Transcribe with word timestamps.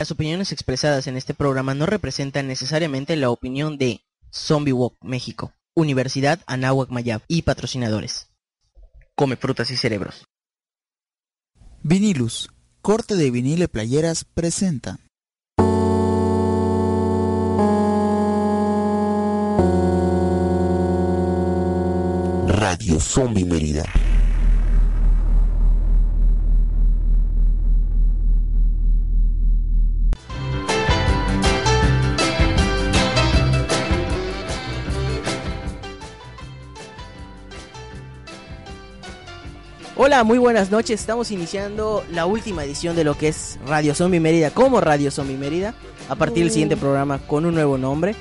Las 0.00 0.10
opiniones 0.10 0.50
expresadas 0.50 1.06
en 1.08 1.18
este 1.18 1.34
programa 1.34 1.74
no 1.74 1.84
representan 1.84 2.46
necesariamente 2.46 3.16
la 3.16 3.28
opinión 3.28 3.76
de 3.76 4.00
Zombie 4.32 4.72
Walk 4.72 4.94
México, 5.02 5.52
Universidad 5.74 6.40
Anáhuac 6.46 6.88
Mayab 6.88 7.20
y 7.28 7.42
patrocinadores. 7.42 8.30
Come 9.14 9.36
frutas 9.36 9.70
y 9.70 9.76
cerebros. 9.76 10.24
Vinilus, 11.82 12.48
corte 12.80 13.14
de 13.14 13.30
vinilo 13.30 13.64
y 13.64 13.66
playeras 13.66 14.24
presenta. 14.24 15.00
Radio 22.46 22.98
Zombie 23.00 23.44
Mérida. 23.44 23.84
Hola, 40.02 40.24
muy 40.24 40.38
buenas 40.38 40.70
noches. 40.70 40.98
Estamos 40.98 41.30
iniciando 41.30 42.02
la 42.10 42.24
última 42.24 42.64
edición 42.64 42.96
de 42.96 43.04
lo 43.04 43.18
que 43.18 43.28
es 43.28 43.58
Radio 43.66 43.94
Zombie 43.94 44.18
Mérida, 44.18 44.50
como 44.50 44.80
Radio 44.80 45.10
Zombie 45.10 45.36
Mérida, 45.36 45.74
a 46.08 46.14
partir 46.14 46.44
del 46.44 46.50
siguiente 46.50 46.78
programa 46.78 47.18
con 47.18 47.44
un 47.44 47.52
nuevo 47.52 47.76
nombre. 47.76 48.14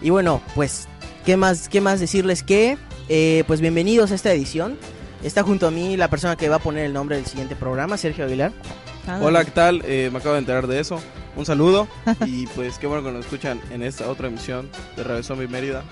Y 0.00 0.08
bueno, 0.08 0.40
pues, 0.54 0.88
¿qué 1.26 1.36
más, 1.36 1.68
qué 1.68 1.82
más 1.82 2.00
decirles 2.00 2.42
que, 2.42 2.78
eh, 3.10 3.44
pues 3.46 3.60
bienvenidos 3.60 4.12
a 4.12 4.14
esta 4.14 4.32
edición. 4.32 4.78
Está 5.22 5.42
junto 5.42 5.66
a 5.66 5.70
mí 5.70 5.98
la 5.98 6.08
persona 6.08 6.36
que 6.36 6.48
va 6.48 6.56
a 6.56 6.58
poner 6.58 6.86
el 6.86 6.94
nombre 6.94 7.16
del 7.16 7.26
siguiente 7.26 7.54
programa, 7.54 7.98
Sergio 7.98 8.24
Aguilar. 8.24 8.52
Hola, 9.20 9.44
¿qué 9.44 9.50
tal? 9.50 9.82
Eh, 9.84 10.08
me 10.10 10.20
acabo 10.20 10.32
de 10.32 10.38
enterar 10.38 10.68
de 10.68 10.80
eso. 10.80 11.02
Un 11.36 11.44
saludo 11.44 11.86
y 12.26 12.46
pues 12.46 12.78
qué 12.78 12.86
bueno 12.86 13.04
que 13.04 13.12
nos 13.12 13.26
escuchan 13.26 13.60
en 13.70 13.82
esta 13.82 14.08
otra 14.08 14.28
emisión 14.28 14.70
de 14.96 15.04
Radio 15.04 15.22
Zombie 15.22 15.48
Mérida. 15.48 15.84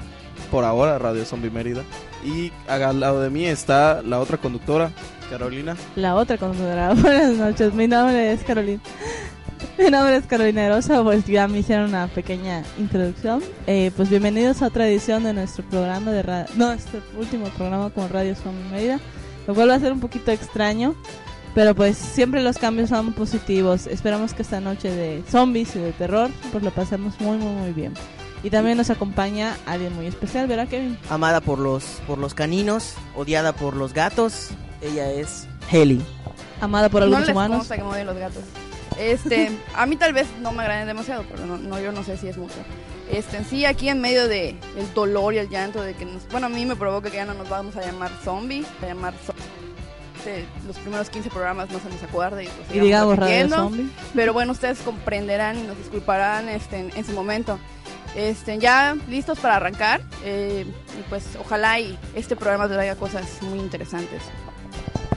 Por 0.50 0.64
ahora, 0.64 0.98
Radio 0.98 1.24
Zombie 1.24 1.50
Mérida. 1.50 1.82
Y 2.24 2.52
al 2.68 3.00
lado 3.00 3.20
de 3.20 3.30
mí 3.30 3.44
está 3.44 4.02
la 4.02 4.18
otra 4.18 4.38
conductora, 4.38 4.90
Carolina. 5.30 5.76
La 5.96 6.14
otra 6.14 6.38
conductora. 6.38 6.94
Buenas 6.94 7.36
noches, 7.36 7.74
mi 7.74 7.86
nombre 7.86 8.32
es 8.32 8.42
Carolina. 8.42 8.80
Mi 9.76 9.90
nombre 9.90 10.16
es 10.16 10.26
Carolina 10.26 10.64
Erosa, 10.64 11.02
pues 11.02 11.24
ya 11.26 11.46
me 11.48 11.58
hicieron 11.58 11.90
una 11.90 12.08
pequeña 12.08 12.62
introducción. 12.78 13.42
Eh, 13.66 13.92
pues 13.96 14.10
bienvenidos 14.10 14.62
a 14.62 14.66
otra 14.66 14.88
edición 14.88 15.24
de 15.24 15.32
nuestro 15.32 15.64
programa 15.64 16.10
de 16.10 16.22
radio, 16.22 16.46
no, 16.56 16.72
este 16.72 17.00
último 17.16 17.46
programa 17.50 17.90
con 17.90 18.08
Radio 18.08 18.34
Zombie 18.34 18.70
Mérida, 18.70 19.00
lo 19.46 19.54
cual 19.54 19.70
va 19.70 19.74
a 19.74 19.80
ser 19.80 19.92
un 19.92 20.00
poquito 20.00 20.30
extraño, 20.32 20.94
pero 21.54 21.74
pues 21.74 21.96
siempre 21.96 22.42
los 22.42 22.58
cambios 22.58 22.88
son 22.88 23.12
positivos. 23.12 23.86
Esperamos 23.86 24.34
que 24.34 24.42
esta 24.42 24.60
noche 24.60 24.90
de 24.90 25.22
zombies 25.30 25.74
y 25.76 25.80
de 25.80 25.92
terror, 25.92 26.30
pues 26.50 26.64
lo 26.64 26.70
pasemos 26.70 27.20
muy, 27.20 27.38
muy, 27.38 27.52
muy 27.52 27.72
bien. 27.72 27.94
Y 28.42 28.50
también 28.50 28.76
nos 28.78 28.90
acompaña 28.90 29.56
alguien 29.66 29.94
muy 29.94 30.06
especial, 30.06 30.46
¿verdad, 30.46 30.68
Kevin? 30.68 30.96
Amada 31.10 31.40
por 31.40 31.58
los, 31.58 31.84
por 32.06 32.18
los 32.18 32.34
caninos, 32.34 32.94
odiada 33.16 33.52
por 33.52 33.74
los 33.74 33.92
gatos, 33.92 34.50
ella 34.80 35.10
es 35.10 35.48
Heli. 35.70 36.00
Amada 36.60 36.88
por 36.88 37.00
no 37.00 37.04
algunos 37.06 37.26
les 37.26 37.34
humanos. 37.34 37.58
consta 37.58 37.76
que 37.76 37.82
me 37.82 38.04
los 38.04 38.16
gatos. 38.16 38.42
Este, 38.98 39.50
a 39.74 39.86
mí 39.86 39.96
tal 39.96 40.12
vez 40.12 40.26
no 40.40 40.52
me 40.52 40.62
agraden 40.62 40.86
demasiado, 40.86 41.24
pero 41.30 41.46
no, 41.46 41.56
no, 41.56 41.80
yo 41.80 41.92
no 41.92 42.02
sé 42.02 42.16
si 42.16 42.28
es 42.28 42.36
mucho. 42.36 42.54
Este, 43.10 43.38
en 43.38 43.44
sí, 43.44 43.64
aquí 43.64 43.88
en 43.88 44.00
medio 44.00 44.28
de 44.28 44.50
el 44.76 44.94
dolor 44.94 45.34
y 45.34 45.38
el 45.38 45.48
llanto 45.48 45.82
de 45.82 45.94
que 45.94 46.04
nos, 46.04 46.28
bueno, 46.28 46.46
a 46.46 46.50
mí 46.50 46.66
me 46.66 46.76
provoca 46.76 47.10
que 47.10 47.16
ya 47.16 47.24
no 47.24 47.34
nos 47.34 47.48
vamos 47.48 47.76
a 47.76 47.80
llamar 47.80 48.10
zombie, 48.24 48.64
a 48.82 48.86
llamar 48.86 49.14
este, 50.16 50.44
los 50.66 50.76
primeros 50.78 51.08
15 51.10 51.30
programas 51.30 51.70
no 51.70 51.78
se 51.78 51.88
nos 51.88 52.02
acuerda 52.02 52.42
y, 52.42 52.48
pues, 52.48 52.76
Y 52.76 52.80
digamos 52.80 53.16
Radio. 53.18 53.48
Zombie. 53.48 53.88
Pero 54.14 54.32
bueno, 54.32 54.52
ustedes 54.52 54.78
comprenderán 54.80 55.58
y 55.58 55.62
nos 55.62 55.78
disculparán 55.78 56.48
este, 56.48 56.78
en, 56.80 56.90
en 56.94 57.04
su 57.04 57.12
momento. 57.12 57.58
Este, 58.16 58.58
ya 58.58 58.96
listos 59.08 59.38
para 59.38 59.56
arrancar. 59.56 60.00
eh, 60.24 60.64
y 60.98 61.02
pues 61.08 61.24
ojalá 61.40 61.78
y 61.80 61.96
este 62.14 62.36
programa 62.36 62.68
traiga 62.68 62.94
cosas 62.96 63.24
muy 63.42 63.58
interesantes. 63.58 64.22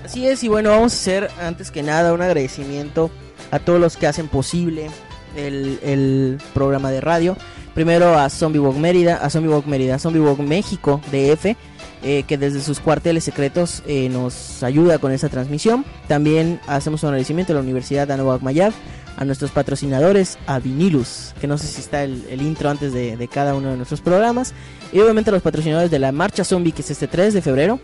Así 0.04 0.28
es, 0.28 0.44
y 0.44 0.48
bueno, 0.48 0.70
vamos 0.72 0.94
a 0.94 0.96
hacer 0.96 1.30
antes 1.42 1.72
que 1.72 1.84
nada 1.84 2.14
un 2.14 2.22
agradecimiento 2.22 3.12
a 3.52 3.60
todos 3.60 3.80
los 3.80 3.98
que 3.98 4.08
hacen 4.08 4.28
posible 4.28 4.90
el, 5.36 5.80
el 5.84 6.38
programa 6.54 6.92
de 6.92 7.02
radio. 7.02 7.38
Primero 7.74 8.18
a 8.18 8.30
Zombie 8.30 8.60
Walk 8.60 8.76
Mérida, 8.78 9.18
a 9.18 9.30
Zombie 9.30 9.50
Walk 9.50 9.66
Mérida, 9.66 9.96
a 9.96 10.00
Zombie 10.00 10.20
Walk 10.20 10.40
México 10.40 11.00
DF, 11.12 11.56
eh, 12.04 12.24
que 12.28 12.38
desde 12.38 12.62
sus 12.62 12.80
cuarteles 12.80 13.24
secretos 13.24 13.84
eh, 13.88 14.10
nos 14.10 14.62
ayuda 14.64 14.98
con 14.98 15.12
esta 15.12 15.30
transmisión. 15.30 15.86
También 16.08 16.60
hacemos 16.68 17.04
un 17.04 17.10
agradecimiento 17.10 17.54
a 17.54 17.56
la 17.56 17.62
Universidad 17.62 18.12
Anáhuac 18.12 18.42
Mayab, 18.42 18.74
a 19.22 19.26
nuestros 19.26 19.52
patrocinadores, 19.52 20.40
a 20.48 20.58
Vinilus, 20.58 21.36
que 21.40 21.46
no 21.46 21.59
sé 21.59 21.68
si 21.68 21.80
está 21.80 22.04
el, 22.04 22.42
intro 22.42 22.72
antes 22.72 22.92
de, 22.92 23.16
de 23.18 23.28
cada 23.28 23.54
uno 23.54 23.70
de 23.70 23.78
nuestros 23.78 24.02
programas. 24.02 24.56
Y 24.92 25.00
obviamente 25.00 25.30
a 25.30 25.34
los 25.34 25.44
patrocinadores 25.44 25.92
de 25.92 26.00
la 26.00 26.12
Marcha 26.12 26.44
Zombie, 26.44 26.72
que 26.72 26.82
es 26.82 26.90
este 26.90 27.06
3 27.08 27.36
de 27.36 27.44
febrero 27.44 27.80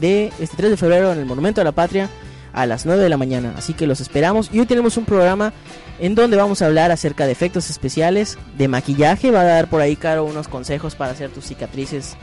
de 0.00 0.32
este 0.38 0.56
3 0.56 0.70
de 0.70 0.76
febrero 0.78 1.12
en 1.12 1.18
el 1.18 1.26
Monumento 1.26 1.60
a 1.60 1.64
la 1.64 1.72
Patria 1.72 2.08
a 2.54 2.64
las 2.64 2.86
9 2.86 3.02
de 3.02 3.08
la 3.10 3.18
mañana. 3.18 3.52
Así 3.56 3.74
que 3.74 3.86
los 3.86 4.00
esperamos. 4.00 4.48
Y 4.50 4.60
hoy 4.60 4.66
tenemos 4.66 4.96
un 4.96 5.04
programa 5.04 5.52
en 5.98 6.14
donde 6.14 6.38
vamos 6.38 6.62
a 6.62 6.66
hablar 6.66 6.90
acerca 6.90 7.26
de 7.26 7.32
efectos 7.32 7.68
especiales, 7.68 8.38
de 8.56 8.68
maquillaje. 8.68 9.30
Va 9.30 9.42
a 9.42 9.44
dar 9.44 9.68
por 9.68 9.82
ahí, 9.82 9.94
Caro, 9.94 10.24
unos 10.24 10.48
consejos 10.48 10.94
para 10.94 11.12
hacer 11.12 11.30
tus 11.30 11.44
cicatrices 11.44 12.16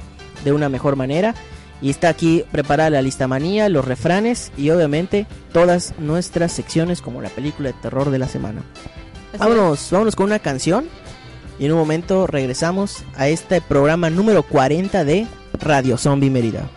de 0.44 0.52
una 0.52 0.70
mejor 0.70 0.96
manera. 0.96 1.36
Y 1.82 1.90
está 1.90 2.10
aquí 2.10 2.44
preparada 2.52 2.90
la 2.90 3.02
lista 3.02 3.28
manía, 3.28 3.70
los 3.70 3.86
refranes 3.86 4.52
y 4.58 4.70
obviamente 4.70 5.28
todas 5.52 5.94
nuestras 6.00 6.52
secciones 6.52 7.02
como 7.02 7.22
la 7.22 7.30
película 7.30 7.70
de 7.70 7.80
terror 7.82 8.10
de 8.10 8.20
la 8.20 8.28
semana. 8.28 8.64
Así 9.30 9.40
Vámonos, 9.40 9.90
vámonos 9.92 10.16
con 10.16 10.28
una 10.28 10.40
canción. 10.40 10.86
Y 11.60 11.66
en 11.66 11.72
un 11.72 11.80
momento 11.80 12.28
regresamos 12.28 13.04
a 13.16 13.28
este 13.28 13.62
programa 13.62 14.10
número 14.10 14.44
40 14.44 15.06
de 15.06 15.28
Radio 15.60 15.98
Zombie 15.98 16.30
Mérida. 16.30 16.70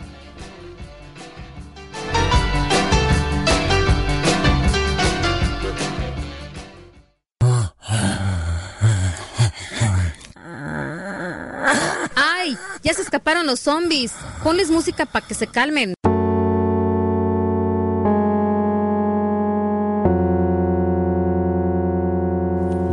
Ya 12.83 12.95
se 12.95 13.03
escaparon 13.03 13.47
los 13.47 13.61
zombies. 13.61 14.13
Ponles 14.43 14.71
música 14.71 15.07
para 15.07 15.27
que 15.27 15.35
se 15.35 15.47
calmen. 15.47 15.95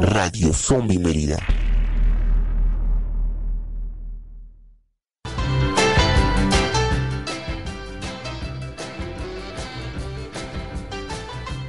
Radio 0.01 0.53
Zombie 0.53 0.99
Mérida. 0.99 1.37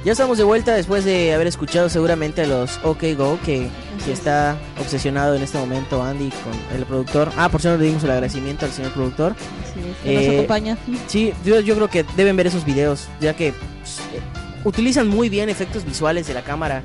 Ya 0.07 0.13
estamos 0.13 0.37
de 0.37 0.45
vuelta 0.45 0.73
después 0.73 1.03
de 1.03 1.33
haber 1.33 1.47
escuchado 1.47 1.89
seguramente 1.89 2.43
a 2.43 2.47
los 2.47 2.79
OK 2.85 3.03
Go, 3.17 3.37
que, 3.43 3.67
que 4.07 4.13
es. 4.13 4.19
está 4.19 4.57
obsesionado 4.81 5.35
en 5.35 5.43
este 5.43 5.57
momento 5.57 6.01
Andy 6.03 6.29
con 6.29 6.77
el 6.77 6.85
productor. 6.85 7.31
Ah, 7.37 7.49
por 7.49 7.61
cierto, 7.61 7.79
le 7.79 7.85
dimos 7.87 8.03
el 8.03 8.11
agradecimiento 8.11 8.65
al 8.65 8.71
señor 8.71 8.91
productor. 8.93 9.35
Es, 9.35 10.03
que 10.03 10.13
nos 10.15 10.23
Eh, 10.23 10.35
acompaña. 10.35 10.77
Sí, 11.07 11.33
yo, 11.45 11.59
yo 11.59 11.75
creo 11.75 11.87
que 11.89 12.05
deben 12.15 12.35
ver 12.35 12.47
esos 12.47 12.65
videos, 12.65 13.07
ya 13.21 13.33
que 13.35 13.53
pues, 13.81 13.99
eh, 14.13 14.19
utilizan 14.63 15.07
muy 15.07 15.29
bien 15.29 15.49
efectos 15.49 15.85
visuales 15.85 16.27
de 16.27 16.33
la 16.33 16.41
cámara 16.43 16.81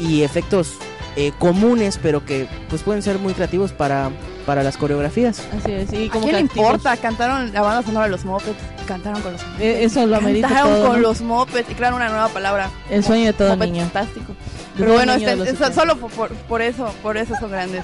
y 0.00 0.22
efectos 0.22 0.74
eh, 1.16 1.32
comunes, 1.38 1.98
pero 2.00 2.24
que 2.24 2.46
pues 2.68 2.82
pueden 2.82 3.02
ser 3.02 3.18
muy 3.18 3.32
creativos 3.34 3.72
para, 3.72 4.10
para 4.46 4.62
las 4.62 4.76
coreografías. 4.76 5.42
Así 5.58 5.72
es. 5.72 5.92
Y 5.92 6.06
¿A 6.08 6.10
como 6.12 6.24
quién 6.26 6.36
le 6.36 6.42
castigos. 6.44 6.66
importa? 6.74 6.96
Cantaron 6.96 7.52
la 7.52 7.60
banda 7.62 7.82
sonora 7.82 8.04
de 8.06 8.12
los 8.12 8.24
Muppets, 8.24 8.56
cantaron 8.86 9.20
con 9.22 9.32
los 9.32 9.42
Muppets. 9.42 9.60
Eh, 9.60 9.84
Eso 9.84 10.06
lo 10.06 10.16
amerita 10.16 10.46
Cantaron 10.48 10.72
todo. 10.74 10.86
con 10.88 10.96
¿no? 11.02 11.08
los 11.08 11.20
Muppets 11.20 11.68
y 11.70 11.74
crearon 11.74 11.96
una 12.00 12.08
nueva 12.10 12.28
palabra. 12.28 12.70
El 12.88 13.02
sueño 13.02 13.26
de 13.26 13.32
todo 13.32 13.50
Muppet 13.54 13.70
niño. 13.72 13.82
fantástico. 13.84 14.32
De 14.78 14.84
Pero 14.84 14.92
bueno, 14.94 15.12
de 15.12 15.18
este- 15.18 15.36
los 15.36 15.46
es- 15.48 15.58
70. 15.58 15.74
solo 15.80 15.96
por, 15.98 16.30
por- 16.30 16.62
eso, 16.62 16.94
por 17.02 17.16
eso 17.16 17.34
son 17.40 17.50
grandes. 17.50 17.82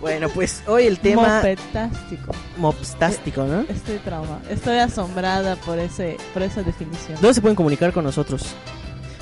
Bueno, 0.00 0.28
pues 0.28 0.62
hoy 0.68 0.84
el 0.86 0.98
tema 1.00 1.36
Mopetástico. 1.38 2.32
mopstástico, 2.58 3.44
¿no? 3.44 3.60
Estoy 3.62 3.96
trauma. 4.04 4.38
Estoy 4.48 4.76
asombrada 4.78 5.56
por 5.56 5.78
ese 5.78 6.16
por 6.32 6.42
esa 6.42 6.62
definición. 6.62 7.18
¿Dónde 7.20 7.34
se 7.34 7.40
pueden 7.40 7.56
comunicar 7.56 7.92
con 7.92 8.04
nosotros? 8.04 8.44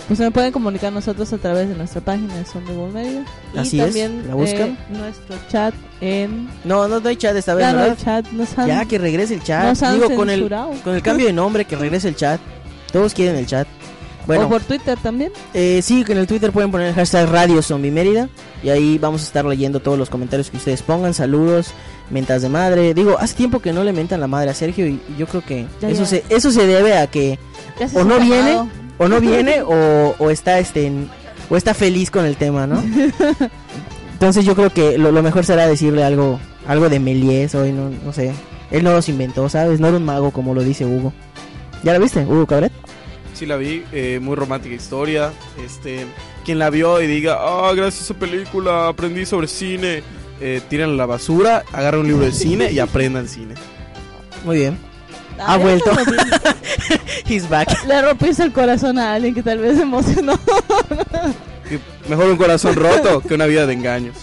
Pues 0.07 0.19
se 0.19 0.25
me 0.25 0.31
pueden 0.31 0.53
comunicar 0.53 0.93
nosotros 0.93 1.33
a 1.33 1.39
través 1.39 1.67
de 1.71 1.75
nuestra 1.77 2.03
página 2.03 2.35
de 2.37 2.45
Zombie 2.45 2.75
World 2.75 2.93
Media. 2.95 3.25
Y 3.55 3.59
Así 3.59 3.79
es, 3.81 3.87
también 3.87 4.25
la 4.29 4.35
buscan. 4.35 4.69
eh, 4.71 4.77
nuestro 4.91 5.37
chat 5.51 5.73
en... 6.03 6.51
No, 6.65 6.87
no, 6.89 7.01
no 7.01 7.09
hay 7.09 7.17
chat 7.17 7.35
esta 7.35 7.55
vez, 7.55 7.65
Ya 7.65 7.73
no 7.73 7.79
hay 7.83 7.89
¿verdad? 7.91 8.05
chat, 8.05 8.27
nos 8.33 8.59
han, 8.59 8.67
Ya 8.67 8.85
que 8.85 8.99
regrese 8.99 9.33
el 9.33 9.43
chat. 9.43 9.65
nos 9.65 9.83
han 9.83 9.95
Digo, 9.95 10.15
con 10.15 10.29
el, 10.29 10.47
con 10.85 10.95
el 10.95 11.01
cambio 11.01 11.25
de 11.27 11.33
nombre, 11.33 11.65
que 11.65 11.77
regrese 11.77 12.09
el 12.09 12.17
chat. 12.17 12.39
Todos 12.93 13.15
quieren 13.15 13.37
el 13.37 13.47
chat. 13.47 13.67
Bueno, 14.27 14.47
O 14.47 14.49
por 14.49 14.63
Twitter 14.63 14.99
también. 15.03 15.33
eh, 15.53 15.81
sí, 15.83 16.03
que 16.05 16.13
en 16.13 16.19
el 16.19 16.27
Twitter 16.27 16.51
pueden 16.53 16.71
poner 16.71 16.89
el 16.89 16.95
hashtag 16.95 17.29
Radio 17.31 17.61
Zombie 17.63 17.91
Mérida. 17.91 18.29
Y 18.63 18.71
ahí 18.71 18.97
vamos 18.99 19.21
a 19.23 19.25
estar 19.25 19.45
leyendo 19.45 19.81
todos 19.81 19.99
los 19.99 20.09
comentarios 20.09 20.51
que 20.51 20.57
ustedes 20.57 20.81
pongan. 20.83 21.13
Saludos, 21.13 21.73
mentas 22.11 22.41
de 22.43 22.49
madre. 22.49 22.95
Digo, 22.95 23.17
hace 23.19 23.35
tiempo 23.35 23.61
que 23.61 23.73
no 23.73 23.85
le 23.85 23.93
mentan 23.93 24.21
la 24.21 24.27
madre 24.27 24.51
a 24.51 24.55
Sergio. 24.55 24.87
Y 24.87 24.93
y 25.09 25.17
yo 25.19 25.27
creo 25.27 25.43
que 25.45 25.67
Ya, 25.81 25.89
eso, 25.91 26.03
ya. 26.03 26.07
Se, 26.09 26.25
eso 26.31 26.51
se 26.51 26.67
debe 26.67 26.97
a 26.97 27.07
que 27.07 27.39
o 27.95 28.05
no 28.05 28.19
viene 28.19 28.59
o 28.99 29.09
no 29.09 29.21
viene 29.21 29.61
o, 29.63 30.15
o 30.19 30.31
está 30.31 30.59
este 30.59 30.91
o 31.51 31.57
está 31.57 31.75
feliz 31.75 32.11
con 32.11 32.25
el 32.25 32.37
tema, 32.37 32.67
¿no? 32.67 32.83
Entonces 34.15 34.45
yo 34.45 34.55
creo 34.55 34.71
que 34.73 34.97
lo, 34.99 35.13
lo 35.13 35.23
mejor 35.23 35.45
será 35.45 35.67
decirle 35.67 36.05
algo 36.05 36.41
algo 36.67 36.89
de 36.89 36.99
Méliès 37.01 37.55
hoy, 37.55 37.73
no, 37.73 37.91
no 37.91 38.13
sé. 38.13 38.33
Él 38.71 38.83
no 38.85 38.93
los 38.93 39.09
inventó, 39.11 39.49
¿sabes? 39.51 39.81
No 39.81 39.89
era 39.89 39.99
un 39.99 40.05
mago 40.05 40.31
como 40.31 40.55
lo 40.55 40.63
dice 40.63 40.87
Hugo. 40.87 41.13
¿Ya 41.83 41.93
lo 41.93 42.01
viste, 42.01 42.21
Hugo 42.25 42.47
Cabret? 42.47 42.73
Sí 43.35 43.47
la 43.47 43.57
vi, 43.57 43.85
eh, 43.93 44.19
muy 44.23 44.37
romántica 44.37 44.75
historia. 44.75 45.33
Este, 45.65 46.07
quien 46.45 46.59
la 46.59 46.71
vio 46.71 47.03
y 47.03 47.07
diga, 47.07 47.37
ah, 47.41 47.73
gracias 47.75 48.03
a 48.03 48.05
esa 48.05 48.15
película 48.15 48.89
aprendí 48.89 49.27
sobre 49.27 49.49
cine, 49.49 50.03
eh, 50.41 50.61
tiran 50.69 50.91
a 50.91 50.95
la 50.95 51.07
basura, 51.07 51.65
agarra 51.73 51.99
un 51.99 52.07
libro 52.07 52.25
de 52.25 52.33
cine 52.33 52.71
y 52.71 52.79
aprendan 52.79 53.29
cine. 53.29 53.55
Muy 54.45 54.59
bien. 54.59 54.79
Ah, 55.39 55.55
Ha 55.55 55.57
vuelto. 55.57 55.91
He's 57.29 57.49
back. 57.49 57.85
Le 57.87 58.03
rompiste 58.03 58.43
el 58.45 58.53
corazón 58.53 58.99
a 58.99 59.15
alguien 59.15 59.35
que 59.35 59.43
tal 59.43 59.59
vez 59.59 59.77
se 59.77 59.83
emocionó. 59.83 60.39
Mejor 62.09 62.27
un 62.27 62.37
corazón 62.37 62.77
roto 62.77 63.21
que 63.21 63.35
una 63.35 63.47
vida 63.47 63.67
de 63.67 63.73
engaños. 63.73 64.15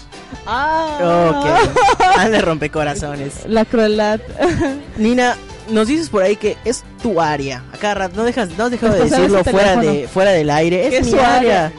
Ah, 0.46 1.32
Ok. 1.34 1.70
Ah, 2.18 2.30
le 2.30 2.40
rompe 2.42 2.70
corazones. 2.70 3.46
La 3.48 3.66
crueldad. 3.66 4.22
Nina, 4.98 5.36
nos 5.70 5.88
dices 5.88 6.10
por 6.10 6.24
ahí 6.24 6.36
que 6.36 6.58
es 6.66 6.84
tu 7.02 7.22
área. 7.22 7.64
Acá 7.74 7.94
rato, 7.94 8.16
no 8.18 8.24
dejas, 8.24 8.50
no 8.58 8.66
has 8.66 8.72
dejado 8.72 8.94
de 8.94 9.04
decirlo 9.10 9.44
fuera 9.44 9.76
de, 9.78 10.08
fuera 10.08 10.32
del 10.32 10.50
aire. 10.50 10.88
¿Qué 10.90 10.98
Es 10.98 11.08
mi 11.08 11.14
área. 11.20 11.36
área? 11.36 11.74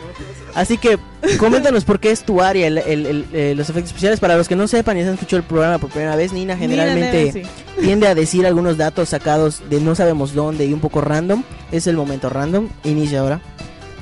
Así 0.54 0.76
que 0.76 0.98
coméntanos 1.38 1.84
por 1.84 1.98
qué 1.98 2.10
es 2.10 2.24
tu 2.24 2.42
área 2.42 2.66
el- 2.66 2.76
el- 2.78 3.06
el- 3.06 3.26
eh, 3.32 3.54
los 3.56 3.70
efectos 3.70 3.88
especiales. 3.90 4.20
Para 4.20 4.36
los 4.36 4.48
que 4.48 4.56
no 4.56 4.68
sepan 4.68 4.98
y 4.98 5.00
han 5.00 5.08
escuchado 5.14 5.38
el 5.38 5.44
programa 5.44 5.78
por 5.78 5.88
primera 5.90 6.14
vez, 6.14 6.32
Nina 6.34 6.56
generalmente 6.58 7.32
sí. 7.32 7.42
tiende 7.80 8.06
a 8.06 8.14
decir 8.14 8.46
algunos 8.46 8.76
datos 8.76 9.08
sacados 9.08 9.62
de 9.70 9.80
no 9.80 9.94
sabemos 9.94 10.34
dónde 10.34 10.66
y 10.66 10.72
un 10.74 10.80
poco 10.80 11.00
random. 11.00 11.42
Es 11.70 11.86
el 11.86 11.96
momento 11.96 12.28
random. 12.28 12.68
Inicia 12.84 13.20
ahora. 13.20 13.40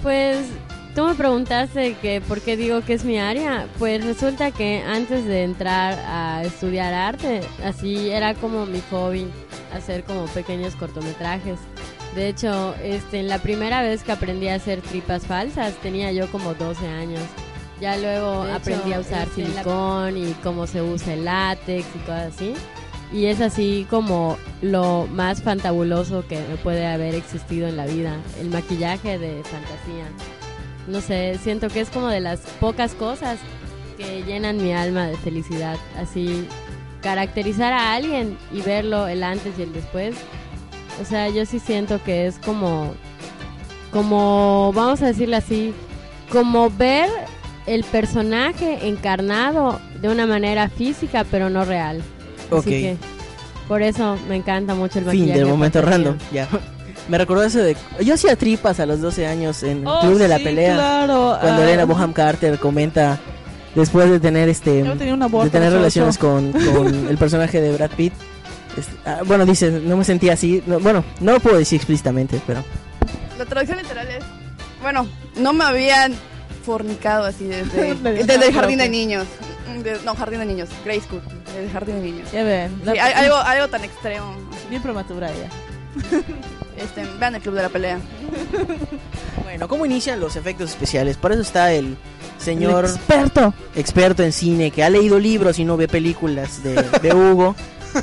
Pues 0.02 0.38
tú 0.94 1.04
me 1.06 1.14
preguntaste 1.14 1.94
que 2.02 2.20
por 2.20 2.40
qué 2.40 2.56
digo 2.56 2.80
que 2.82 2.94
es 2.94 3.04
mi 3.04 3.18
área. 3.18 3.66
Pues 3.78 4.04
resulta 4.04 4.50
que 4.50 4.82
antes 4.86 5.24
de 5.24 5.44
entrar 5.44 5.98
a 6.06 6.42
estudiar 6.44 6.92
arte, 6.94 7.40
así 7.64 8.10
era 8.10 8.34
como 8.34 8.66
mi 8.66 8.80
hobby, 8.90 9.26
hacer 9.74 10.04
como 10.04 10.26
pequeños 10.26 10.74
cortometrajes. 10.76 11.58
De 12.14 12.28
hecho, 12.28 12.74
este, 12.82 13.22
la 13.22 13.38
primera 13.38 13.82
vez 13.82 14.02
que 14.02 14.12
aprendí 14.12 14.48
a 14.48 14.56
hacer 14.56 14.80
tripas 14.80 15.26
falsas 15.26 15.74
tenía 15.74 16.10
yo 16.12 16.28
como 16.30 16.54
12 16.54 16.86
años. 16.88 17.22
Ya 17.80 17.96
luego 17.96 18.42
De 18.44 18.48
hecho, 18.50 18.56
aprendí 18.56 18.92
a 18.92 19.00
usar 19.00 19.28
este, 19.28 19.42
la- 19.42 19.48
silicón 19.50 20.16
y 20.16 20.32
cómo 20.42 20.66
se 20.66 20.82
usa 20.82 21.14
el 21.14 21.24
látex 21.24 21.86
y 21.94 21.98
cosas 22.00 22.34
así. 22.34 22.54
Y 23.12 23.26
es 23.26 23.40
así 23.40 23.86
como 23.90 24.36
lo 24.62 25.06
más 25.10 25.42
fantabuloso 25.42 26.24
que 26.28 26.38
puede 26.62 26.86
haber 26.86 27.14
existido 27.14 27.66
en 27.68 27.76
la 27.76 27.86
vida, 27.86 28.16
el 28.40 28.50
maquillaje 28.50 29.18
de 29.18 29.42
fantasía. 29.44 30.06
No 30.86 31.00
sé, 31.00 31.38
siento 31.42 31.68
que 31.68 31.80
es 31.80 31.90
como 31.90 32.08
de 32.08 32.20
las 32.20 32.40
pocas 32.60 32.92
cosas 32.94 33.38
que 33.96 34.22
llenan 34.24 34.56
mi 34.56 34.72
alma 34.72 35.06
de 35.06 35.16
felicidad. 35.18 35.76
Así, 35.98 36.46
caracterizar 37.02 37.72
a 37.72 37.94
alguien 37.94 38.36
y 38.52 38.60
verlo 38.62 39.06
el 39.08 39.22
antes 39.22 39.58
y 39.58 39.62
el 39.62 39.72
después. 39.72 40.14
O 41.00 41.04
sea, 41.04 41.28
yo 41.28 41.46
sí 41.46 41.58
siento 41.58 42.02
que 42.02 42.26
es 42.26 42.38
como, 42.38 42.92
como, 43.92 44.72
vamos 44.74 45.02
a 45.02 45.06
decirlo 45.06 45.36
así, 45.36 45.72
como 46.30 46.70
ver 46.70 47.08
el 47.66 47.84
personaje 47.84 48.88
encarnado 48.88 49.80
de 50.00 50.08
una 50.08 50.26
manera 50.26 50.68
física 50.68 51.24
pero 51.30 51.50
no 51.50 51.64
real. 51.64 52.02
Así 52.46 52.56
Ok. 52.56 52.64
que 52.64 52.96
por 53.68 53.82
eso 53.82 54.16
me 54.28 54.36
encanta 54.36 54.74
mucho 54.74 54.98
el 54.98 55.04
maquillaje. 55.06 55.26
Fin 55.30 55.34
del 55.38 55.44
de 55.46 55.50
momento 55.50 55.82
random. 55.82 56.16
Ya. 56.32 56.48
Me 57.10 57.18
recordó 57.18 57.42
eso 57.42 57.58
de. 57.58 57.76
Yo 58.04 58.14
hacía 58.14 58.36
tripas 58.36 58.78
a 58.80 58.86
los 58.86 59.00
12 59.00 59.26
años 59.26 59.62
en 59.64 59.78
el 59.78 59.86
Oh, 59.86 60.00
Club 60.00 60.16
de 60.18 60.28
la 60.28 60.38
Pelea. 60.38 60.74
Claro. 60.74 61.36
Cuando 61.40 61.62
ah, 61.62 61.64
Elena 61.64 61.84
Boham 61.84 62.12
Carter 62.12 62.58
comenta. 62.58 63.18
Después 63.74 64.08
de 64.10 64.18
tener 64.20 64.48
este. 64.48 64.82
De 64.84 65.50
tener 65.50 65.72
relaciones 65.72 66.18
con, 66.18 66.52
con 66.74 67.08
el 67.08 67.18
personaje 67.18 67.60
de 67.60 67.72
Brad 67.72 67.90
Pitt. 67.90 68.12
este, 68.76 68.92
ah, 69.06 69.20
bueno, 69.26 69.44
dice, 69.44 69.70
no 69.70 69.96
me 69.96 70.04
sentía 70.04 70.32
así. 70.34 70.62
no, 70.66 70.78
bueno, 70.80 71.04
no 71.20 71.32
lo 71.32 71.40
puedo 71.40 71.56
decir 71.58 71.76
explícitamente, 71.76 72.40
pero. 72.46 72.64
La 73.38 73.44
traducción 73.44 73.78
literal 73.78 74.08
es. 74.08 74.24
Bueno, 74.82 75.06
no 75.36 75.52
me 75.52 75.64
habían 75.64 76.14
fornicado 76.64 77.24
así 77.24 77.44
desde, 77.44 77.94
Desde 78.24 78.46
el 78.46 78.54
jardín 78.54 78.78
de 78.78 78.88
niños. 78.88 79.26
De- 79.84 79.98
no, 80.04 80.14
jardín 80.14 80.40
de 80.40 80.46
niños. 80.46 80.68
Grey 80.84 81.00
School. 81.00 81.22
Desde 81.46 81.64
el 81.64 81.70
jardín 81.70 81.96
de 81.96 82.02
niños. 82.02 82.32
Ya 82.32 82.42
ven. 82.44 82.70
Sí, 82.80 82.86
la- 82.86 82.92
hay- 83.04 83.12
algo, 83.24 83.36
algo 83.36 83.68
tan 83.68 83.84
extremo. 83.84 84.34
Bien 84.68 84.80
prematura 84.82 85.28
ella. 85.30 85.48
Este, 86.82 87.04
vean 87.18 87.34
el 87.34 87.42
club 87.42 87.54
de 87.54 87.62
la 87.62 87.68
pelea. 87.68 87.98
Bueno, 89.42 89.68
¿cómo 89.68 89.84
inician 89.86 90.20
los 90.20 90.36
efectos 90.36 90.70
especiales? 90.70 91.16
Para 91.16 91.34
eso 91.34 91.42
está 91.42 91.72
el 91.72 91.96
señor 92.38 92.84
El 92.86 92.90
experto. 92.92 93.54
experto 93.74 94.22
en 94.22 94.32
cine 94.32 94.70
que 94.70 94.82
ha 94.82 94.90
leído 94.90 95.18
libros 95.18 95.58
y 95.58 95.64
no 95.64 95.76
ve 95.76 95.88
películas 95.88 96.62
de, 96.62 96.74
de 97.02 97.14
Hugo. 97.14 97.54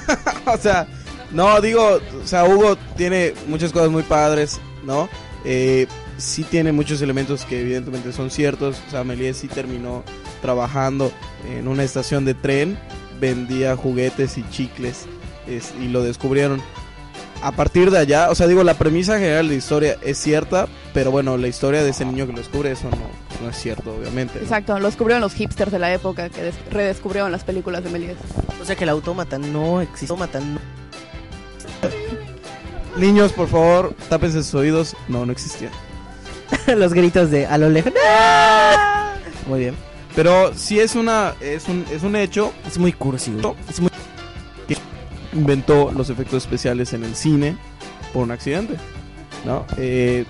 o 0.45 0.57
sea, 0.57 0.87
no, 1.31 1.59
digo, 1.61 1.99
o 2.23 2.27
sea, 2.27 2.45
Hugo 2.45 2.77
tiene 2.95 3.33
muchas 3.47 3.71
cosas 3.71 3.89
muy 3.89 4.03
padres, 4.03 4.59
¿no? 4.83 5.09
Eh, 5.45 5.87
sí 6.17 6.43
tiene 6.43 6.71
muchos 6.71 7.01
elementos 7.01 7.45
que 7.45 7.61
evidentemente 7.61 8.11
son 8.13 8.29
ciertos. 8.29 8.77
O 8.87 8.91
sea, 8.91 9.03
Méliès 9.03 9.37
sí 9.37 9.47
terminó 9.47 10.03
trabajando 10.41 11.11
en 11.49 11.67
una 11.67 11.83
estación 11.83 12.25
de 12.25 12.33
tren, 12.35 12.77
vendía 13.19 13.75
juguetes 13.75 14.37
y 14.37 14.47
chicles 14.49 15.05
es- 15.47 15.73
y 15.81 15.87
lo 15.87 16.03
descubrieron. 16.03 16.61
A 17.41 17.51
partir 17.51 17.91
de 17.91 17.99
allá, 17.99 18.29
o 18.31 18.35
sea, 18.35 18.47
digo, 18.47 18.63
la 18.63 18.73
premisa 18.73 19.19
general 19.19 19.47
de 19.47 19.53
la 19.53 19.57
historia 19.59 19.97
es 20.01 20.17
cierta, 20.17 20.67
pero 20.93 21.11
bueno, 21.11 21.37
la 21.37 21.47
historia 21.47 21.83
de 21.83 21.91
ese 21.91 22.03
niño 22.03 22.25
que 22.25 22.31
lo 22.33 22.39
descubre, 22.39 22.71
eso 22.71 22.89
no, 22.89 22.97
no 23.43 23.49
es 23.51 23.55
cierto, 23.57 23.95
obviamente. 23.95 24.35
¿no? 24.39 24.41
Exacto, 24.43 24.79
lo 24.79 24.87
descubrieron 24.87 25.21
los 25.21 25.33
hipsters 25.33 25.71
de 25.71 25.79
la 25.79 25.93
época 25.93 26.29
que 26.29 26.41
des- 26.41 26.55
redescubrieron 26.71 27.31
las 27.31 27.43
películas 27.43 27.83
de 27.83 27.91
Méliès. 27.91 28.17
O 28.61 28.65
sea 28.65 28.75
que 28.75 28.83
el 28.85 28.89
autómata 28.89 29.37
no 29.37 29.81
existe. 29.81 30.07
No- 30.15 30.59
Niños, 32.97 33.31
por 33.33 33.47
favor, 33.47 33.93
tápense 34.09 34.43
sus 34.43 34.55
oídos. 34.55 34.95
No, 35.07 35.25
no 35.25 35.31
existían. 35.31 35.71
Los 36.75 36.93
gritos 36.93 37.29
de 37.29 37.45
a 37.45 37.57
lo 37.59 37.69
lejos. 37.69 37.93
Muy 39.47 39.59
bien. 39.59 39.75
Pero 40.15 40.51
sí 40.55 40.79
es 40.79 40.95
una 40.95 41.35
es 41.39 41.67
un, 41.67 41.85
es 41.91 42.01
un 42.01 42.15
hecho. 42.15 42.51
Es 42.65 42.79
muy 42.79 42.91
cursi. 42.91 43.31
Es 43.69 43.79
muy... 43.79 43.91
Inventó 45.37 45.91
los 45.95 46.09
efectos 46.09 46.43
especiales 46.43 46.93
en 46.93 47.03
el 47.03 47.15
cine 47.15 47.55
por 48.11 48.23
un 48.23 48.31
accidente. 48.31 48.75
¿no? 49.45 49.65
Eh, 49.77 50.25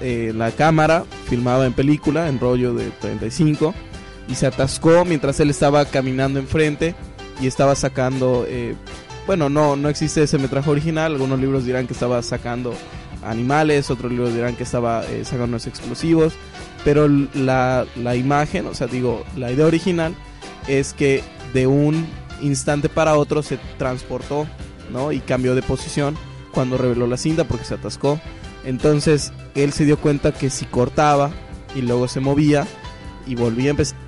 eh, 0.00 0.32
la 0.34 0.50
cámara 0.50 1.04
filmaba 1.28 1.66
en 1.66 1.72
película, 1.72 2.28
en 2.28 2.38
rollo 2.38 2.74
de 2.74 2.90
35, 2.90 3.74
y 4.28 4.34
se 4.34 4.46
atascó 4.46 5.04
mientras 5.04 5.40
él 5.40 5.50
estaba 5.50 5.84
caminando 5.86 6.38
enfrente 6.38 6.94
y 7.40 7.46
estaba 7.46 7.74
sacando. 7.74 8.44
eh, 8.48 8.74
bueno, 9.26 9.48
no, 9.50 9.76
no 9.76 9.88
existe 9.88 10.22
ese 10.22 10.38
metraje 10.38 10.70
original. 10.70 11.12
Algunos 11.12 11.38
libros 11.38 11.64
dirán 11.64 11.86
que 11.86 11.92
estaba 11.92 12.22
sacando 12.22 12.74
animales, 13.22 13.90
otros 13.90 14.10
libros 14.10 14.32
dirán 14.34 14.56
que 14.56 14.62
estaba 14.62 15.02
sacando 15.22 15.44
unos 15.44 15.66
explosivos. 15.66 16.34
Pero 16.84 17.08
la, 17.08 17.84
la 17.96 18.16
imagen, 18.16 18.66
o 18.66 18.74
sea, 18.74 18.86
digo, 18.86 19.24
la 19.36 19.52
idea 19.52 19.66
original 19.66 20.14
es 20.66 20.94
que 20.94 21.22
de 21.52 21.66
un 21.66 22.06
instante 22.42 22.88
para 22.88 23.16
otro 23.16 23.42
se 23.42 23.58
transportó, 23.78 24.46
¿no? 24.92 25.12
Y 25.12 25.20
cambió 25.20 25.54
de 25.54 25.62
posición 25.62 26.16
cuando 26.52 26.78
reveló 26.78 27.06
la 27.06 27.16
cinta 27.16 27.44
porque 27.44 27.64
se 27.64 27.74
atascó. 27.74 28.20
Entonces 28.64 29.32
él 29.54 29.72
se 29.72 29.84
dio 29.84 29.98
cuenta 29.98 30.32
que 30.32 30.50
si 30.50 30.64
cortaba 30.64 31.30
y 31.74 31.82
luego 31.82 32.08
se 32.08 32.20
movía 32.20 32.66
y 33.26 33.34
volvía 33.34 33.68
a 33.68 33.70
empezar 33.70 33.98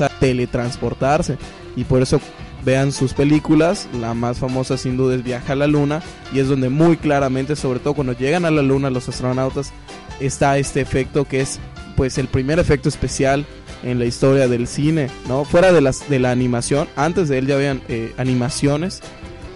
a 0.00 0.08
teletransportarse. 0.08 1.38
Y 1.76 1.84
por 1.84 2.02
eso 2.02 2.20
vean 2.64 2.92
sus 2.92 3.12
películas, 3.12 3.88
la 4.00 4.14
más 4.14 4.38
famosa 4.38 4.76
sin 4.76 4.96
duda 4.96 5.14
es 5.14 5.22
Viaja 5.22 5.52
a 5.52 5.56
la 5.56 5.66
Luna 5.66 6.02
y 6.32 6.38
es 6.38 6.48
donde 6.48 6.70
muy 6.70 6.96
claramente, 6.96 7.56
sobre 7.56 7.78
todo 7.78 7.94
cuando 7.94 8.14
llegan 8.14 8.44
a 8.44 8.50
la 8.50 8.62
Luna 8.62 8.90
los 8.90 9.08
astronautas, 9.08 9.72
está 10.20 10.56
este 10.58 10.80
efecto 10.80 11.26
que 11.26 11.40
es 11.40 11.58
pues 11.96 12.18
el 12.18 12.26
primer 12.26 12.58
efecto 12.58 12.88
especial 12.88 13.44
en 13.84 13.98
la 13.98 14.04
historia 14.06 14.48
del 14.48 14.66
cine, 14.66 15.08
¿no? 15.28 15.44
Fuera 15.44 15.72
de 15.72 15.80
las 15.80 16.08
de 16.08 16.18
la 16.18 16.30
animación, 16.30 16.88
antes 16.96 17.28
de 17.28 17.38
él 17.38 17.46
ya 17.46 17.54
habían 17.56 17.82
eh, 17.88 18.12
animaciones, 18.16 19.00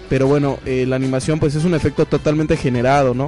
pero 0.08 0.26
bueno, 0.26 0.58
eh, 0.66 0.84
la 0.86 0.96
animación 0.96 1.38
pues 1.40 1.54
es 1.54 1.64
un 1.64 1.74
efecto 1.74 2.06
totalmente 2.06 2.56
generado, 2.56 3.14
¿no? 3.14 3.26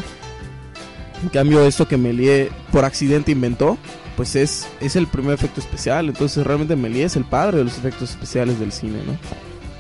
En 1.23 1.29
cambio 1.29 1.65
esto 1.67 1.87
que 1.89 1.97
Méliès 1.97 2.49
por 2.73 2.85
accidente 2.85 3.33
inventó, 3.33 3.77
pues 4.17 4.37
es 4.37 4.67
es 4.81 4.97
el 4.97 5.07
primer 5.07 5.35
efecto 5.35 5.61
especial, 5.61 6.09
entonces 6.09 6.47
realmente 6.47 6.77
Méliès 6.77 7.13
es 7.13 7.17
el 7.17 7.25
padre 7.25 7.59
de 7.59 7.65
los 7.65 7.77
efectos 7.79 8.11
especiales 8.11 8.59
del 8.61 8.73
cine, 8.73 8.99
¿no? 9.07 9.17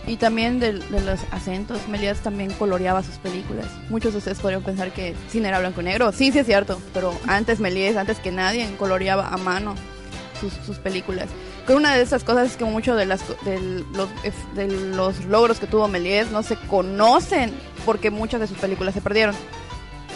Y 0.06 0.16
también 0.16 0.58
del- 0.58 0.80
de, 0.90 1.00
los 1.02 1.20
acentos, 1.30 1.78
Méliès 1.88 2.18
también 2.20 2.50
coloreaba 2.54 3.02
sus 3.02 3.16
películas. 3.16 3.66
Muchos 3.90 4.12
de 4.12 4.18
ustedes 4.18 4.40
podrían 4.40 4.62
pensar 4.62 4.92
que 4.92 5.14
cine 5.30 5.48
era 5.48 5.60
blanco 5.60 5.82
y 5.82 5.84
negro. 5.84 6.10
Sí, 6.12 6.32
sí 6.32 6.38
es 6.40 6.46
cierto, 6.46 6.80
pero 6.92 7.14
antes 7.28 7.60
Méliès, 7.60 7.96
antes 7.96 8.18
que 8.18 8.32
nadie, 8.32 8.66
coloreaba 8.78 9.28
a 9.28 9.36
mano 9.36 9.74
sus, 10.40 10.52
sus 10.66 10.78
películas. 10.78 11.28
Con 11.66 11.76
una 11.76 11.94
de 11.94 12.02
esas 12.02 12.24
cosas 12.24 12.50
es 12.50 12.56
que 12.56 12.64
muchos 12.64 12.96
de, 12.96 13.06
las, 13.06 13.20
del- 13.44 13.84
los, 13.92 14.08
ef- 14.24 14.52
de 14.54 14.66
los 14.68 15.24
logros 15.26 15.58
que 15.60 15.66
tuvo 15.66 15.86
Méliès 15.88 16.30
no 16.30 16.42
se 16.42 16.56
conocen 16.56 17.52
porque 17.84 18.10
muchas 18.10 18.40
de 18.40 18.46
sus 18.46 18.58
películas 18.58 18.94
se 18.94 19.00
perdieron. 19.00 19.34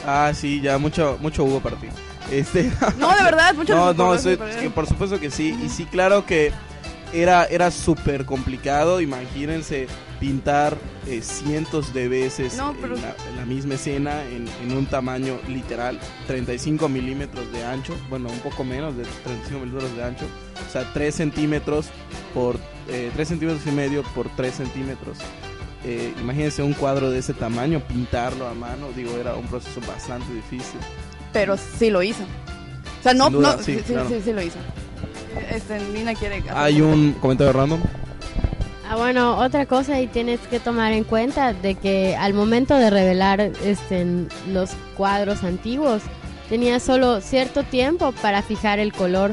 Ah, 0.06 0.32
sí, 0.34 0.60
ya 0.60 0.76
mucho 0.78 1.18
mucho 1.20 1.44
hubo 1.44 1.60
para 1.60 1.76
ti. 1.76 1.88
Este, 2.30 2.70
No, 2.98 3.14
de 3.14 3.22
verdad, 3.22 3.54
muchas 3.54 3.76
no, 3.76 3.92
no, 3.94 4.16
pero- 4.22 4.60
que 4.60 4.70
por 4.70 4.86
supuesto 4.86 5.20
que 5.20 5.30
sí. 5.30 5.56
Y 5.64 5.68
sí, 5.68 5.84
claro 5.86 6.24
que 6.26 6.52
era, 7.12 7.44
era 7.44 7.70
súper 7.70 8.24
complicado. 8.24 9.00
Imagínense 9.00 9.86
pintar 10.20 10.76
eh, 11.06 11.20
cientos 11.22 11.92
de 11.92 12.08
veces 12.08 12.56
No, 12.56 12.74
pero- 12.80 12.96
en, 12.96 13.02
la, 13.02 13.16
en 13.30 13.36
la 13.36 13.44
misma 13.46 13.74
escena 13.74 14.24
en, 14.24 14.46
en 14.62 14.76
un 14.76 14.86
tamaño 14.86 15.38
literal, 15.48 15.98
35 16.26 16.88
milímetros 16.88 17.50
de 17.52 17.64
ancho. 17.64 17.94
Bueno, 18.08 18.28
un 18.30 18.38
poco 18.40 18.64
menos 18.64 18.96
de 18.96 19.04
35 19.24 19.60
milímetros 19.60 19.96
de 19.96 20.04
ancho. 20.04 20.24
O 20.68 20.72
sea, 20.72 20.90
3 20.92 21.14
centímetros 21.14 21.86
por... 22.32 22.58
Eh, 22.88 23.10
3 23.14 23.28
centímetros 23.28 23.66
y 23.66 23.70
medio 23.70 24.02
por 24.14 24.28
3 24.36 24.54
centímetros. 24.54 25.18
Eh, 25.84 26.14
imagínense 26.20 26.62
un 26.62 26.72
cuadro 26.72 27.10
de 27.10 27.18
ese 27.18 27.34
tamaño, 27.34 27.80
pintarlo 27.86 28.46
a 28.48 28.54
mano, 28.54 28.88
digo, 28.96 29.16
era 29.18 29.34
un 29.34 29.46
proceso 29.46 29.80
bastante 29.86 30.32
difícil. 30.32 30.80
Pero 31.32 31.56
sí 31.56 31.90
lo 31.90 32.02
hizo. 32.02 32.22
O 33.00 33.02
sea, 33.02 33.12
no, 33.12 33.24
Sin 33.26 33.32
duda, 33.34 33.56
no, 33.56 33.62
sí, 33.62 33.74
sí, 33.74 33.82
sí, 33.86 33.92
claro. 33.92 34.08
sí, 34.08 34.20
sí 34.24 34.32
lo 34.32 34.40
hizo. 34.42 34.56
Este, 35.50 35.78
Nina 35.92 36.14
quiere... 36.14 36.42
Hay 36.54 36.80
un 36.80 37.12
comentario 37.14 37.52
random. 37.52 37.80
Ah, 38.88 38.96
bueno, 38.96 39.38
otra 39.38 39.64
cosa 39.64 39.98
y 40.00 40.06
tienes 40.06 40.40
que 40.40 40.60
tomar 40.60 40.92
en 40.92 41.04
cuenta 41.04 41.54
de 41.54 41.74
que 41.74 42.16
al 42.16 42.34
momento 42.34 42.76
de 42.76 42.90
revelar 42.90 43.40
este, 43.40 44.26
los 44.48 44.70
cuadros 44.94 45.42
antiguos 45.42 46.02
tenías 46.50 46.82
solo 46.82 47.22
cierto 47.22 47.62
tiempo 47.62 48.12
para 48.20 48.42
fijar 48.42 48.78
el 48.78 48.92
color 48.92 49.32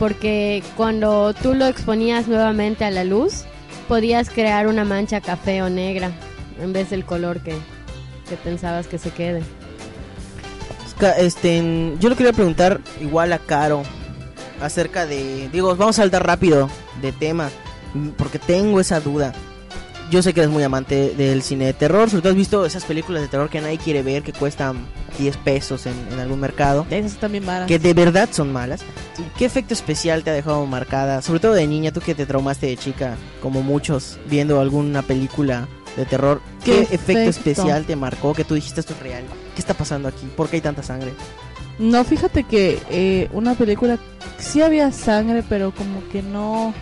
porque 0.00 0.64
cuando 0.76 1.32
tú 1.32 1.54
lo 1.54 1.66
exponías 1.66 2.26
nuevamente 2.26 2.84
a 2.84 2.90
la 2.90 3.04
luz 3.04 3.44
podías 3.86 4.30
crear 4.30 4.66
una 4.66 4.84
mancha 4.84 5.20
café 5.20 5.62
o 5.62 5.70
negra 5.70 6.10
en 6.60 6.72
vez 6.72 6.90
del 6.90 7.04
color 7.04 7.40
que, 7.40 7.52
que 8.28 8.36
pensabas 8.42 8.88
que 8.88 8.98
se 8.98 9.10
quede. 9.10 9.42
Este, 11.18 11.94
yo 12.00 12.08
le 12.08 12.16
quería 12.16 12.32
preguntar 12.32 12.80
igual 13.00 13.32
a 13.32 13.38
Caro 13.38 13.84
acerca 14.60 15.06
de, 15.06 15.48
digo, 15.52 15.76
vamos 15.76 15.96
a 16.00 16.02
saltar 16.02 16.26
rápido 16.26 16.68
de 17.00 17.12
tema 17.12 17.48
porque 18.16 18.38
tengo 18.38 18.80
esa 18.80 19.00
duda. 19.00 19.32
Yo 20.10 20.22
sé 20.22 20.32
que 20.32 20.40
eres 20.40 20.50
muy 20.50 20.62
amante 20.62 21.10
del 21.18 21.42
cine 21.42 21.66
de 21.66 21.74
terror, 21.74 22.08
sobre 22.08 22.22
todo 22.22 22.30
has 22.30 22.36
visto 22.36 22.64
esas 22.64 22.84
películas 22.86 23.20
de 23.20 23.28
terror 23.28 23.50
que 23.50 23.60
nadie 23.60 23.76
quiere 23.76 24.02
ver 24.02 24.22
que 24.22 24.32
cuestan 24.32 24.86
10 25.18 25.36
pesos 25.38 25.84
en, 25.84 25.92
en 26.10 26.18
algún 26.18 26.40
mercado, 26.40 26.86
Esas 26.88 27.18
también 27.18 27.44
malas. 27.44 27.68
que 27.68 27.78
de 27.78 27.92
verdad 27.92 28.26
son 28.32 28.50
malas. 28.50 28.80
¿Qué 29.36 29.44
efecto 29.44 29.74
especial 29.74 30.22
te 30.24 30.30
ha 30.30 30.32
dejado 30.32 30.64
marcada, 30.64 31.20
sobre 31.20 31.40
todo 31.40 31.52
de 31.52 31.66
niña, 31.66 31.92
tú 31.92 32.00
que 32.00 32.14
te 32.14 32.24
traumaste 32.24 32.68
de 32.68 32.78
chica, 32.78 33.16
como 33.42 33.62
muchos, 33.62 34.18
viendo 34.30 34.58
alguna 34.62 35.02
película 35.02 35.68
de 35.94 36.06
terror? 36.06 36.40
¿Qué, 36.64 36.72
¿Qué 36.72 36.80
efecto 36.94 37.12
efecto? 37.12 37.28
especial 37.30 37.84
te 37.84 37.94
marcó 37.94 38.32
que 38.32 38.44
tú 38.44 38.54
dijiste 38.54 38.80
esto 38.80 38.94
es 38.94 39.00
real? 39.00 39.24
¿Qué 39.54 39.60
está 39.60 39.74
pasando 39.74 40.08
aquí? 40.08 40.26
¿Por 40.34 40.48
qué 40.48 40.56
hay 40.56 40.62
tanta 40.62 40.82
sangre? 40.82 41.12
No, 41.78 42.02
fíjate 42.02 42.44
que 42.44 42.80
eh, 42.88 43.28
una 43.34 43.54
película 43.54 43.98
sí 44.38 44.62
había 44.62 44.90
sangre, 44.90 45.44
pero 45.46 45.70
como 45.74 46.08
que 46.08 46.22
no. 46.22 46.72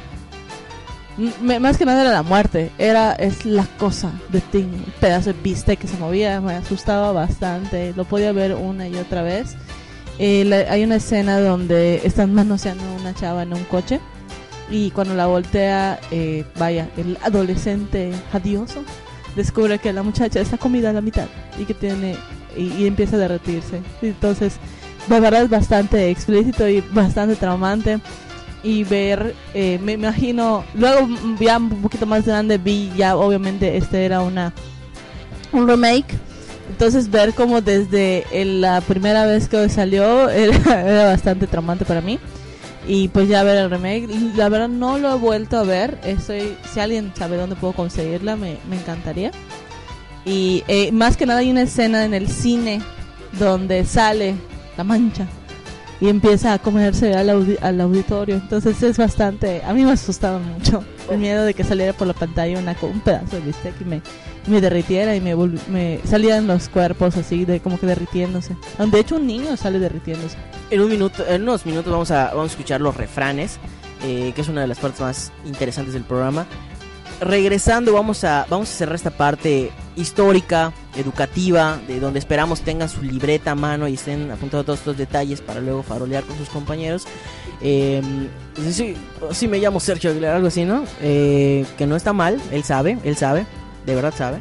M- 1.18 1.60
más 1.60 1.78
que 1.78 1.84
nada 1.86 2.02
era 2.02 2.10
la 2.12 2.22
muerte, 2.22 2.70
era 2.78 3.12
es 3.12 3.44
la 3.46 3.64
cosa 3.78 4.12
de 4.30 4.40
Thing, 4.40 4.64
un 4.66 4.84
pedazo 5.00 5.32
de 5.32 5.40
bistec 5.42 5.78
que 5.80 5.88
se 5.88 5.96
movía, 5.96 6.40
me 6.40 6.54
asustaba 6.54 7.12
bastante, 7.12 7.92
lo 7.96 8.04
podía 8.04 8.32
ver 8.32 8.54
una 8.54 8.86
y 8.88 8.96
otra 8.96 9.22
vez. 9.22 9.56
Eh, 10.18 10.44
la- 10.46 10.70
hay 10.72 10.84
una 10.84 10.96
escena 10.96 11.40
donde 11.40 12.00
están 12.04 12.34
manoseando 12.34 12.82
una 13.00 13.14
chava 13.14 13.42
en 13.42 13.52
un 13.54 13.64
coche 13.64 14.00
y 14.70 14.90
cuando 14.90 15.14
la 15.14 15.26
voltea, 15.26 16.00
eh, 16.10 16.44
vaya, 16.58 16.88
el 16.96 17.18
adolescente 17.22 18.12
jadioso 18.32 18.82
descubre 19.36 19.78
que 19.78 19.92
la 19.92 20.02
muchacha 20.02 20.40
está 20.40 20.58
comida 20.58 20.90
a 20.90 20.92
la 20.92 21.00
mitad 21.02 21.26
y 21.58 21.64
que 21.64 21.74
tiene 21.74 22.16
y, 22.56 22.72
y 22.72 22.86
empieza 22.86 23.16
a 23.16 23.18
derretirse. 23.20 23.80
Entonces, 24.02 24.54
la 25.08 25.20
verdad 25.20 25.42
es 25.44 25.50
bastante 25.50 26.10
explícito 26.10 26.66
y 26.68 26.80
bastante 26.92 27.36
traumante. 27.36 28.00
Y 28.66 28.82
ver, 28.82 29.32
eh, 29.54 29.78
me 29.80 29.92
imagino, 29.92 30.64
luego 30.74 31.06
ya 31.38 31.56
un 31.56 31.68
poquito 31.82 32.04
más 32.04 32.26
grande 32.26 32.58
vi 32.58 32.90
ya 32.96 33.16
obviamente 33.16 33.76
este 33.76 34.04
era 34.04 34.22
una 34.22 34.52
un 35.52 35.68
remake. 35.68 36.06
Entonces 36.68 37.08
ver 37.08 37.32
como 37.32 37.60
desde 37.60 38.24
el- 38.32 38.60
la 38.60 38.80
primera 38.80 39.24
vez 39.24 39.48
que 39.48 39.68
salió 39.68 40.28
era, 40.30 40.80
era 40.84 41.04
bastante 41.10 41.46
traumante 41.46 41.84
para 41.84 42.00
mí. 42.00 42.18
Y 42.88 43.06
pues 43.08 43.28
ya 43.28 43.44
ver 43.44 43.56
el 43.56 43.70
remake, 43.70 44.08
la 44.34 44.48
verdad 44.48 44.68
no 44.68 44.98
lo 44.98 45.14
he 45.14 45.18
vuelto 45.18 45.58
a 45.58 45.62
ver. 45.62 46.00
Estoy, 46.04 46.56
si 46.74 46.80
alguien 46.80 47.12
sabe 47.16 47.36
dónde 47.36 47.54
puedo 47.54 47.72
conseguirla, 47.72 48.34
me, 48.34 48.56
me 48.68 48.76
encantaría. 48.76 49.30
Y 50.24 50.64
eh, 50.66 50.90
más 50.90 51.16
que 51.16 51.24
nada 51.26 51.38
hay 51.38 51.52
una 51.52 51.62
escena 51.62 52.04
en 52.04 52.14
el 52.14 52.26
cine 52.28 52.80
donde 53.38 53.84
sale 53.84 54.34
la 54.76 54.82
mancha 54.82 55.28
y 56.00 56.08
empieza 56.08 56.52
a 56.52 56.58
comerse 56.58 57.14
al, 57.14 57.28
audi- 57.30 57.58
al 57.62 57.80
auditorio. 57.80 58.36
Entonces 58.36 58.82
es 58.82 58.98
bastante, 58.98 59.62
a 59.64 59.72
mí 59.72 59.84
me 59.84 59.92
asustaba 59.92 60.38
mucho 60.38 60.84
el 61.10 61.18
miedo 61.18 61.44
de 61.44 61.54
que 61.54 61.64
saliera 61.64 61.92
por 61.92 62.06
la 62.06 62.12
pantalla 62.14 62.58
una, 62.58 62.76
un 62.82 63.00
pedazo 63.00 63.36
de 63.36 63.42
bistec 63.42 63.80
y 63.80 63.84
me, 63.84 64.02
me 64.46 64.60
derritiera 64.60 65.14
y 65.16 65.20
me, 65.20 65.34
me 65.68 66.00
salían 66.04 66.46
los 66.46 66.68
cuerpos 66.68 67.16
así 67.16 67.44
de 67.44 67.60
como 67.60 67.78
que 67.78 67.86
derritiéndose. 67.86 68.56
De 68.78 69.00
hecho 69.00 69.16
un 69.16 69.26
niño 69.26 69.56
sale 69.56 69.78
derritiéndose. 69.78 70.36
En 70.70 70.80
un 70.80 70.90
minuto, 70.90 71.24
en 71.26 71.42
unos 71.42 71.64
minutos 71.64 71.90
vamos 71.92 72.10
a, 72.10 72.26
vamos 72.28 72.50
a 72.50 72.52
escuchar 72.52 72.80
los 72.80 72.96
refranes, 72.96 73.58
eh, 74.04 74.32
que 74.34 74.40
es 74.40 74.48
una 74.48 74.60
de 74.62 74.66
las 74.66 74.78
partes 74.78 75.00
más 75.00 75.32
interesantes 75.44 75.94
del 75.94 76.02
programa. 76.04 76.46
Regresando, 77.20 77.94
vamos 77.94 78.24
a, 78.24 78.46
vamos 78.50 78.70
a 78.70 78.72
cerrar 78.72 78.94
esta 78.94 79.10
parte 79.10 79.70
histórica, 79.96 80.72
educativa, 80.96 81.78
de 81.88 81.98
donde 81.98 82.18
esperamos 82.18 82.60
tengan 82.60 82.90
su 82.90 83.02
libreta 83.02 83.52
a 83.52 83.54
mano 83.54 83.88
y 83.88 83.94
estén 83.94 84.30
apuntando 84.30 84.64
todos 84.64 84.80
estos 84.80 84.98
detalles 84.98 85.40
para 85.40 85.60
luego 85.60 85.82
farolear 85.82 86.24
con 86.24 86.36
sus 86.36 86.50
compañeros. 86.50 87.04
Eh, 87.62 88.02
sí, 88.70 88.94
sí, 89.30 89.48
me 89.48 89.58
llamo 89.58 89.80
Sergio 89.80 90.10
Aguilar, 90.10 90.36
algo 90.36 90.48
así, 90.48 90.66
¿no? 90.66 90.84
Eh, 91.00 91.64
que 91.78 91.86
no 91.86 91.96
está 91.96 92.12
mal, 92.12 92.38
él 92.52 92.64
sabe, 92.64 92.98
él 93.02 93.16
sabe, 93.16 93.46
de 93.86 93.94
verdad 93.94 94.12
sabe. 94.14 94.40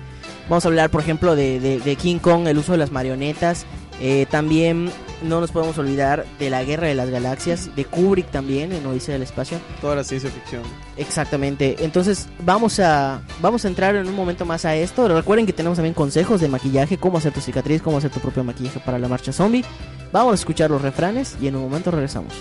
Vamos 0.50 0.66
a 0.66 0.68
hablar, 0.68 0.90
por 0.90 1.02
ejemplo, 1.02 1.36
de 1.36 1.98
King 2.00 2.20
Kong, 2.20 2.48
el 2.48 2.58
uso 2.58 2.74
de 2.74 2.78
las 2.78 2.92
marionetas. 2.92 3.66
Eh, 4.02 4.26
también 4.30 4.92
no 5.22 5.40
nos 5.40 5.52
podemos 5.52 5.78
olvidar 5.78 6.26
de 6.40 6.50
la 6.50 6.64
Guerra 6.64 6.88
de 6.88 6.96
las 6.96 7.10
Galaxias, 7.10 7.76
de 7.76 7.86
Kubrick 7.86 8.30
también, 8.30 8.72
en 8.72 8.86
Odisea 8.86 9.14
del 9.14 9.24
Espacio. 9.24 9.60
Toda 9.82 9.96
la 9.96 10.04
ciencia 10.04 10.30
ficción. 10.30 10.64
Exactamente. 10.98 11.78
Entonces 11.80 12.28
vamos 12.40 12.80
a 12.80 13.22
vamos 13.42 13.66
a 13.66 13.68
entrar 13.68 13.96
en 13.96 14.08
un 14.08 14.16
momento 14.16 14.46
más 14.46 14.66
a 14.66 14.76
esto. 14.76 15.08
Recuerden 15.08 15.46
que 15.46 15.54
tenemos 15.54 15.78
también 15.78 15.94
consejos 15.94 16.42
de 16.42 16.50
maquillaje, 16.50 16.98
cómo 16.98 17.18
hacer 17.18 17.34
tu 17.34 17.42
cicatriz, 17.42 17.82
cómo 17.82 17.98
hacer 17.98 18.12
tu 18.12 18.20
propio 18.20 18.44
maquillaje 18.44 18.80
para 18.80 19.00
la 19.00 19.08
marcha 19.08 19.32
zombie. 19.32 19.64
Vamos 20.12 20.34
a 20.34 20.36
escuchar 20.36 20.70
los 20.70 20.82
refranes 20.82 21.36
y 21.42 21.48
en 21.48 21.56
un 21.56 21.64
momento 21.64 21.92
regresamos. 21.92 22.34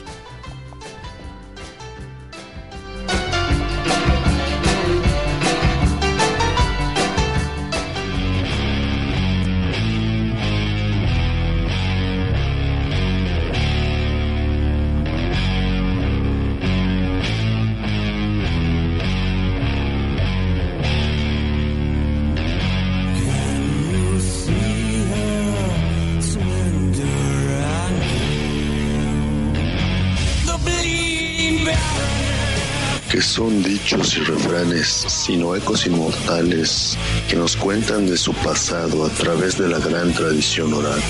Dichos 33.95 34.17
y 34.17 34.21
refranes, 34.21 34.89
sino 35.09 35.55
ecos 35.55 35.87
inmortales 35.87 36.97
que 37.29 37.37
nos 37.37 37.57
cuentan 37.57 38.07
de 38.07 38.17
su 38.17 38.33
pasado 38.35 39.05
a 39.05 39.09
través 39.11 39.59
de 39.59 39.69
la 39.69 39.79
gran 39.79 40.13
tradición 40.13 40.73
oral. 40.75 41.01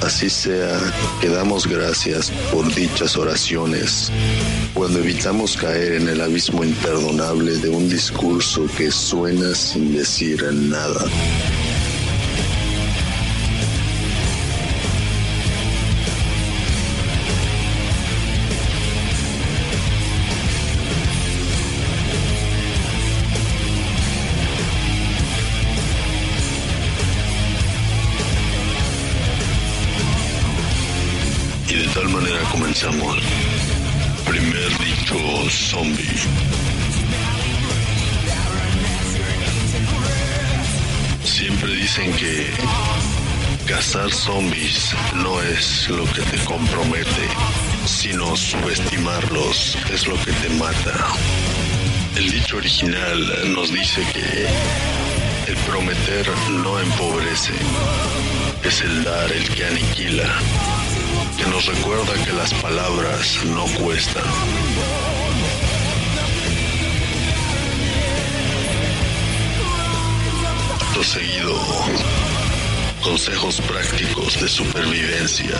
Así 0.00 0.30
sea, 0.30 0.78
que 1.20 1.28
damos 1.28 1.66
gracias 1.66 2.30
por 2.52 2.72
dichas 2.74 3.16
oraciones, 3.16 4.10
cuando 4.72 5.00
evitamos 5.00 5.56
caer 5.56 5.94
en 5.94 6.08
el 6.08 6.20
abismo 6.20 6.64
imperdonable 6.64 7.58
de 7.58 7.68
un 7.68 7.88
discurso 7.88 8.66
que 8.78 8.90
suena 8.90 9.54
sin 9.54 9.96
decir 9.96 10.42
nada. 10.52 11.04
Manera 32.20 32.40
comenzamos. 32.50 33.18
Primer 34.24 34.78
dicho 34.78 35.16
zombie. 35.50 36.08
Siempre 41.24 41.74
dicen 41.74 42.10
que 42.14 42.50
cazar 43.66 44.10
zombies 44.10 44.94
no 45.16 45.42
es 45.42 45.88
lo 45.90 46.04
que 46.06 46.22
te 46.22 46.38
compromete, 46.44 47.26
sino 47.84 48.34
subestimarlos 48.34 49.76
es 49.92 50.06
lo 50.06 50.16
que 50.24 50.32
te 50.32 50.48
mata. 50.50 51.08
El 52.16 52.30
dicho 52.30 52.56
original 52.56 53.52
nos 53.54 53.70
dice 53.70 54.00
que 54.14 55.50
el 55.50 55.56
prometer 55.68 56.26
no 56.64 56.78
empobrece, 56.78 57.52
es 58.64 58.80
el 58.80 59.04
dar 59.04 59.30
el 59.30 59.48
que 59.50 59.66
aniquila, 59.66 60.28
que 61.36 61.46
nos 61.46 61.66
recuerda 61.66 62.12
que 62.24 62.32
las 62.32 62.52
palabras 62.54 63.44
no 63.44 63.64
cuestan. 63.82 64.22
Acto 70.80 71.04
seguido, 71.04 71.54
consejos 73.02 73.60
prácticos 73.62 74.40
de 74.40 74.48
supervivencia. 74.48 75.58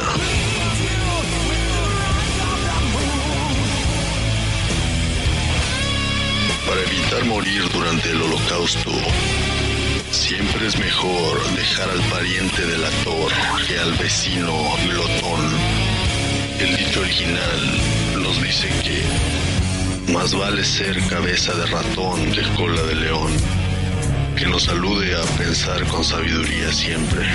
Para 6.67 6.81
evitar 6.83 7.25
morir 7.27 7.69
durante 7.73 8.11
el 8.11 8.23
holocausto, 8.23 8.93
siempre 10.17 10.67
es 10.67 10.79
mejor 10.79 11.43
dejar 11.57 11.91
al 11.91 12.01
pariente 12.11 12.67
del 12.67 12.85
actor 12.85 13.31
que 13.67 13.79
al 13.79 13.93
vecino 13.95 14.53
glotón. 14.89 15.41
El 16.59 16.77
dicho 16.77 17.01
original 17.01 18.23
nos 18.23 18.43
dice 18.43 18.69
que 18.83 20.13
más 20.13 20.35
vale 20.35 20.65
ser 20.65 20.97
cabeza 21.09 21.55
de 21.55 21.67
ratón 21.67 22.33
que 22.33 22.43
cola 22.57 22.83
de 22.83 22.95
león. 22.95 23.31
Que 24.37 24.47
nos 24.47 24.65
salude 24.65 25.15
a 25.17 25.23
pensar 25.37 25.87
con 25.87 26.03
sabiduría 26.03 26.73
siempre. 26.73 27.27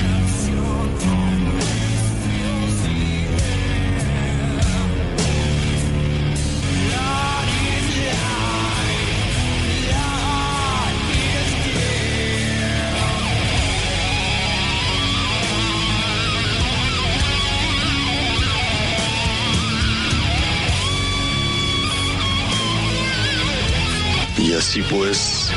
Y 24.52 24.54
así 24.54 24.82
pues, 24.82 25.50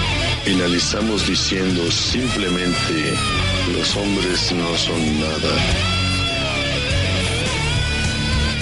finalizamos 0.45 1.27
diciendo 1.27 1.91
simplemente, 1.91 3.13
los 3.77 3.97
hombres 3.97 4.53
no 4.53 4.73
son 4.77 5.21
nada. 5.21 5.57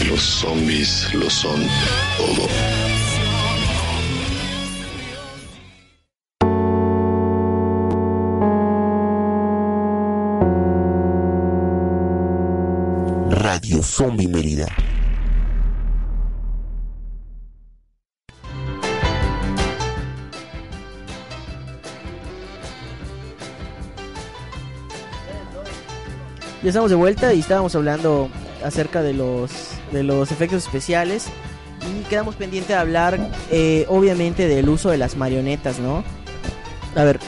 Los 0.09 0.23
zombies 0.23 1.13
lo 1.13 1.29
son 1.29 1.61
todo. 2.17 2.49
Radio 13.33 13.83
Zombie 13.83 14.29
Mérida. 14.29 14.92
Ya 26.63 26.69
estamos 26.69 26.91
de 26.91 26.97
vuelta 26.97 27.35
y 27.35 27.41
estábamos 27.41 27.75
hablando 27.75 28.29
acerca 28.65 29.03
de 29.03 29.13
los, 29.13 29.51
de 29.91 30.05
los 30.05 30.31
efectos 30.31 30.63
especiales. 30.63 31.27
Y 31.81 32.05
quedamos 32.05 32.37
pendiente 32.37 32.73
de 32.75 32.79
hablar, 32.79 33.19
eh, 33.51 33.85
obviamente, 33.89 34.47
del 34.47 34.69
uso 34.69 34.91
de 34.91 34.97
las 34.97 35.17
marionetas, 35.17 35.81
¿no? 35.81 36.05
A 36.95 37.03
ver, 37.03 37.19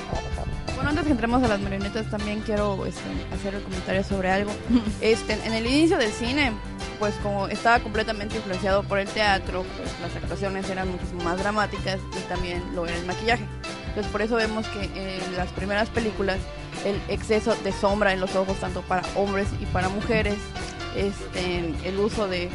Bueno, 0.77 0.90
antes 0.90 1.05
que 1.05 1.11
entremos 1.11 1.42
a 1.42 1.49
las 1.49 1.61
marionetas, 1.61 2.09
también 2.09 2.42
quiero 2.42 2.87
este, 2.87 3.01
hacer 3.35 3.57
el 3.57 3.62
comentario 3.62 4.05
sobre 4.05 4.31
algo. 4.31 4.53
Este, 5.01 5.33
en 5.33 5.53
el 5.53 5.66
inicio 5.66 5.99
del 5.99 6.12
cine, 6.12 6.53
pues 7.01 7.14
como 7.16 7.49
estaba 7.49 7.81
completamente 7.81 8.37
influenciado 8.37 8.85
por 8.85 9.01
el 9.01 9.09
teatro, 9.09 9.64
pues 9.77 9.90
las 10.01 10.14
actuaciones 10.14 10.70
eran 10.70 10.88
muchísimo 10.92 11.25
más 11.25 11.38
dramáticas 11.38 11.99
y 12.16 12.29
también 12.29 12.62
lo 12.77 12.87
era 12.87 12.97
el 12.97 13.05
maquillaje. 13.05 13.44
Entonces 13.88 14.12
por 14.12 14.23
eso 14.23 14.37
vemos 14.37 14.66
que 14.68 14.85
en 14.85 15.37
las 15.37 15.51
primeras 15.51 15.88
películas 15.88 16.38
el 16.85 17.01
exceso 17.09 17.55
de 17.65 17.73
sombra 17.73 18.13
en 18.13 18.21
los 18.21 18.35
ojos, 18.37 18.57
tanto 18.59 18.83
para 18.83 19.03
hombres 19.17 19.49
y 19.61 19.67
para 19.67 19.89
mujeres, 19.89 20.37
este, 20.97 21.75
el 21.85 21.99
uso 21.99 22.29
de, 22.29 22.49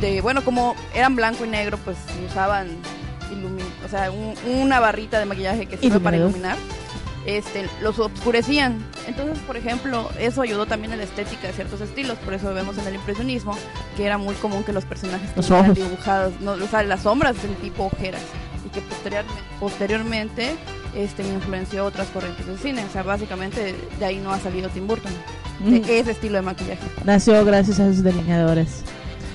de 0.00 0.20
bueno, 0.20 0.44
como 0.44 0.74
eran 0.94 1.16
blanco 1.16 1.44
y 1.44 1.48
negro, 1.48 1.78
pues 1.84 1.96
usaban 2.30 2.68
ilumi- 3.30 3.84
o 3.84 3.88
sea, 3.88 4.10
un- 4.10 4.34
una 4.62 4.80
barrita 4.80 5.18
de 5.18 5.26
maquillaje 5.26 5.66
que 5.66 5.76
sirve 5.76 6.00
para 6.00 6.16
iluminar 6.28 6.56
este, 7.26 7.66
los 7.80 7.98
oscurecían. 7.98 8.84
Entonces, 9.06 9.38
por 9.46 9.56
ejemplo, 9.56 10.10
eso 10.18 10.42
ayudó 10.42 10.66
también 10.66 10.92
a 10.92 10.96
la 10.96 11.04
estética 11.04 11.46
de 11.46 11.54
ciertos 11.54 11.80
estilos. 11.80 12.18
Por 12.18 12.34
eso 12.34 12.52
vemos 12.52 12.76
en 12.76 12.86
el 12.86 12.96
impresionismo 12.96 13.56
que 13.96 14.04
era 14.04 14.18
muy 14.18 14.34
común 14.34 14.62
que 14.62 14.74
los 14.74 14.84
personajes 14.84 15.30
Los 15.34 15.46
dibujados, 15.74 16.38
no, 16.40 16.52
o 16.52 16.68
sea, 16.68 16.82
las 16.82 17.00
sombras 17.02 17.40
del 17.42 17.54
tipo 17.56 17.84
ojeras. 17.86 18.20
Y 18.66 18.68
que 18.68 18.82
posteriormente, 18.82 19.42
posteriormente 19.58 20.54
este, 20.96 21.22
influenció 21.26 21.84
otras 21.84 22.08
corrientes 22.08 22.46
del 22.46 22.58
cine. 22.58 22.84
O 22.84 22.92
sea, 22.92 23.02
básicamente 23.02 23.74
de 23.98 24.04
ahí 24.04 24.18
no 24.18 24.32
ha 24.32 24.38
salido 24.40 24.68
Tim 24.68 24.86
Burton. 24.86 25.12
De 25.60 25.80
Mm. 25.80 25.84
ese 25.88 26.10
estilo 26.10 26.34
de 26.36 26.42
maquillaje. 26.42 26.82
Nació 27.04 27.44
gracias 27.44 27.78
a 27.80 27.86
esos 27.88 28.02
delineadores. 28.02 28.82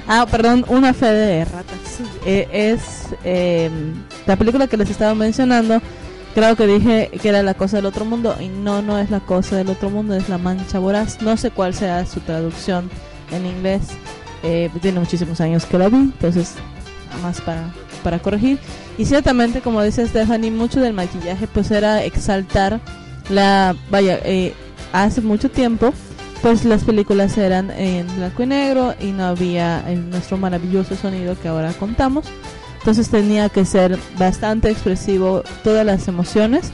Ah, 0.08 0.26
perdón, 0.30 0.66
una 0.68 0.94
fe 0.94 1.06
de 1.08 1.46
ratas. 1.46 1.78
Eh, 2.26 2.48
es 2.52 3.08
eh, 3.24 3.70
la 4.26 4.36
película 4.36 4.68
que 4.68 4.76
les 4.76 4.90
estaba 4.90 5.14
mencionando. 5.16 5.82
Creo 6.36 6.56
que 6.56 6.68
dije 6.68 7.10
que 7.22 7.30
era 7.30 7.42
la 7.42 7.54
cosa 7.54 7.78
del 7.78 7.86
otro 7.86 8.06
mundo 8.06 8.36
y 8.40 8.48
no, 8.50 8.82
no 8.82 8.98
es 9.00 9.10
la 9.12 9.20
cosa 9.20 9.56
del 9.56 9.70
otro 9.70 9.90
mundo, 9.90 10.14
es 10.16 10.28
la 10.30 10.38
mancha 10.38 10.80
voraz. 10.80 11.22
No 11.22 11.38
sé 11.38 11.52
cuál 11.52 11.74
sea 11.74 12.06
su 12.06 12.20
traducción 12.20 12.90
en 13.32 13.46
inglés. 13.46 13.82
Eh, 14.44 14.70
tiene 14.82 15.00
muchísimos 15.00 15.40
años 15.42 15.66
que 15.66 15.78
la 15.78 15.90
vi, 15.90 15.98
entonces 15.98 16.54
nada 17.10 17.22
más 17.22 17.42
para, 17.42 17.72
para 18.00 18.20
corregir. 18.20 18.58
Y 18.98 19.06
ciertamente, 19.06 19.62
como 19.62 19.82
dice 19.84 20.08
Stephanie, 20.08 20.52
mucho 20.52 20.80
del 20.82 20.94
maquillaje 20.94 21.48
pues 21.48 21.72
era 21.72 22.04
exaltar 22.04 22.80
la... 23.30 23.76
Vaya, 23.92 24.20
eh, 24.24 24.54
hace 24.94 25.22
mucho 25.22 25.50
tiempo 25.50 25.94
pues 26.42 26.64
las 26.64 26.86
películas 26.86 27.38
eran 27.38 27.70
en 27.72 28.08
blanco 28.16 28.44
y 28.44 28.46
negro 28.48 28.96
y 29.02 29.08
no 29.12 29.26
había 29.26 29.84
el, 29.90 30.10
nuestro 30.10 30.38
maravilloso 30.38 30.96
sonido 30.96 31.38
que 31.40 31.50
ahora 31.50 31.74
contamos. 31.74 32.26
Entonces 32.80 33.10
tenía 33.10 33.50
que 33.50 33.66
ser 33.66 34.00
bastante 34.18 34.70
expresivo 34.72 35.44
todas 35.66 35.86
las 35.86 36.08
emociones 36.08 36.72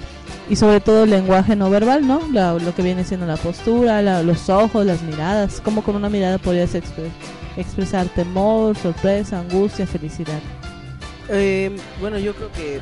y 0.47 0.55
sobre 0.55 0.79
todo 0.81 1.05
el 1.05 1.09
lenguaje 1.09 1.55
no 1.55 1.71
verbal, 1.71 2.05
¿no? 2.05 2.21
La- 2.31 2.53
lo 2.53 2.75
que 2.75 2.83
viene 2.83 3.03
siendo 3.03 3.25
la 3.25 3.37
postura, 3.37 4.03
la- 4.03 4.21
los 4.21 4.47
ojos, 4.49 4.85
las 4.85 5.01
miradas, 5.01 5.59
como 5.61 5.81
con 5.83 5.95
una 5.95 6.09
mirada 6.09 6.37
podías 6.37 6.75
expre- 6.75 7.09
expresar 7.57 8.05
temor, 8.09 8.77
sorpresa, 8.77 9.39
angustia, 9.39 9.87
felicidad. 9.87 10.39
Eh, 11.29 11.75
bueno, 11.99 12.17
yo 12.19 12.33
creo 12.35 12.51
que 12.51 12.79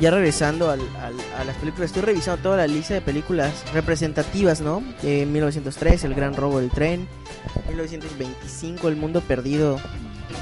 ya 0.00 0.10
regresando 0.10 0.70
al- 0.70 0.80
al- 1.00 1.40
a 1.40 1.44
las 1.44 1.56
películas, 1.56 1.86
estoy 1.86 2.02
revisando 2.02 2.42
toda 2.42 2.56
la 2.58 2.66
lista 2.66 2.94
de 2.94 3.00
películas 3.00 3.52
representativas, 3.72 4.60
¿no? 4.60 4.82
Eh, 5.02 5.24
1903, 5.26 6.04
El 6.04 6.14
Gran 6.14 6.34
Robo 6.34 6.58
del 6.60 6.70
Tren, 6.70 7.08
1925, 7.68 8.88
El 8.88 8.96
Mundo 8.96 9.20
Perdido, 9.22 9.78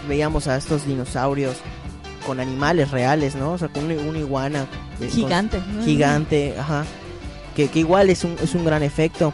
veíamos 0.09 0.48
a 0.48 0.57
estos 0.57 0.87
dinosaurios 0.87 1.57
con 2.27 2.40
animales 2.40 2.90
reales, 2.90 3.37
¿no? 3.37 3.53
O 3.53 3.59
sea, 3.59 3.68
con 3.68 3.85
una, 3.85 3.94
una 4.03 4.18
iguana. 4.18 4.66
eh, 5.00 5.09
Gigante. 5.09 5.61
gigante, 5.85 6.55
ajá. 6.59 6.85
Que, 7.55 7.68
que 7.68 7.79
igual 7.81 8.11
es 8.11 8.24
un, 8.24 8.37
es 8.42 8.55
un 8.55 8.64
gran 8.64 8.83
efecto. 8.83 9.33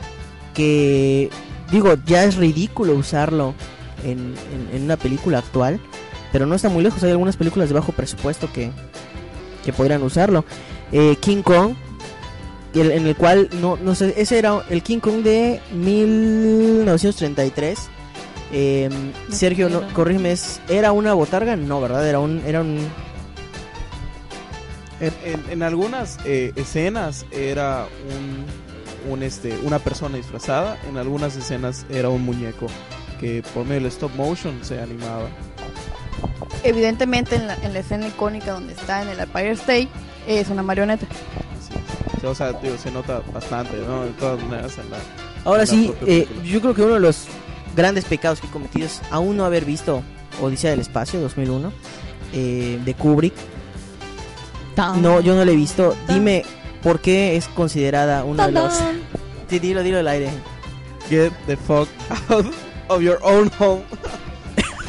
Que, 0.55 1.31
digo, 1.71 1.95
ya 2.05 2.25
es 2.25 2.37
ridículo 2.37 2.95
usarlo 2.95 3.55
en, 4.05 4.35
en- 4.53 4.77
en 4.77 4.83
una 4.85 4.97
película 4.97 5.39
actual. 5.39 5.81
Pero 6.33 6.47
no 6.47 6.55
está 6.55 6.69
muy 6.69 6.83
lejos. 6.83 7.03
Hay 7.03 7.11
algunas 7.11 7.37
películas 7.37 7.69
de 7.69 7.75
bajo 7.75 7.93
presupuesto 7.93 8.51
que, 8.53 8.71
que 9.65 9.73
podrían 9.73 10.03
usarlo. 10.03 10.45
Eh, 10.93 11.17
King 11.21 11.43
Kong, 11.43 11.75
el- 12.75 12.93
en 12.93 13.07
el 13.07 13.17
cual, 13.17 13.49
no, 13.61 13.77
no 13.77 13.95
sé, 13.95 14.15
ese 14.17 14.39
era 14.39 14.63
el 14.71 14.83
King 14.83 15.01
Kong 15.01 15.23
de 15.23 15.61
1933. 15.73 17.79
Eh, 18.53 18.89
Sergio, 19.31 19.69
no, 19.69 19.83
corrígeme, 19.93 20.33
¿es- 20.33 20.61
¿era 20.69 20.93
una 20.93 21.15
botarga? 21.15 21.57
No, 21.57 21.81
¿verdad? 21.81 22.09
Era 22.09 22.21
un, 22.21 22.43
era 22.47 22.61
un, 22.61 22.79
En, 25.01 25.13
en- 25.25 25.45
en 25.51 25.63
algunas 25.63 26.19
eh, 26.27 26.53
escenas 26.57 27.25
era 27.33 27.87
un, 29.07 29.13
un, 29.13 29.23
este, 29.23 29.57
una 29.63 29.79
persona 29.79 30.17
disfrazada, 30.19 30.77
en 30.91 30.99
algunas 30.99 31.35
escenas 31.37 31.87
era 31.89 32.11
un 32.11 32.23
muñeco 32.23 32.67
que 33.19 33.43
por 33.55 33.65
medio 33.65 33.77
del 33.83 33.87
stop 33.87 34.15
motion 34.15 34.59
se 34.63 34.79
animaba. 34.81 35.29
Evidentemente 36.63 37.37
en 37.37 37.47
la, 37.47 37.55
en 37.55 37.73
la 37.73 37.81
escena 37.81 38.09
icónica 38.09 38.53
donde 38.53 38.75
está 38.75 39.03
en 39.03 39.09
el 39.09 39.21
Empire 39.21 39.53
State 39.53 39.89
es 40.27 40.49
una 40.49 40.63
marioneta. 40.63 41.07
Es. 41.09 42.25
O 42.25 42.35
sea, 42.35 42.59
tío, 42.61 42.77
se 42.77 42.91
nota 42.91 43.23
bastante, 43.33 43.77
¿no? 43.79 44.05
De 44.05 44.11
todas 44.11 44.43
maneras 44.45 44.77
en 44.79 44.91
la... 44.91 44.99
Ahora 45.45 45.65
sí, 45.65 45.93
eh, 46.07 46.29
yo 46.45 46.61
creo 46.61 46.75
que 46.75 46.83
uno 46.83 46.95
de 46.95 47.01
los 47.01 47.27
grandes 47.75 48.05
pecados 48.05 48.41
que 48.41 48.47
he 48.47 48.51
cometido 48.51 48.87
es 48.87 49.01
aún 49.11 49.39
no 49.39 49.45
haber 49.47 49.65
visto 49.65 50.03
Odisea 50.43 50.73
del 50.73 50.81
Espacio 50.81 51.21
2001 51.21 51.73
eh, 52.35 52.79
de 52.85 52.95
Kubrick. 52.95 53.35
No, 55.01 55.21
yo 55.21 55.35
no 55.35 55.45
la 55.45 55.51
he 55.51 55.57
visto. 55.57 55.95
Dime 56.09 56.45
por 56.83 57.01
qué 57.01 57.37
es 57.37 57.49
considerada 57.49 58.25
una 58.25 58.47
de 58.47 58.53
los... 58.53 58.75
Sí, 59.51 59.59
dilo, 59.59 59.83
dilo 59.83 59.99
al 59.99 60.07
aire. 60.07 60.31
Get 61.09 61.33
the 61.49 61.57
fuck 61.57 61.89
out 62.29 62.47
of 62.87 63.03
your 63.03 63.19
own 63.23 63.51
home. 63.59 63.83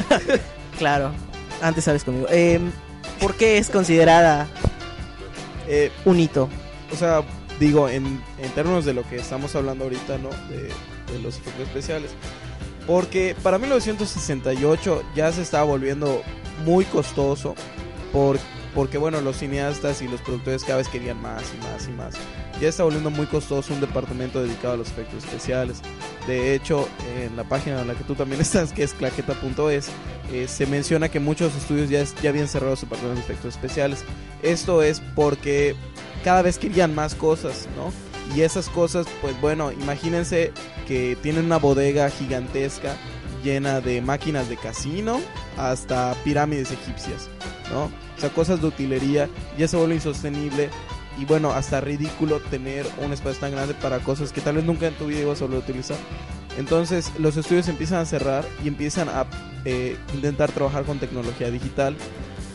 Claro, 0.78 1.12
antes 1.62 1.84
sabes 1.84 2.04
conmigo. 2.04 2.26
Eh, 2.30 2.60
¿Por 3.20 3.34
qué 3.34 3.58
es 3.58 3.68
considerada 3.70 4.46
Eh, 5.68 5.90
un 6.04 6.20
hito? 6.20 6.48
o 6.92 6.96
sea, 6.96 7.22
digo, 7.58 7.88
en, 7.88 8.22
en 8.38 8.50
términos 8.54 8.84
de 8.84 8.92
lo 8.92 9.08
que 9.08 9.16
estamos 9.16 9.54
hablando 9.56 9.84
ahorita, 9.84 10.18
¿no? 10.18 10.28
De, 10.50 10.68
de 11.12 11.22
los 11.22 11.38
efectos 11.38 11.62
especiales. 11.68 12.10
Porque 12.86 13.34
para 13.42 13.58
1968 13.58 15.02
ya 15.14 15.32
se 15.32 15.40
estaba 15.42 15.64
volviendo 15.64 16.22
muy 16.66 16.84
costoso. 16.84 17.54
Por, 18.12 18.38
porque, 18.74 18.98
bueno, 18.98 19.20
los 19.20 19.38
cineastas 19.38 20.02
y 20.02 20.08
los 20.08 20.20
productores 20.20 20.64
cada 20.64 20.78
vez 20.78 20.88
querían 20.88 21.20
más 21.22 21.44
y 21.54 21.64
más 21.64 21.86
y 21.88 21.90
más. 21.92 22.14
Ya 22.62 22.68
está 22.68 22.84
volviendo 22.84 23.10
muy 23.10 23.26
costoso 23.26 23.74
un 23.74 23.80
departamento 23.80 24.40
dedicado 24.40 24.74
a 24.74 24.76
los 24.76 24.88
efectos 24.88 25.24
especiales. 25.24 25.78
De 26.28 26.54
hecho, 26.54 26.88
en 27.18 27.36
la 27.36 27.42
página 27.42 27.80
en 27.80 27.88
la 27.88 27.94
que 27.94 28.04
tú 28.04 28.14
también 28.14 28.40
estás, 28.40 28.72
que 28.72 28.84
es 28.84 28.94
claqueta.es, 28.94 29.88
eh, 30.32 30.46
se 30.46 30.66
menciona 30.66 31.08
que 31.08 31.18
muchos 31.18 31.56
estudios 31.56 31.90
ya, 31.90 32.00
es- 32.00 32.14
ya 32.22 32.30
habían 32.30 32.46
cerrado 32.46 32.76
su 32.76 32.86
departamento 32.86 33.18
de 33.18 33.24
efectos 33.24 33.54
especiales. 33.56 34.04
Esto 34.44 34.84
es 34.84 35.00
porque 35.16 35.74
cada 36.22 36.42
vez 36.42 36.56
querían 36.56 36.94
más 36.94 37.16
cosas, 37.16 37.66
¿no? 37.76 37.92
Y 38.36 38.42
esas 38.42 38.68
cosas, 38.68 39.06
pues 39.20 39.38
bueno, 39.40 39.72
imagínense 39.72 40.52
que 40.86 41.16
tienen 41.20 41.46
una 41.46 41.58
bodega 41.58 42.10
gigantesca 42.10 42.94
llena 43.42 43.80
de 43.80 44.00
máquinas 44.02 44.48
de 44.48 44.56
casino 44.56 45.20
hasta 45.58 46.14
pirámides 46.22 46.70
egipcias, 46.70 47.28
¿no? 47.72 47.86
O 47.86 48.20
sea, 48.20 48.30
cosas 48.30 48.60
de 48.60 48.68
utilería, 48.68 49.28
ya 49.58 49.66
se 49.66 49.76
vuelve 49.76 49.96
insostenible 49.96 50.70
y 51.18 51.24
bueno, 51.24 51.52
hasta 51.52 51.80
ridículo 51.80 52.40
tener 52.40 52.86
un 52.98 53.12
espacio 53.12 53.40
tan 53.40 53.52
grande 53.52 53.74
para 53.74 53.98
cosas 54.00 54.32
que 54.32 54.40
tal 54.40 54.56
vez 54.56 54.64
nunca 54.64 54.86
en 54.86 54.94
tu 54.94 55.06
vida 55.06 55.20
ibas 55.20 55.42
a 55.42 55.46
utilizar. 55.46 55.96
Entonces 56.58 57.12
los 57.18 57.36
estudios 57.36 57.68
empiezan 57.68 58.00
a 58.00 58.04
cerrar 58.04 58.44
y 58.64 58.68
empiezan 58.68 59.08
a 59.08 59.26
eh, 59.64 59.96
intentar 60.14 60.50
trabajar 60.52 60.84
con 60.84 60.98
tecnología 60.98 61.50
digital. 61.50 61.96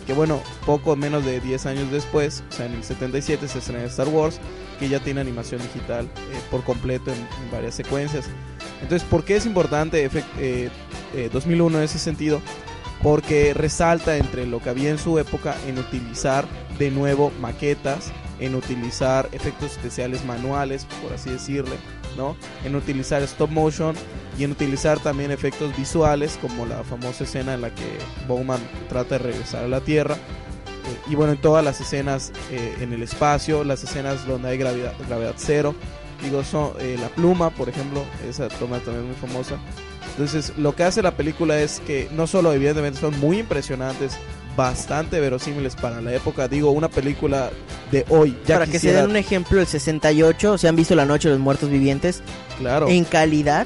Que 0.06 0.14
bueno, 0.14 0.42
poco 0.66 0.96
menos 0.96 1.26
de 1.26 1.42
10 1.42 1.66
años 1.66 1.92
después, 1.92 2.42
o 2.50 2.54
sea, 2.54 2.66
en 2.66 2.76
el 2.76 2.84
77 2.84 3.46
se 3.50 3.60
estrena 3.60 3.84
Star 3.84 4.08
Wars, 4.08 4.40
que 4.80 4.88
ya 4.88 5.02
tiene 5.02 5.20
animación 5.20 5.62
digital 5.62 6.06
eh, 6.06 6.40
por 6.50 6.64
completo 6.64 7.12
en, 7.12 7.18
en 7.18 7.52
varias 7.52 7.76
secuencias. 7.76 8.30
Entonces, 8.82 9.08
¿por 9.08 9.24
qué 9.24 9.36
es 9.36 9.46
importante 9.46 10.06
eh, 10.06 10.70
eh, 11.14 11.30
2001 11.32 11.78
en 11.78 11.84
ese 11.84 12.00
sentido? 12.00 12.42
Porque 13.02 13.54
resalta 13.54 14.18
entre 14.18 14.46
lo 14.48 14.60
que 14.60 14.70
había 14.70 14.90
en 14.90 14.98
su 14.98 15.20
época 15.20 15.56
en 15.68 15.78
utilizar 15.78 16.46
de 16.78 16.92
nuevo 16.92 17.32
maquetas, 17.40 18.12
en 18.40 18.56
utilizar 18.56 19.30
efectos 19.32 19.72
especiales 19.72 20.24
manuales, 20.26 20.86
por 21.02 21.14
así 21.14 21.30
decirle, 21.30 21.76
¿no? 22.18 22.36
En 22.64 22.76
utilizar 22.76 23.22
stop 23.24 23.50
motion 23.50 23.96
y 24.38 24.44
en 24.44 24.52
utilizar 24.52 25.00
también 25.00 25.32
efectos 25.32 25.76
visuales, 25.76 26.38
como 26.42 26.66
la 26.66 26.84
famosa 26.84 27.24
escena 27.24 27.54
en 27.54 27.62
la 27.62 27.74
que 27.74 27.98
Bowman 28.28 28.60
trata 28.90 29.18
de 29.18 29.24
regresar 29.32 29.64
a 29.64 29.68
la 29.68 29.82
Tierra. 29.82 30.16
Eh, 30.16 31.12
y 31.12 31.16
bueno, 31.16 31.34
en 31.34 31.42
todas 31.42 31.64
las 31.64 31.82
escenas 31.82 32.32
eh, 32.52 32.78
en 32.82 32.94
el 32.94 33.04
espacio, 33.04 33.64
las 33.64 33.84
escenas 33.84 34.26
donde 34.28 34.50
hay 34.50 34.58
gravedad, 34.58 34.94
cero, 35.38 35.76
digo, 36.24 36.44
son 36.44 36.74
eh, 36.80 36.98
la 37.00 37.10
pluma, 37.10 37.50
por 37.50 37.70
ejemplo, 37.70 38.04
esa 38.28 38.48
toma 38.48 38.80
también 38.80 39.08
muy 39.08 39.16
famosa. 39.16 39.58
Entonces, 40.12 40.54
lo 40.58 40.76
que 40.76 40.84
hace 40.84 41.02
la 41.04 41.16
película 41.16 41.60
es 41.60 41.80
que 41.82 42.10
no 42.12 42.26
solo 42.26 42.52
evidentemente 42.52 43.00
son 43.00 43.20
muy 43.20 43.40
impresionantes, 43.40 44.18
bastante 44.58 45.22
verosímiles 45.22 45.76
para 45.76 46.02
la 46.02 46.14
época, 46.14 46.50
digo, 46.50 46.72
una 46.72 46.90
película 46.90 47.52
de 47.92 48.06
hoy, 48.10 48.36
ya 48.46 48.56
Para 48.60 48.70
que 48.70 48.80
se 48.80 48.92
den 48.92 49.10
un 49.10 49.16
ejemplo, 49.16 49.62
el 49.62 49.68
68, 49.68 50.58
se 50.58 50.68
han 50.68 50.76
visto 50.76 50.96
La 50.96 51.06
Noche 51.06 51.30
de 51.30 51.36
los 51.36 51.42
Muertos 51.42 51.70
Vivientes, 51.70 52.22
claro. 52.58 52.90
en 52.90 53.06
calidad, 53.06 53.66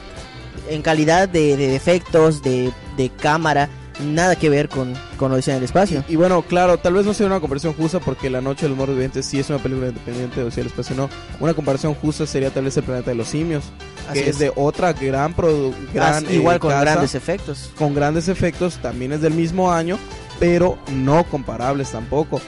en 0.69 0.83
calidad 0.83 1.27
de, 1.27 1.57
de 1.57 1.75
efectos, 1.75 2.43
de, 2.43 2.71
de 2.97 3.09
cámara, 3.09 3.69
nada 4.03 4.35
que 4.35 4.49
ver 4.49 4.67
con, 4.69 4.93
con 5.17 5.31
Odisea 5.31 5.53
en 5.55 5.59
el 5.59 5.63
Espacio. 5.63 6.03
Y 6.07 6.15
bueno, 6.17 6.41
claro, 6.43 6.77
tal 6.77 6.93
vez 6.93 7.05
no 7.05 7.13
sea 7.13 7.25
una 7.27 7.39
comparación 7.39 7.73
justa 7.73 7.99
porque 7.99 8.29
La 8.29 8.41
Noche 8.41 8.63
de 8.63 8.69
los 8.69 8.77
Muertos 8.77 8.95
Vivientes 8.95 9.25
sí 9.25 9.39
es 9.39 9.49
una 9.49 9.59
película 9.59 9.87
independiente 9.87 10.35
de 10.39 10.43
Odisea 10.45 10.63
del 10.63 10.71
Espacio, 10.71 10.95
no. 10.95 11.09
Una 11.39 11.53
comparación 11.53 11.93
justa 11.95 12.25
sería 12.27 12.49
tal 12.51 12.65
vez 12.65 12.75
El 12.77 12.83
Planeta 12.83 13.11
de 13.11 13.15
los 13.15 13.29
Simios, 13.29 13.63
Así 14.09 14.21
que 14.23 14.29
es. 14.29 14.39
de 14.39 14.51
otra 14.55 14.91
gran 14.93 15.33
produ 15.33 15.73
gran 15.93 16.25
As- 16.25 16.31
igual 16.31 16.57
eh, 16.57 16.59
con 16.59 16.71
casa, 16.71 16.81
grandes 16.81 17.15
efectos. 17.15 17.71
con 17.77 17.93
grandes 17.95 18.27
efectos, 18.27 18.77
también 18.81 19.13
es 19.13 19.21
del 19.21 19.33
mismo 19.33 19.71
año, 19.71 19.97
pero 20.41 20.79
no 20.91 21.23
comparables 21.25 21.91
tampoco. 21.91 22.41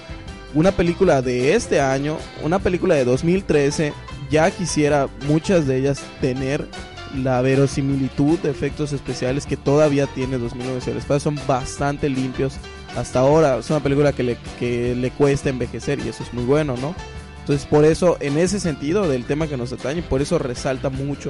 Una 0.56 0.72
película 0.72 1.22
de 1.22 1.54
este 1.54 1.80
año, 1.80 2.18
una 2.42 2.58
película 2.58 2.96
de 2.96 3.06
2013, 3.06 3.94
ya 4.32 4.50
quisiera 4.50 5.08
muchas 5.28 5.68
de 5.68 5.78
ellas 5.78 6.02
tener 6.20 6.68
la 7.16 7.40
verosimilitud 7.42 8.40
de 8.40 8.50
efectos 8.50 8.94
especiales 8.94 9.46
que 9.46 9.58
todavía 9.58 10.08
tiene 10.08 10.40
2009 10.40 10.78
Odisea 10.78 10.94
del 10.94 11.02
Espacio. 11.02 11.20
Son 11.20 11.40
bastante 11.48 12.10
limpios 12.10 12.56
hasta 12.98 13.20
ahora. 13.20 13.60
Es 13.60 13.70
una 13.70 13.80
película 13.80 14.12
que 14.12 14.24
le, 14.24 14.38
que 14.60 14.96
le 14.96 15.12
cuesta 15.12 15.50
envejecer 15.50 16.00
y 16.00 16.10
eso 16.10 16.24
es 16.24 16.34
muy 16.34 16.46
bueno, 16.46 16.76
¿no? 16.78 16.96
Entonces 17.44 17.66
por 17.66 17.84
eso, 17.84 18.16
en 18.22 18.38
ese 18.38 18.58
sentido 18.62 19.10
del 19.10 19.26
tema 19.26 19.48
que 19.48 19.58
nos 19.58 19.74
atañe, 19.74 20.02
por 20.02 20.22
eso 20.22 20.40
resalta 20.40 20.90
mucho 20.90 21.30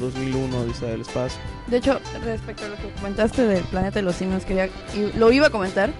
2001 0.00 0.58
Odisea 0.58 0.88
del 0.88 1.02
Espacio. 1.02 1.40
De 1.68 1.76
hecho, 1.76 2.00
respecto 2.24 2.64
a 2.64 2.68
lo 2.68 2.76
que 2.76 2.90
comentaste 2.96 3.46
del 3.46 3.62
planeta 3.64 4.00
de 4.00 4.02
los 4.02 4.16
simios, 4.16 4.44
quería, 4.44 4.66
y 4.92 5.16
lo 5.16 5.30
iba 5.30 5.46
a 5.46 5.50
comentar. 5.50 5.92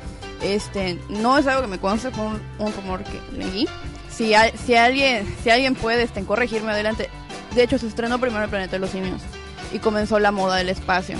Este, 0.43 0.99
no 1.09 1.39
es 1.39 1.47
algo 1.47 1.63
que 1.63 1.69
me 1.69 1.79
conste, 1.79 2.11
fue 2.11 2.25
un, 2.25 2.41
un 2.59 2.73
rumor 2.73 3.05
que 3.05 3.21
leí. 3.39 3.69
Si, 4.11 4.33
si 4.67 4.75
alguien, 4.75 5.33
si 5.45 5.51
alguien 5.51 5.77
puede 5.77 6.03
este, 6.03 6.25
corregirme 6.25 6.73
adelante. 6.73 7.09
De 7.55 7.63
hecho, 7.63 7.79
se 7.79 7.87
estrenó 7.87 8.19
primero 8.19 8.43
el 8.43 8.51
planeta 8.51 8.73
de 8.73 8.81
los 8.81 8.91
simios 8.91 9.23
y 9.73 9.79
comenzó 9.79 10.19
la 10.19 10.33
moda 10.33 10.57
del 10.57 10.71
espacio. 10.71 11.17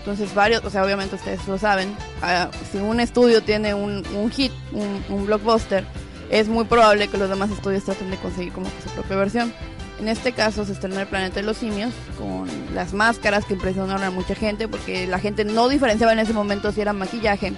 Entonces 0.00 0.34
varios, 0.34 0.64
o 0.64 0.70
sea, 0.70 0.84
obviamente 0.84 1.14
ustedes 1.14 1.46
lo 1.46 1.56
saben, 1.56 1.96
ah, 2.22 2.50
si 2.70 2.78
un 2.78 3.00
estudio 3.00 3.42
tiene 3.42 3.72
un, 3.72 4.02
un 4.14 4.30
hit, 4.30 4.52
un, 4.72 5.02
un 5.08 5.24
blockbuster, 5.24 5.86
es 6.34 6.48
muy 6.48 6.64
probable 6.64 7.06
que 7.08 7.16
los 7.16 7.28
demás 7.30 7.50
estudios 7.50 7.84
traten 7.84 8.10
de 8.10 8.16
conseguir 8.16 8.52
como 8.52 8.66
que 8.66 8.82
su 8.82 8.88
propia 8.94 9.16
versión. 9.16 9.54
En 10.00 10.08
este 10.08 10.32
caso 10.32 10.64
se 10.64 10.72
estrenó 10.72 10.98
el 10.98 11.06
planeta 11.06 11.36
de 11.36 11.42
los 11.44 11.56
simios 11.56 11.92
con 12.18 12.48
las 12.74 12.92
máscaras 12.92 13.44
que 13.44 13.54
impresionaron 13.54 14.02
a 14.02 14.10
mucha 14.10 14.34
gente 14.34 14.66
porque 14.66 15.06
la 15.06 15.20
gente 15.20 15.44
no 15.44 15.68
diferenciaba 15.68 16.12
en 16.12 16.18
ese 16.18 16.32
momento 16.32 16.72
si 16.72 16.80
era 16.80 16.92
maquillaje 16.92 17.52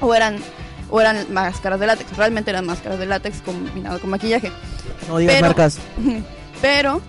o 0.00 0.14
eran 0.14 0.36
o 0.90 1.00
eran 1.00 1.26
máscaras 1.32 1.80
de 1.80 1.86
látex. 1.88 2.16
Realmente 2.16 2.50
eran 2.50 2.66
máscaras 2.66 3.00
de 3.00 3.06
látex 3.06 3.40
combinado 3.40 3.98
con 3.98 4.10
maquillaje. 4.10 4.52
No 5.08 5.18
digas 5.18 5.34
Pero- 5.34 5.46
marcas. 5.48 5.78
Pero, 6.62 7.02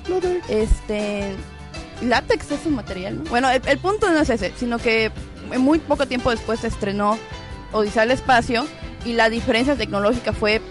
este, 0.50 1.34
látex 2.02 2.52
es 2.52 2.65
un 2.65 2.74
material, 2.76 3.24
¿no? 3.24 3.30
Bueno, 3.30 3.50
el, 3.52 3.62
el 3.68 3.78
punto 3.78 4.10
no 4.10 4.20
es 4.20 4.30
ese, 4.30 4.52
sino 4.58 4.80
que 4.80 5.12
muy 5.60 5.78
poco 5.80 6.08
tiempo 6.08 6.32
después 6.32 6.60
se 6.62 6.68
estrenó 6.68 7.18
Odisea 7.72 8.02
al 8.02 8.12
Espacio 8.12 8.65
y 9.06 9.13
la 9.13 9.30
diferencia 9.30 9.76
tecnológica 9.76 10.34
fue 10.34 10.62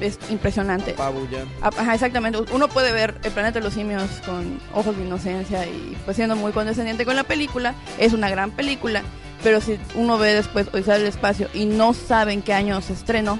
es 0.00 0.18
impresionante. 0.30 0.92
Pabuya. 0.92 1.44
Ah, 1.62 1.70
Ajá, 1.76 1.94
exactamente. 1.94 2.38
Uno 2.52 2.68
puede 2.68 2.92
ver 2.92 3.14
el 3.22 3.32
planeta 3.32 3.58
de 3.58 3.64
los 3.64 3.74
simios 3.74 4.02
con 4.26 4.60
ojos 4.74 4.96
de 4.96 5.04
inocencia 5.04 5.66
y 5.66 5.96
pues 6.04 6.16
siendo 6.16 6.36
muy 6.36 6.52
condescendiente 6.52 7.04
con 7.04 7.16
la 7.16 7.24
película. 7.24 7.74
Es 7.98 8.12
una 8.12 8.28
gran 8.30 8.50
película, 8.50 9.02
pero 9.42 9.60
si 9.60 9.78
uno 9.94 10.18
ve 10.18 10.34
después 10.34 10.68
Odisea 10.72 10.98
del 10.98 11.06
Espacio 11.06 11.48
y 11.54 11.66
no 11.66 11.94
sabe 11.94 12.32
en 12.32 12.42
qué 12.42 12.52
año 12.54 12.80
se 12.80 12.92
estrenó, 12.92 13.38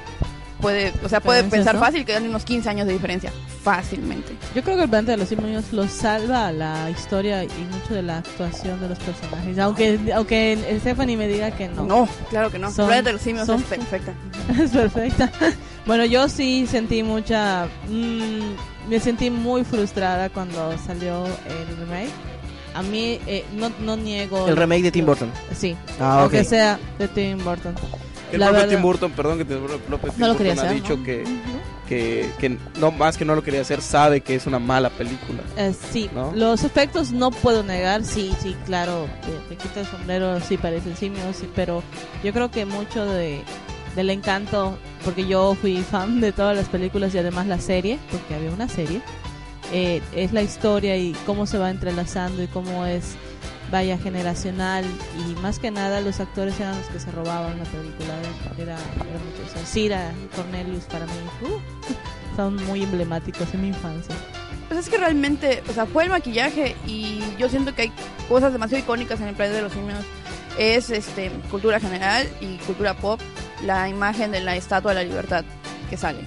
puede, 0.61 0.93
o 1.05 1.09
sea, 1.09 1.21
puede 1.21 1.45
pensar 1.45 1.75
¿no? 1.77 1.81
fácil 1.81 2.05
que 2.05 2.13
dan 2.13 2.27
unos 2.29 2.45
15 2.45 2.69
años 2.69 2.87
de 2.87 2.93
diferencia. 2.93 3.33
Fácilmente. 3.63 4.35
Yo 4.55 4.63
creo 4.63 4.77
que 4.77 4.85
el 4.85 4.89
planeta 4.89 5.13
de 5.13 5.19
los 5.19 5.29
simios 5.29 5.73
lo 5.73 5.87
salva 5.89 6.51
la 6.53 6.89
historia 6.91 7.45
y 7.45 7.49
mucho 7.71 7.93
de 7.93 8.03
la 8.03 8.19
actuación 8.19 8.81
de 8.81 8.89
los 8.89 8.99
personajes. 8.99 9.59
Aunque 9.59 9.99
aunque 10.15 10.53
el 10.55 10.81
Stephanie 10.81 11.17
me 11.17 11.29
diga 11.29 11.51
que 11.51 11.69
no. 11.69 11.85
No, 11.85 12.09
claro 12.31 12.51
que 12.51 12.59
no. 12.59 12.71
Son- 12.71 12.85
el 12.85 12.89
planeta 12.89 13.09
de 13.09 13.13
los 13.15 13.23
simios 13.23 13.47
son- 13.47 13.61
es 13.61 13.67
perfecta. 13.67 14.13
es 14.63 14.71
perfecta. 14.71 15.31
Bueno, 15.89 16.05
yo 16.05 16.29
sí 16.29 16.67
sentí 16.69 17.03
mucha. 17.03 17.67
mm, 17.89 18.89
me 18.91 19.01
sentí 19.01 19.29
muy 19.31 19.65
frustrada 19.65 20.29
cuando 20.31 20.77
salió 20.79 21.25
el 21.27 21.77
remake. 21.81 22.11
A 22.75 22.83
mí 22.83 23.19
eh, 23.27 23.45
no, 23.57 23.73
no 23.81 23.97
niego. 23.97 24.47
El 24.47 24.57
remake 24.57 24.83
de 24.83 24.91
Tim 24.93 25.07
Burton. 25.07 25.31
Sí, 25.57 25.75
Ah, 25.99 26.21
aunque 26.21 26.45
sea 26.45 26.79
de 26.99 27.09
Tim 27.09 27.43
Burton. 27.43 27.75
El 28.31 28.41
La 28.41 28.47
propio 28.49 28.61
verdad- 28.63 28.75
Tim 28.77 28.83
Burton, 28.83 29.11
perdón 29.13 29.39
que 29.39 29.45
te 29.47 29.55
Tim 29.57 29.65
No 29.65 29.69
lo 29.89 29.99
Burton 29.99 30.37
quería 30.37 30.53
ha 30.53 30.57
hacer, 30.57 30.75
dicho 30.75 30.97
¿no? 30.99 31.03
que, 31.03 31.25
que, 31.89 32.31
que 32.39 32.59
no 32.79 32.91
más 32.91 33.17
que 33.17 33.25
no 33.25 33.35
lo 33.35 33.43
quería 33.43 33.63
hacer, 33.63 33.81
sabe 33.81 34.21
que 34.21 34.35
es 34.35 34.47
una 34.47 34.59
mala 34.59 34.91
película. 34.91 35.41
Eh, 35.57 35.75
sí, 35.91 36.11
¿No? 36.15 36.31
los 36.35 36.63
efectos 36.65 37.11
no 37.13 37.31
puedo 37.31 37.63
negar, 37.63 38.05
sí, 38.05 38.31
sí, 38.43 38.55
claro, 38.67 39.07
te, 39.25 39.55
te 39.55 39.63
quita 39.63 39.81
el 39.81 39.87
sombrero, 39.87 40.39
sí 40.41 40.59
parecen 40.59 40.95
simios, 40.95 41.37
sí, 41.37 41.49
pero 41.57 41.83
yo 42.23 42.35
creo 42.35 42.51
que 42.51 42.67
mucho 42.67 43.07
de, 43.07 43.41
del 43.99 44.11
encanto, 44.11 44.79
porque 45.05 45.27
yo 45.27 45.57
fui 45.61 45.83
fan 45.83 46.21
de 46.21 46.31
todas 46.31 46.57
las 46.57 46.69
películas 46.69 47.13
y 47.17 47.19
además 47.19 47.49
la 47.49 47.59
serie, 47.59 47.99
porque 48.13 48.37
había 48.37 48.53
una 48.53 48.69
serie, 48.69 49.03
eh, 49.73 50.01
es 50.15 50.33
la 50.33 50.41
historia 50.41 50.97
y 50.97 51.15
cómo 51.27 51.47
se 51.47 51.59
va 51.59 51.69
entrelazando 51.69 52.41
y 52.41 52.47
cómo 52.47 52.87
es, 52.87 53.17
vaya, 53.73 53.99
generacional 53.99 54.85
y 55.19 55.35
más 55.41 55.59
que 55.59 55.73
nada 55.73 56.01
los 56.01 56.21
actores 56.21 56.61
eran 56.61 56.79
los 56.79 56.87
que 56.87 57.01
se 57.01 57.11
robaban 57.11 57.59
la 57.59 57.65
película, 57.65 58.15
era, 58.57 58.77
era 58.77 59.19
mucho, 59.19 59.43
o 59.45 59.53
sea, 59.53 59.67
Cira 59.67 60.13
y 60.25 60.37
Cornelius 60.37 60.85
para 60.85 61.05
mí, 61.05 61.13
uh, 61.43 62.37
son 62.37 62.55
muy 62.67 62.85
emblemáticos 62.85 63.53
en 63.53 63.63
mi 63.63 63.69
infancia. 63.69 64.15
Pues 64.69 64.79
es 64.79 64.89
que 64.89 64.99
realmente, 64.99 65.65
o 65.69 65.73
sea, 65.73 65.87
fue 65.87 66.05
el 66.05 66.11
maquillaje 66.11 66.77
y 66.87 67.21
yo 67.37 67.49
siento 67.49 67.75
que 67.75 67.83
hay 67.83 67.93
cosas 68.29 68.53
demasiado 68.53 68.85
icónicas 68.85 69.21
en 69.21 69.27
el 69.27 69.35
planeta 69.35 69.57
de 69.57 69.63
los 69.65 69.73
simios. 69.73 70.05
Es 70.57 70.91
este 70.91 71.33
cultura 71.51 71.81
general 71.81 72.29
y 72.41 72.59
cultura 72.59 72.95
pop, 72.95 73.21
la 73.65 73.89
imagen 73.89 74.31
de 74.31 74.41
la 74.41 74.57
Estatua 74.57 74.93
de 74.95 75.03
la 75.03 75.09
Libertad 75.09 75.45
que 75.91 75.97
sale. 75.97 76.21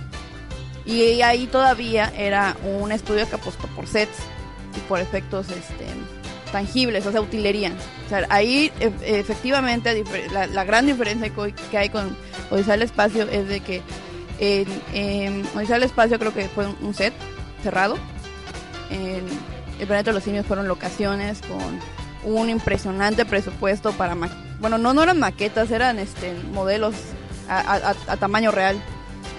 Y 0.86 1.22
ahí 1.22 1.48
todavía 1.48 2.12
era 2.18 2.56
un 2.64 2.92
estudio 2.92 3.28
que 3.30 3.36
apostó 3.36 3.68
por 3.68 3.86
sets 3.88 4.18
y 4.76 4.80
por 4.90 5.00
efectos 5.00 5.48
este, 5.50 5.86
tangibles, 6.52 7.06
o 7.06 7.12
sea, 7.12 7.22
utilería. 7.22 7.72
O 8.06 8.10
sea, 8.10 8.26
ahí 8.30 8.72
e- 8.80 8.92
efectivamente 9.20 10.04
la, 10.34 10.48
la 10.48 10.64
gran 10.64 10.86
diferencia 10.88 11.32
que 11.70 11.78
hay 11.78 11.90
con 11.90 12.16
Odisea 12.50 12.74
del 12.74 12.82
Espacio 12.84 13.24
es 13.30 13.48
de 13.48 13.60
que 13.60 13.82
en, 14.40 14.68
en 14.94 15.46
Odisea 15.56 15.76
del 15.76 15.84
Espacio 15.84 16.18
creo 16.18 16.34
que 16.34 16.48
fue 16.50 16.66
un- 16.82 16.94
set 16.96 17.14
cerrado. 17.64 17.96
En 18.90 19.24
el 19.80 19.88
planeta 19.88 20.10
de 20.12 20.16
los 20.16 20.24
simios 20.24 20.46
fueron 20.46 20.68
locaciones 20.68 21.40
con 21.42 21.80
un 22.34 22.50
impresionante 22.50 23.26
presupuesto 23.26 23.94
para 23.94 24.16
bueno 24.60 24.78
no 24.78 24.94
no 24.94 25.02
eran 25.02 25.18
maquetas 25.18 25.72
eran 25.72 25.98
este 25.98 26.34
modelos 26.54 26.94
a, 27.60 27.90
a- 27.90 27.96
a- 28.08 28.18
tamaño 28.18 28.52
real 28.52 28.82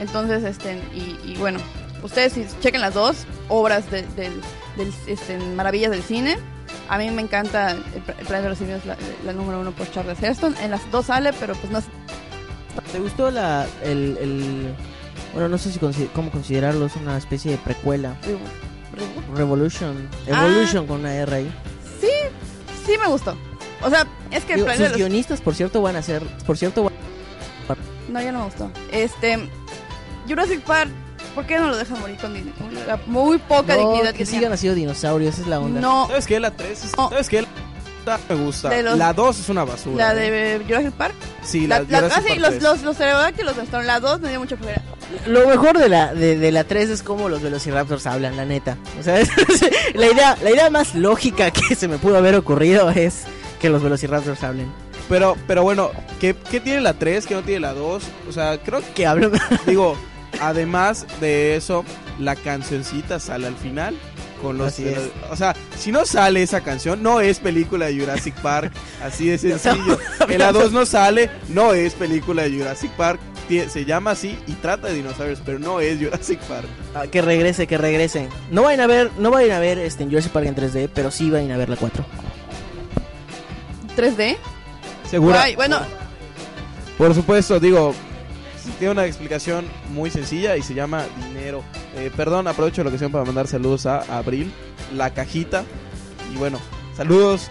entonces 0.00 0.44
este 0.44 0.74
y, 0.94 1.18
y 1.24 1.36
bueno 1.38 1.58
ustedes 2.02 2.34
chequen 2.60 2.80
las 2.80 2.94
dos 2.94 3.24
obras 3.48 3.90
de- 3.90 4.02
del, 4.16 4.32
del, 4.76 4.92
este, 5.06 5.38
maravillas 5.38 5.90
del 5.90 6.02
cine 6.02 6.36
a 6.88 6.98
mí 6.98 7.10
me 7.10 7.22
encanta 7.22 7.70
el, 7.72 7.78
el 7.94 8.02
planeta 8.02 8.42
de 8.42 8.48
los 8.50 8.58
simios 8.58 8.84
la, 8.86 8.96
la 9.24 9.32
número 9.32 9.60
uno 9.60 9.72
por 9.72 9.90
Charles 9.90 10.22
Heston 10.22 10.54
en 10.62 10.70
las 10.70 10.90
dos 10.90 11.06
sale 11.06 11.32
pero 11.38 11.54
pues 11.54 11.70
no 11.72 11.80
¿Te 12.90 12.98
gustó 13.00 13.30
la, 13.30 13.66
el, 13.84 14.16
el- 14.20 14.74
bueno, 15.34 15.48
no 15.48 15.58
sé 15.58 15.70
si 15.72 15.78
consi- 15.78 16.08
cómo 16.14 16.30
considerarlo, 16.30 16.86
es 16.86 16.96
una 16.96 17.16
especie 17.18 17.52
de 17.52 17.56
precuela. 17.58 18.16
Revolution, 19.34 20.08
Ah. 20.30 20.46
Evolution 20.46 20.86
con 20.86 21.00
una 21.00 21.14
R 21.14 21.34
ahí. 21.36 21.52
sí 22.00 22.08
sí 22.86 22.92
me 23.00 23.08
gustó 23.08 23.36
o 23.82 23.88
sea 23.90 24.06
es 24.30 24.44
que 24.44 24.54
el 24.54 24.60
Digo, 24.60 24.68
de 24.68 24.76
sus 24.76 24.88
los 24.88 24.96
guionistas, 24.96 25.40
por 25.40 25.54
cierto, 25.54 25.80
van 25.82 25.96
a 25.96 26.02
ser, 26.02 26.22
por 26.46 26.56
cierto, 26.58 26.91
No, 28.12 28.20
ya 28.20 28.30
no 28.32 28.40
me 28.40 28.44
gustó. 28.44 28.70
Este. 28.90 29.48
Jurassic 30.28 30.60
Park, 30.60 30.90
¿por 31.34 31.46
qué 31.46 31.58
no 31.58 31.68
lo 31.68 31.76
dejan 31.76 31.98
morir 32.00 32.16
con, 32.18 32.32
la 32.86 32.98
muy 33.06 33.38
poca 33.38 33.74
no, 33.74 33.80
dignidad 33.92 34.12
que 34.12 34.18
que, 34.18 34.26
sigan 34.26 34.52
haciendo 34.52 34.76
dinosaurios, 34.76 35.34
esa 35.34 35.42
es 35.42 35.48
la 35.48 35.58
onda. 35.60 35.80
No, 35.80 36.06
¿Sabes 36.06 36.26
qué? 36.26 36.38
La 36.38 36.52
3 36.52 36.84
es... 36.84 36.96
No. 36.96 37.08
¿Sabes 37.08 37.28
qué? 37.28 37.44
La 38.06 38.18
me 38.28 38.34
gusta. 38.34 38.82
Los- 38.82 38.98
La 38.98 39.12
2 39.12 39.38
es 39.40 39.48
una 39.48 39.64
basura. 39.64 40.12
la 40.12 40.24
¿eh? 40.24 40.30
de 40.58 40.64
Jurassic 40.64 40.92
Park. 40.92 41.14
Sí, 41.42 41.66
La, 41.66 41.80
la, 41.80 41.84
la- 41.88 41.98
Jurassic 41.98 42.18
ah, 42.18 42.20
sí, 42.22 42.28
Park 42.28 42.40
los, 42.40 42.50
3. 42.50 42.62
los, 42.62 42.82
los 42.82 42.96
pterodáctilos 42.96 43.56
de 43.56 43.62
Stone, 43.62 43.84
la 43.84 44.00
2 44.00 44.20
me 44.20 44.28
dio 44.30 44.40
mucha 44.40 44.56
flojera. 44.56 44.82
Lo 45.26 45.46
mejor 45.46 45.78
de 45.78 45.88
la, 45.88 46.14
de, 46.14 46.38
de 46.38 46.52
la 46.52 46.64
3 46.64 46.90
es 46.90 47.02
como 47.02 47.28
los 47.28 47.42
Velociraptors 47.42 48.06
hablan, 48.06 48.36
la 48.36 48.44
neta. 48.44 48.76
O 48.98 49.02
sea, 49.02 49.18
es- 49.20 49.30
la, 49.94 50.06
idea, 50.06 50.36
la 50.42 50.50
idea 50.50 50.70
más 50.70 50.94
lógica 50.94 51.50
que 51.50 51.74
se 51.74 51.88
me 51.88 51.98
pudo 51.98 52.16
haber 52.18 52.34
ocurrido 52.36 52.90
es 52.90 53.22
que 53.60 53.70
los 53.70 53.82
Velociraptors 53.82 54.42
hablen. 54.42 54.70
Pero, 55.12 55.36
pero 55.46 55.62
bueno, 55.62 55.90
¿qué, 56.22 56.34
¿qué 56.50 56.58
tiene 56.58 56.80
la 56.80 56.94
3? 56.94 57.26
¿Qué 57.26 57.34
no 57.34 57.42
tiene 57.42 57.60
la 57.60 57.74
2? 57.74 58.02
O 58.30 58.32
sea, 58.32 58.56
creo 58.56 58.80
que, 58.94 59.06
hablan. 59.06 59.30
digo, 59.66 59.94
además 60.40 61.06
de 61.20 61.54
eso, 61.54 61.84
la 62.18 62.34
cancioncita 62.34 63.20
sale 63.20 63.46
al 63.46 63.56
final. 63.56 63.94
Con 64.40 64.56
los, 64.56 64.68
Así 64.68 64.88
es. 64.88 64.98
O 65.30 65.36
sea, 65.36 65.54
si 65.76 65.92
no 65.92 66.06
sale 66.06 66.42
esa 66.42 66.62
canción, 66.62 67.02
no 67.02 67.20
es 67.20 67.40
película 67.40 67.88
de 67.88 68.00
Jurassic 68.00 68.34
Park. 68.36 68.72
así 69.04 69.26
de 69.26 69.36
sencillo. 69.58 69.98
En 70.30 70.38
la 70.38 70.50
2 70.50 70.72
no 70.72 70.86
sale, 70.86 71.28
no 71.50 71.74
es 71.74 71.92
película 71.92 72.44
de 72.44 72.56
Jurassic 72.56 72.90
Park. 72.92 73.20
Se 73.68 73.84
llama 73.84 74.12
así 74.12 74.38
y 74.46 74.52
trata 74.54 74.88
de 74.88 74.94
dinosaurios, 74.94 75.42
pero 75.44 75.58
no 75.58 75.80
es 75.80 75.98
Jurassic 75.98 76.40
Park. 76.40 76.66
Ah, 76.94 77.06
que 77.06 77.20
regrese, 77.20 77.66
que 77.66 77.76
regrese. 77.76 78.30
No 78.50 78.62
vayan 78.62 78.80
a 78.80 78.86
ver, 78.86 79.10
no 79.18 79.30
vayan 79.30 79.58
a 79.58 79.60
ver 79.60 79.76
este, 79.76 80.04
en 80.04 80.08
Jurassic 80.08 80.32
Park 80.32 80.46
en 80.46 80.56
3D, 80.56 80.88
pero 80.94 81.10
sí 81.10 81.28
vayan 81.28 81.50
a 81.50 81.58
ver 81.58 81.68
la 81.68 81.76
4. 81.76 82.02
3D. 83.94 84.38
Seguro. 85.12 85.34
Guay, 85.34 85.54
bueno, 85.56 85.78
Por 86.96 87.14
supuesto, 87.14 87.60
digo, 87.60 87.94
tiene 88.78 88.92
una 88.92 89.04
explicación 89.06 89.66
muy 89.90 90.10
sencilla 90.10 90.56
y 90.56 90.62
se 90.62 90.72
llama 90.74 91.04
dinero. 91.28 91.62
Eh, 91.94 92.10
perdón, 92.16 92.48
aprovecho 92.48 92.82
la 92.82 92.88
ocasión 92.88 93.12
para 93.12 93.24
mandar 93.24 93.46
saludos 93.46 93.84
a 93.86 93.98
Abril, 94.16 94.50
la 94.94 95.10
cajita. 95.12 95.64
Y 96.32 96.36
bueno, 96.38 96.58
saludos. 96.96 97.48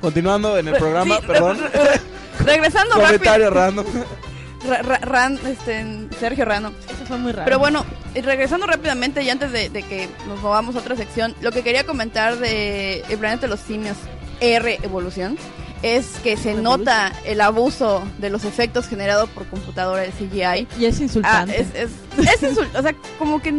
Continuando 0.00 0.56
en 0.58 0.68
el 0.68 0.76
programa, 0.76 1.16
sí, 1.16 1.22
perdón. 1.26 1.58
regresando 2.44 2.90
rápido. 2.94 3.08
Comentario 3.18 3.50
random. 3.50 3.86
Ra- 4.68 4.82
Ra- 4.82 4.98
Ran, 4.98 5.38
este, 5.46 6.08
Sergio 6.20 6.44
Rano. 6.44 6.72
Eso 6.88 7.04
fue 7.06 7.18
muy 7.18 7.32
raro. 7.32 7.44
Pero 7.46 7.58
bueno, 7.58 7.84
regresando 8.14 8.66
rápidamente 8.66 9.22
y 9.22 9.28
antes 9.28 9.50
de, 9.52 9.68
de 9.70 9.82
que 9.82 10.08
nos 10.28 10.40
movamos 10.40 10.76
a 10.76 10.78
otra 10.78 10.94
sección, 10.96 11.34
lo 11.42 11.50
que 11.52 11.62
quería 11.62 11.84
comentar 11.84 12.38
de 12.38 13.00
El 13.10 13.18
planeta 13.18 13.42
de 13.42 13.48
los 13.48 13.60
simios 13.60 13.96
R 14.40 14.78
Evolución 14.82 15.36
es 15.84 16.06
que 16.22 16.36
se 16.38 16.54
nota 16.54 17.12
el 17.26 17.40
abuso 17.42 18.02
de 18.18 18.30
los 18.30 18.44
efectos 18.44 18.86
generados 18.88 19.28
por 19.30 19.46
computadora 19.46 20.00
de 20.02 20.10
CGI. 20.12 20.66
y 20.80 20.86
es 20.86 20.98
Ah, 20.98 21.02
insultante. 21.02 21.60
es, 21.60 21.66
es, 21.74 21.90
es 22.18 22.42
insult- 22.42 22.74
o 22.78 22.82
sea, 22.82 22.94
como 23.18 23.42
que 23.42 23.52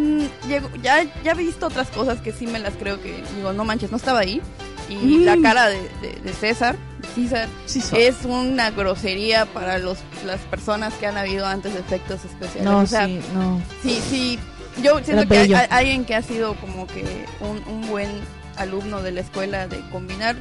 llego- 0.47 0.69
ya, 0.81 1.03
ya 1.23 1.31
he 1.31 1.35
visto 1.35 1.67
otras 1.67 1.87
cosas 1.89 2.21
que 2.21 2.31
sí 2.31 2.47
me 2.47 2.57
las 2.57 2.73
creo 2.73 2.99
que 3.01 3.23
digo, 3.35 3.53
no 3.53 3.63
manches, 3.63 3.91
no 3.91 3.97
estaba 3.97 4.19
ahí. 4.19 4.41
Y 4.89 4.95
Mm. 4.95 5.25
la 5.25 5.37
cara 5.41 5.67
de, 5.67 5.77
de- 6.01 6.19
de 6.23 6.33
César, 6.33 6.75
César, 7.15 7.47
Sí 7.67 7.81
son. 7.81 7.99
es 7.99 8.15
una 8.25 8.71
grosería 8.71 9.45
para 9.45 9.77
los, 9.77 9.99
las 10.25 10.39
personas 10.41 10.93
que 10.95 11.05
han 11.07 11.17
habido 11.17 11.45
antes 11.45 11.73
de 11.73 11.79
efectos 11.79 12.25
especiales. 12.25 12.63
no, 12.63 12.79
o 12.79 12.85
sea, 12.87 13.05
sí, 13.05 13.19
no. 13.35 13.61
Sí, 13.83 14.01
sí. 14.09 14.39
Yo 14.83 14.99
siento 15.03 15.21
Era 15.33 15.45
que 15.47 15.55
hay 15.55 15.67
alguien 15.69 16.05
que 16.05 16.15
ha 16.15 16.21
sido 16.21 16.55
como 16.55 16.85
que 16.87 17.05
un, 17.39 17.63
un 17.71 17.87
buen 17.87 18.09
alumno 18.57 19.01
de 19.01 19.11
la 19.11 19.21
escuela 19.21 19.67
de 19.67 19.79
combinar 19.91 20.35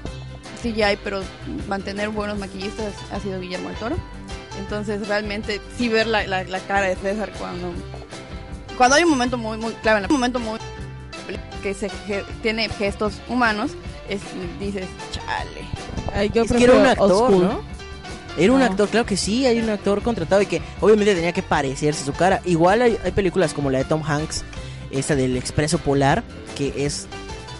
CGI, 0.72 0.98
pero 1.04 1.20
mantener 1.68 2.08
buenos 2.08 2.38
maquillistas 2.38 2.92
ha 3.12 3.20
sido 3.20 3.40
Guillermo 3.40 3.68
del 3.68 3.78
Toro. 3.78 3.96
Entonces, 4.58 5.06
realmente, 5.08 5.60
sí 5.76 5.88
ver 5.88 6.06
la, 6.06 6.26
la, 6.26 6.44
la 6.44 6.58
cara 6.60 6.86
de 6.86 6.96
César 6.96 7.30
cuando 7.38 7.72
cuando 8.76 8.96
hay 8.96 9.04
un 9.04 9.10
momento 9.10 9.38
muy, 9.38 9.56
muy 9.58 9.72
clave, 9.74 9.98
en 9.98 10.04
el 10.06 10.10
momento 10.10 10.40
muy 10.40 10.58
que 11.62 11.74
se 11.74 11.88
ge- 11.88 12.24
tiene 12.42 12.68
gestos 12.68 13.14
humanos, 13.28 13.70
es, 14.08 14.20
dices, 14.60 14.86
chale. 15.12 15.62
Ay, 16.14 16.30
yo 16.34 16.42
Es 16.42 16.52
que 16.52 16.64
era 16.64 16.74
un 16.74 16.84
actor. 16.86 17.30
¿no? 17.30 17.60
Era 18.36 18.52
un 18.52 18.58
No. 18.58 18.64
actor, 18.66 18.88
claro 18.88 19.06
que 19.06 19.16
sí, 19.16 19.46
hay 19.46 19.60
un 19.60 19.70
actor 19.70 20.02
contratado 20.02 20.42
y 20.42 20.46
que 20.46 20.60
obviamente 20.80 21.14
tenía 21.14 21.32
que 21.32 21.42
parecerse 21.42 22.04
su 22.04 22.12
cara. 22.12 22.40
Igual 22.44 22.82
hay, 22.82 22.98
hay 23.04 23.12
películas 23.12 23.54
como 23.54 23.70
la 23.70 23.78
de 23.78 23.84
Tom 23.84 24.02
Hanks, 24.04 24.44
esta 24.90 25.14
del 25.16 25.36
Expreso 25.36 25.78
Polar, 25.78 26.22
que 26.56 26.84
es 26.84 27.06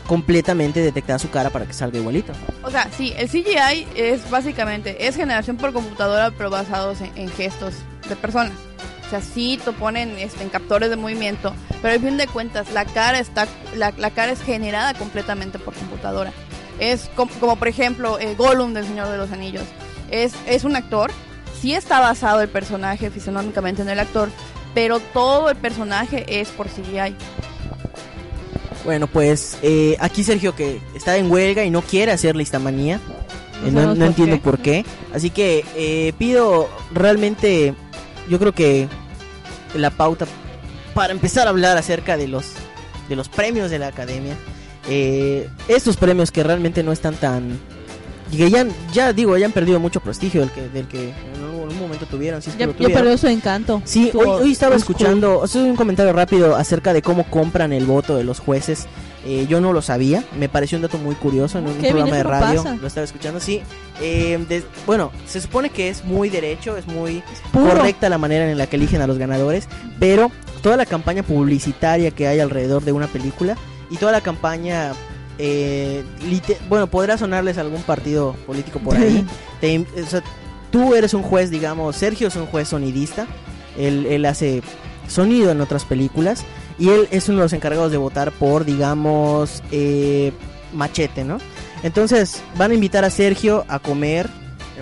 completamente 0.06 0.80
detectada 0.80 1.18
su 1.18 1.30
cara 1.30 1.50
para 1.50 1.66
que 1.66 1.72
salga 1.72 1.98
igualito. 1.98 2.32
O 2.62 2.70
sea, 2.70 2.88
sí, 2.96 3.12
el 3.16 3.28
CGI 3.28 3.86
es 3.96 4.28
básicamente, 4.30 5.06
es 5.06 5.16
generación 5.16 5.56
por 5.56 5.72
computadora, 5.72 6.30
pero 6.30 6.50
basados 6.50 7.00
en, 7.00 7.10
en 7.16 7.30
gestos 7.30 7.74
de 8.08 8.16
personas. 8.16 8.52
O 9.06 9.10
sea, 9.10 9.20
sí 9.20 9.60
te 9.64 9.72
ponen 9.72 10.16
este, 10.18 10.42
en 10.42 10.48
captores 10.48 10.90
de 10.90 10.96
movimiento, 10.96 11.54
pero 11.82 11.94
al 11.94 12.00
fin 12.00 12.16
de 12.16 12.26
cuentas 12.26 12.72
la 12.72 12.84
cara 12.84 13.18
está, 13.18 13.46
la, 13.76 13.92
la 13.96 14.10
cara 14.10 14.32
es 14.32 14.42
generada 14.42 14.94
completamente 14.94 15.58
por 15.58 15.74
computadora. 15.74 16.32
Es 16.78 17.10
com- 17.14 17.28
como, 17.40 17.56
por 17.56 17.68
ejemplo 17.68 18.18
eh, 18.18 18.34
Gollum 18.34 18.72
del 18.74 18.84
Señor 18.86 19.08
de 19.08 19.16
los 19.18 19.30
Anillos. 19.30 19.64
Es, 20.10 20.32
es 20.46 20.64
un 20.64 20.74
actor, 20.76 21.10
sí 21.60 21.74
está 21.74 22.00
basado 22.00 22.40
el 22.40 22.48
personaje 22.48 23.10
fisionómicamente 23.10 23.82
en 23.82 23.88
el 23.90 24.00
actor, 24.00 24.30
pero 24.74 25.00
todo 25.00 25.50
el 25.50 25.56
personaje 25.56 26.40
es 26.40 26.48
por 26.48 26.68
CGI. 26.68 27.14
Bueno, 28.84 29.06
pues 29.06 29.58
eh, 29.62 29.96
aquí 29.98 30.22
Sergio 30.24 30.54
que 30.54 30.80
está 30.94 31.16
en 31.16 31.30
huelga 31.30 31.64
y 31.64 31.70
no 31.70 31.82
quiere 31.82 32.12
hacer 32.12 32.36
listamanía. 32.36 33.00
Eh, 33.64 33.70
no, 33.70 33.82
no 33.86 33.94
por 33.94 34.06
entiendo 34.06 34.36
qué. 34.36 34.42
por 34.42 34.58
qué. 34.58 34.84
Así 35.14 35.30
que 35.30 35.64
eh, 35.74 36.12
pido 36.18 36.68
realmente, 36.92 37.74
yo 38.28 38.38
creo 38.38 38.52
que 38.52 38.88
la 39.74 39.90
pauta 39.90 40.26
para 40.92 41.12
empezar 41.12 41.46
a 41.46 41.50
hablar 41.50 41.76
acerca 41.76 42.16
de 42.16 42.28
los 42.28 42.52
de 43.08 43.16
los 43.16 43.28
premios 43.28 43.70
de 43.70 43.78
la 43.78 43.88
academia. 43.88 44.36
Eh, 44.88 45.48
estos 45.68 45.96
premios 45.96 46.30
que 46.30 46.42
realmente 46.42 46.82
no 46.82 46.92
están 46.92 47.14
tan 47.14 47.58
y 48.34 48.36
que 48.36 48.50
ya, 48.50 48.66
ya 48.92 49.12
digo, 49.12 49.36
ya 49.38 49.46
han 49.46 49.52
perdido 49.52 49.78
mucho 49.80 50.00
prestigio 50.00 50.40
del 50.40 50.50
que, 50.50 50.68
del 50.68 50.86
que 50.88 51.10
en 51.10 51.42
algún 51.44 51.78
momento 51.78 52.06
tuvieron. 52.06 52.42
Si 52.42 52.50
es 52.50 52.56
que 52.56 52.60
Ya, 52.60 52.66
lo 52.66 52.72
ya 52.72 52.78
tuvieron. 52.78 53.02
perdió 53.02 53.18
su 53.18 53.26
encanto. 53.28 53.82
Sí, 53.84 54.10
Su 54.12 54.18
hoy, 54.18 54.26
hoy 54.42 54.52
estaba 54.52 54.74
escuchando, 54.76 55.38
o 55.38 55.46
sea, 55.46 55.62
un 55.62 55.76
comentario 55.76 56.12
rápido 56.12 56.56
acerca 56.56 56.92
de 56.92 57.02
cómo 57.02 57.24
compran 57.24 57.72
el 57.72 57.84
voto 57.86 58.16
de 58.16 58.24
los 58.24 58.40
jueces. 58.40 58.86
Eh, 59.26 59.46
yo 59.48 59.58
no 59.62 59.72
lo 59.72 59.80
sabía, 59.80 60.22
me 60.38 60.50
pareció 60.50 60.76
un 60.76 60.82
dato 60.82 60.98
muy 60.98 61.14
curioso 61.14 61.58
en 61.58 61.66
un 61.66 61.74
programa 61.76 62.14
de 62.16 62.22
radio. 62.22 62.62
pasa. 62.62 62.76
Lo 62.78 62.86
estaba 62.86 63.04
escuchando, 63.06 63.40
sí. 63.40 63.62
Eh, 64.02 64.38
de- 64.48 64.62
bueno, 64.86 65.12
se 65.26 65.40
supone 65.40 65.70
que 65.70 65.88
es 65.88 66.04
muy 66.04 66.28
derecho, 66.28 66.76
es 66.76 66.86
muy 66.86 67.22
puro. 67.50 67.70
correcta 67.70 68.10
la 68.10 68.18
manera 68.18 68.50
en 68.50 68.58
la 68.58 68.66
que 68.66 68.76
eligen 68.76 69.00
a 69.00 69.06
los 69.06 69.16
ganadores, 69.16 69.66
pero 69.98 70.30
toda 70.62 70.76
la 70.76 70.84
campaña 70.84 71.22
publicitaria 71.22 72.10
que 72.10 72.26
hay 72.28 72.40
alrededor 72.40 72.84
de 72.84 72.92
una 72.92 73.06
película 73.06 73.56
y 73.90 73.96
toda 73.96 74.12
la 74.12 74.20
campaña, 74.20 74.92
eh, 75.38 76.04
bueno, 76.68 76.86
podrá 76.86 77.18
sonarles 77.18 77.58
a 77.58 77.62
algún 77.62 77.82
partido 77.82 78.34
político 78.46 78.78
por 78.78 78.96
ahí. 78.96 79.24
Te- 79.60 79.84
o 80.02 80.06
sea, 80.06 80.22
tú 80.70 80.94
eres 80.94 81.14
un 81.14 81.22
juez, 81.22 81.50
digamos, 81.50 81.96
Sergio 81.96 82.28
es 82.28 82.36
un 82.36 82.46
juez 82.46 82.68
sonidista, 82.68 83.26
él, 83.78 84.06
él 84.06 84.24
hace 84.26 84.62
sonido 85.08 85.50
en 85.50 85.60
otras 85.60 85.84
películas 85.84 86.44
y 86.78 86.88
él 86.88 87.08
es 87.10 87.28
uno 87.28 87.38
de 87.38 87.44
los 87.44 87.52
encargados 87.52 87.90
de 87.92 87.96
votar 87.98 88.32
por, 88.32 88.64
digamos, 88.64 89.62
eh, 89.70 90.32
Machete, 90.72 91.24
¿no? 91.24 91.38
Entonces 91.82 92.42
van 92.56 92.70
a 92.70 92.74
invitar 92.74 93.04
a 93.04 93.10
Sergio 93.10 93.64
a 93.68 93.78
comer 93.78 94.28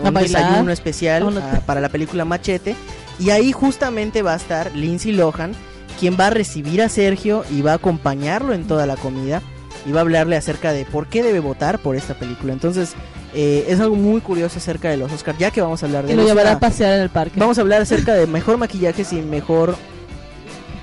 A 0.02 0.08
un 0.08 0.14
bailar. 0.14 0.42
desayuno 0.44 0.72
especial 0.72 1.36
A 1.38 1.60
para 1.66 1.80
la 1.80 1.88
película 1.88 2.24
Machete 2.24 2.76
y 3.18 3.30
ahí 3.30 3.52
justamente 3.52 4.22
va 4.22 4.32
a 4.32 4.36
estar 4.36 4.74
Lindsay 4.74 5.12
Lohan, 5.12 5.52
quien 6.00 6.16
va 6.18 6.28
a 6.28 6.30
recibir 6.30 6.80
a 6.80 6.88
Sergio 6.88 7.44
y 7.50 7.60
va 7.60 7.72
a 7.72 7.74
acompañarlo 7.74 8.54
en 8.54 8.66
toda 8.66 8.86
la 8.86 8.96
comida 8.96 9.42
y 9.86 9.92
va 9.92 10.00
a 10.00 10.02
hablarle 10.02 10.36
acerca 10.36 10.72
de 10.72 10.84
por 10.84 11.06
qué 11.08 11.22
debe 11.22 11.40
votar 11.40 11.78
por 11.78 11.96
esta 11.96 12.14
película. 12.14 12.52
Entonces, 12.52 12.94
eh, 13.34 13.64
es 13.68 13.80
algo 13.80 13.96
muy 13.96 14.20
curioso 14.20 14.58
acerca 14.58 14.90
de 14.90 14.96
los 14.96 15.10
Oscars, 15.12 15.38
ya 15.38 15.50
que 15.50 15.60
vamos 15.60 15.82
a 15.82 15.86
hablar 15.86 16.06
de 16.06 16.12
Y 16.12 16.16
lo 16.16 16.24
llevará 16.24 16.52
a 16.52 16.58
pasear 16.60 16.94
en 16.94 17.00
el 17.00 17.10
parque. 17.10 17.40
Vamos 17.40 17.58
a 17.58 17.62
hablar 17.62 17.82
acerca 17.82 18.14
de 18.14 18.26
mejor 18.26 18.58
maquillaje 18.58 19.04
y 19.12 19.16
mejor... 19.22 19.76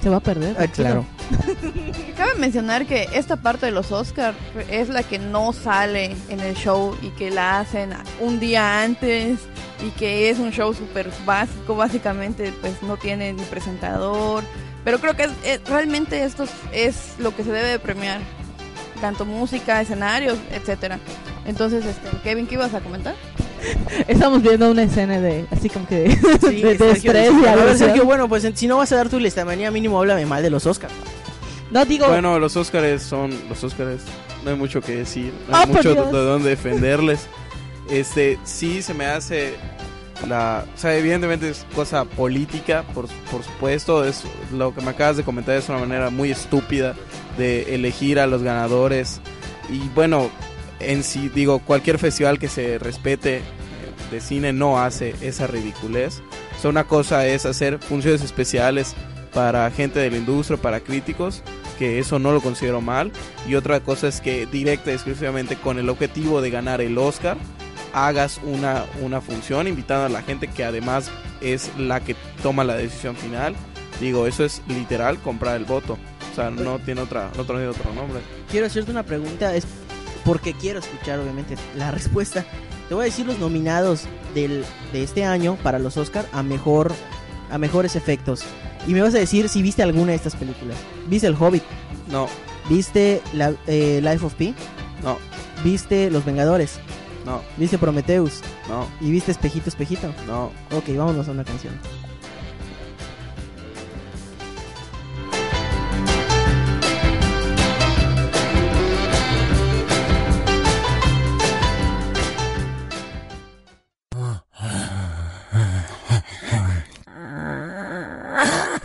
Se 0.01 0.07
va 0.09 0.17
a 0.17 0.21
perder. 0.21 0.55
Ah, 0.57 0.65
claro. 0.67 1.05
Cabe 2.17 2.35
mencionar 2.37 2.85
que 2.85 3.07
esta 3.13 3.35
parte 3.35 3.65
de 3.65 3.71
los 3.73 3.91
Oscars 3.91 4.37
es 4.69 4.87
la 4.89 5.03
que 5.03 5.19
no 5.19 5.51
sale 5.53 6.15
en 6.29 6.39
el 6.39 6.55
show 6.55 6.95
y 7.01 7.09
que 7.09 7.29
la 7.31 7.59
hacen 7.59 7.91
un 8.21 8.39
día 8.39 8.81
antes 8.83 9.39
y 9.85 9.89
que 9.91 10.29
es 10.29 10.39
un 10.39 10.51
show 10.51 10.73
súper 10.73 11.09
básico, 11.25 11.75
básicamente 11.75 12.53
pues 12.61 12.81
no 12.81 12.97
tiene 12.97 13.33
ni 13.33 13.43
presentador, 13.43 14.43
pero 14.83 14.99
creo 14.99 15.15
que 15.15 15.23
es- 15.23 15.31
es- 15.43 15.63
realmente 15.69 16.23
esto 16.23 16.43
es, 16.43 16.49
es 16.71 16.95
lo 17.19 17.35
que 17.35 17.43
se 17.43 17.51
debe 17.51 17.67
de 17.67 17.79
premiar, 17.79 18.19
tanto 18.99 19.25
música, 19.25 19.81
escenarios, 19.81 20.37
etcétera. 20.51 20.99
Entonces, 21.45 21.85
este, 21.85 22.09
Kevin, 22.23 22.47
¿qué 22.47 22.55
ibas 22.55 22.73
a 22.73 22.81
comentar? 22.81 23.15
Estamos 24.07 24.41
viendo 24.41 24.69
una 24.71 24.83
escena 24.83 25.19
de, 25.19 25.45
así 25.51 25.69
como 25.69 25.85
que 25.87 25.95
de, 26.03 26.15
Sí, 26.49 26.61
de- 26.61 26.77
de 26.77 26.91
estrés 26.91 27.03
y 27.03 27.45
a 27.45 27.55
ver, 27.55 27.59
aversión. 27.63 27.77
Sergio, 27.89 28.05
bueno, 28.05 28.29
pues 28.29 28.47
si 28.55 28.67
no 28.67 28.77
vas 28.77 28.91
a 28.91 28.95
dar 28.95 29.09
tu 29.09 29.19
lista 29.19 29.43
manía, 29.45 29.69
mínimo 29.71 29.99
háblame 29.99 30.25
mal 30.25 30.41
de 30.43 30.49
los 30.49 30.65
Oscars. 30.65 30.93
No 31.71 31.85
digo, 31.85 32.07
Bueno, 32.07 32.39
los 32.39 32.55
Óscares 32.57 33.03
son 33.03 33.31
los 33.47 33.63
Óscares. 33.63 34.01
No 34.43 34.51
hay 34.51 34.55
mucho 34.57 34.81
que 34.81 34.95
decir, 34.95 35.33
no 35.49 35.57
hay 35.57 35.65
por 35.67 35.75
mucho 35.77 35.93
de 35.95 36.11
dónde 36.11 36.49
defenderles. 36.51 37.27
Este, 37.91 38.39
sí 38.43 38.81
se 38.81 38.93
me 38.93 39.05
hace 39.05 39.55
la, 40.27 40.65
o 40.75 40.77
sea, 40.77 40.97
evidentemente 40.97 41.49
es 41.49 41.65
cosa 41.75 42.05
política, 42.05 42.83
por, 42.93 43.07
por 43.31 43.43
supuesto, 43.43 44.03
es 44.03 44.23
lo 44.51 44.73
que 44.73 44.81
me 44.81 44.89
acabas 44.89 45.17
de 45.17 45.23
comentar 45.23 45.55
es 45.55 45.69
una 45.69 45.79
manera 45.79 46.09
muy 46.09 46.31
estúpida 46.31 46.95
de 47.37 47.75
elegir 47.75 48.19
a 48.19 48.27
los 48.27 48.43
ganadores 48.43 49.21
y 49.69 49.79
bueno, 49.89 50.29
en 50.79 51.03
sí 51.03 51.29
digo, 51.29 51.59
cualquier 51.59 51.99
festival 51.99 52.39
que 52.39 52.47
se 52.47 52.79
respete 52.79 53.37
eh, 53.37 53.41
de 54.11 54.21
cine 54.21 54.53
no 54.53 54.79
hace 54.79 55.15
esa 55.21 55.47
ridiculez. 55.47 56.21
O 56.57 56.61
sea, 56.61 56.69
una 56.69 56.85
cosa 56.85 57.25
es 57.27 57.45
hacer 57.45 57.79
funciones 57.79 58.21
especiales 58.21 58.95
para 59.33 59.69
gente 59.71 59.99
de 59.99 60.09
la 60.09 60.17
industria, 60.17 60.59
para 60.59 60.79
críticos, 60.79 61.43
que 61.77 61.99
eso 61.99 62.19
no 62.19 62.31
lo 62.31 62.41
considero 62.41 62.81
mal. 62.81 63.11
Y 63.47 63.55
otra 63.55 63.79
cosa 63.81 64.07
es 64.07 64.21
que 64.21 64.45
directa 64.45 64.91
y 64.91 64.95
exclusivamente 64.95 65.55
con 65.55 65.77
el 65.79 65.89
objetivo 65.89 66.41
de 66.41 66.49
ganar 66.49 66.81
el 66.81 66.97
Oscar, 66.97 67.37
hagas 67.93 68.39
una, 68.43 68.85
una 69.01 69.21
función 69.21 69.67
invitando 69.67 70.05
a 70.05 70.09
la 70.09 70.21
gente 70.21 70.47
que 70.47 70.63
además 70.63 71.09
es 71.41 71.69
la 71.77 71.99
que 71.99 72.15
toma 72.43 72.63
la 72.63 72.75
decisión 72.75 73.15
final. 73.15 73.55
Digo, 73.99 74.27
eso 74.27 74.45
es 74.45 74.61
literal 74.67 75.19
comprar 75.19 75.55
el 75.57 75.65
voto. 75.65 75.97
O 76.31 76.35
sea, 76.35 76.49
no 76.49 76.79
tiene 76.79 77.01
otra, 77.01 77.29
no 77.35 77.43
tiene 77.43 77.67
otro 77.67 77.93
nombre. 77.93 78.21
Quiero 78.49 78.67
hacerte 78.67 78.91
una 78.91 79.03
pregunta, 79.03 79.55
es 79.55 79.65
porque 80.23 80.53
quiero 80.53 80.79
escuchar 80.79 81.19
obviamente 81.19 81.55
la 81.75 81.91
respuesta. 81.91 82.45
Te 82.87 82.95
voy 82.95 83.03
a 83.03 83.05
decir 83.05 83.25
los 83.25 83.39
nominados 83.39 84.03
del, 84.33 84.65
de 84.93 85.03
este 85.03 85.25
año 85.25 85.57
para 85.63 85.79
los 85.79 85.97
Oscar 85.97 86.25
a 86.33 86.43
mejor 86.43 86.93
a 87.51 87.57
mejores 87.57 87.95
efectos. 87.95 88.43
Y 88.87 88.93
me 88.93 89.01
vas 89.01 89.13
a 89.15 89.17
decir 89.19 89.49
si 89.49 89.61
viste 89.61 89.83
alguna 89.83 90.11
de 90.11 90.15
estas 90.15 90.35
películas. 90.35 90.77
¿Viste 91.07 91.27
El 91.27 91.35
Hobbit? 91.35 91.63
No, 92.09 92.27
¿Viste 92.69 93.21
la, 93.33 93.53
eh, 93.67 93.99
Life 94.03 94.25
of 94.25 94.33
Pi? 94.35 94.53
no, 95.03 95.17
¿Viste 95.63 96.09
Los 96.09 96.25
Vengadores? 96.25 96.79
No, 97.25 97.41
¿Viste 97.57 97.77
Prometheus? 97.77 98.41
no, 98.67 98.87
¿Y 99.01 99.11
viste 99.11 99.31
Espejito, 99.31 99.69
Espejito? 99.69 100.13
no. 100.27 100.51
Ok, 100.71 100.95
vámonos 100.95 101.27
a 101.27 101.31
una 101.31 101.43
canción. 101.43 101.73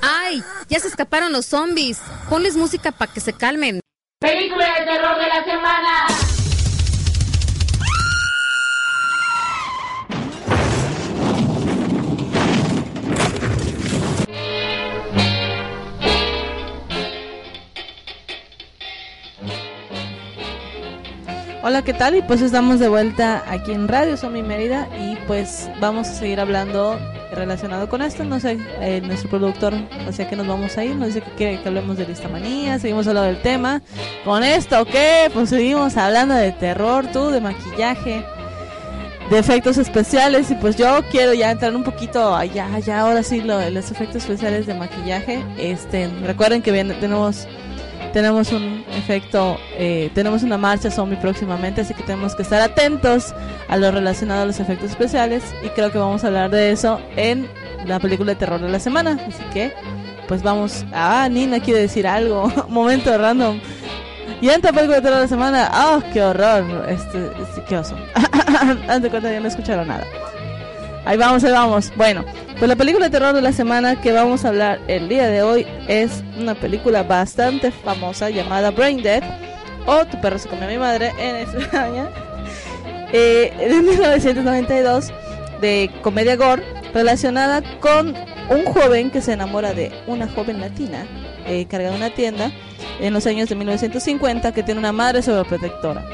¡Ay! 0.02 0.42
Ya 0.68 0.80
se 0.80 0.88
escaparon 0.88 1.32
los 1.32 1.46
zombies. 1.46 2.00
Ponles 2.28 2.56
música 2.56 2.92
para 2.92 3.12
que 3.12 3.20
se 3.20 3.32
calmen. 3.32 3.80
Película 4.20 4.66
de 4.78 4.86
terror 4.86 5.18
de 5.18 5.23
Hola, 21.74 21.82
¿qué 21.82 21.92
tal? 21.92 22.14
Y 22.14 22.22
pues 22.22 22.40
estamos 22.40 22.78
de 22.78 22.88
vuelta 22.88 23.42
aquí 23.48 23.72
en 23.72 23.88
Radio 23.88 24.16
Somi 24.16 24.44
Mérida 24.44 24.88
y 24.96 25.16
pues 25.26 25.68
vamos 25.80 26.06
a 26.06 26.14
seguir 26.14 26.38
hablando 26.38 26.96
relacionado 27.32 27.88
con 27.88 28.00
esto. 28.00 28.22
No 28.22 28.38
sé, 28.38 28.58
eh, 28.80 29.00
nuestro 29.04 29.28
productor, 29.28 29.74
sea 30.12 30.30
que 30.30 30.36
nos 30.36 30.46
vamos 30.46 30.78
a 30.78 30.84
ir, 30.84 30.94
nos 30.94 31.08
dice 31.08 31.20
que 31.20 31.32
quiere 31.32 31.60
que 31.60 31.66
hablemos 31.66 31.96
de 31.96 32.06
lista 32.06 32.28
manía, 32.28 32.78
seguimos 32.78 33.08
hablando 33.08 33.26
del 33.26 33.42
tema. 33.42 33.82
¿Con 34.24 34.44
esto 34.44 34.84
qué? 34.84 35.28
Pues 35.34 35.48
seguimos 35.50 35.96
hablando 35.96 36.36
de 36.36 36.52
terror, 36.52 37.08
tú, 37.12 37.30
de 37.30 37.40
maquillaje, 37.40 38.24
de 39.28 39.36
efectos 39.36 39.76
especiales 39.76 40.52
y 40.52 40.54
pues 40.54 40.76
yo 40.76 41.00
quiero 41.10 41.34
ya 41.34 41.50
entrar 41.50 41.74
un 41.74 41.82
poquito 41.82 42.36
allá, 42.36 42.68
ya 42.78 43.00
ahora 43.00 43.24
sí, 43.24 43.40
lo, 43.40 43.68
los 43.70 43.90
efectos 43.90 44.22
especiales 44.22 44.68
de 44.68 44.74
maquillaje. 44.74 45.44
Este, 45.58 46.08
recuerden 46.24 46.62
que 46.62 46.70
bien, 46.70 46.94
tenemos 47.00 47.48
tenemos 48.14 48.52
un 48.52 48.84
efecto, 48.96 49.58
eh, 49.72 50.08
tenemos 50.14 50.44
una 50.44 50.56
marcha 50.56 50.88
zombie 50.88 51.16
próximamente, 51.16 51.80
así 51.80 51.94
que 51.94 52.04
tenemos 52.04 52.36
que 52.36 52.42
estar 52.42 52.62
atentos 52.62 53.34
a 53.66 53.76
lo 53.76 53.90
relacionado 53.90 54.42
a 54.42 54.46
los 54.46 54.60
efectos 54.60 54.92
especiales 54.92 55.42
y 55.64 55.68
creo 55.70 55.90
que 55.90 55.98
vamos 55.98 56.22
a 56.22 56.28
hablar 56.28 56.48
de 56.48 56.70
eso 56.70 57.00
en 57.16 57.48
la 57.84 57.98
película 57.98 58.30
de 58.30 58.36
terror 58.36 58.60
de 58.60 58.68
la 58.68 58.78
semana, 58.78 59.18
así 59.26 59.42
que 59.52 59.72
pues 60.28 60.44
vamos, 60.44 60.86
ah, 60.92 61.28
Nina 61.28 61.58
quiere 61.58 61.80
decir 61.80 62.06
algo, 62.06 62.50
momento 62.68 63.18
random. 63.18 63.58
Y 64.40 64.48
entra 64.48 64.72
película 64.72 64.98
de 64.98 65.02
terror 65.02 65.16
de 65.16 65.24
la 65.24 65.28
semana, 65.28 65.70
oh, 65.74 66.02
qué 66.12 66.22
horror, 66.22 66.86
este, 66.88 67.30
este 67.42 67.64
qué 67.68 67.78
oso. 67.78 67.96
Antes 68.88 69.10
cuenta 69.10 69.32
ya 69.32 69.40
no 69.40 69.48
escucharon 69.48 69.88
nada. 69.88 70.06
Ahí 71.04 71.16
vamos, 71.18 71.44
ahí 71.44 71.52
vamos. 71.52 71.92
Bueno, 71.96 72.24
pues 72.58 72.68
la 72.68 72.76
película 72.76 73.06
de 73.06 73.10
terror 73.10 73.34
de 73.34 73.42
la 73.42 73.52
semana 73.52 74.00
que 74.00 74.12
vamos 74.12 74.44
a 74.44 74.48
hablar 74.48 74.80
el 74.88 75.08
día 75.08 75.28
de 75.28 75.42
hoy 75.42 75.66
es 75.86 76.22
una 76.38 76.54
película 76.54 77.02
bastante 77.02 77.70
famosa 77.70 78.30
llamada 78.30 78.70
Brain 78.70 79.02
Dead 79.02 79.22
o 79.86 80.04
Tu 80.06 80.20
perro 80.20 80.38
se 80.38 80.48
comió 80.48 80.64
a 80.64 80.68
mi 80.68 80.78
madre 80.78 81.12
en 81.18 81.36
España. 81.36 82.08
Eh, 83.16 83.52
de 83.68 83.80
1992 83.80 85.12
de 85.60 85.88
comedia 86.02 86.34
gore 86.34 86.64
relacionada 86.92 87.62
con 87.78 88.12
un 88.50 88.64
joven 88.64 89.12
que 89.12 89.20
se 89.20 89.34
enamora 89.34 89.72
de 89.72 89.92
una 90.08 90.26
joven 90.26 90.60
latina 90.60 91.06
eh, 91.46 91.66
cargada 91.66 91.94
en 91.94 92.02
una 92.02 92.10
tienda 92.10 92.50
en 93.00 93.12
los 93.14 93.26
años 93.28 93.48
de 93.48 93.54
1950 93.54 94.52
que 94.52 94.64
tiene 94.64 94.80
una 94.80 94.90
madre 94.90 95.22
sobreprotectora. 95.22 96.04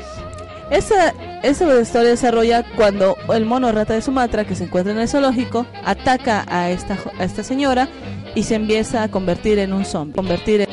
Esa, 0.71 1.13
esa 1.43 1.81
historia 1.81 2.11
desarrolla 2.11 2.65
cuando 2.77 3.17
el 3.35 3.45
mono 3.45 3.73
rata 3.73 3.95
de 3.95 4.03
Sumatra, 4.03 4.45
que 4.45 4.55
se 4.55 4.65
encuentra 4.65 4.93
en 4.93 5.01
el 5.01 5.09
zoológico, 5.09 5.67
ataca 5.85 6.45
a 6.49 6.71
esta, 6.71 6.97
a 7.19 7.25
esta 7.25 7.43
señora 7.43 7.89
y 8.37 8.45
se 8.45 8.55
empieza 8.55 9.03
a 9.03 9.09
convertir 9.09 9.59
en 9.59 9.73
un 9.73 9.85
zombie. 9.85 10.15
Convertir 10.15 10.69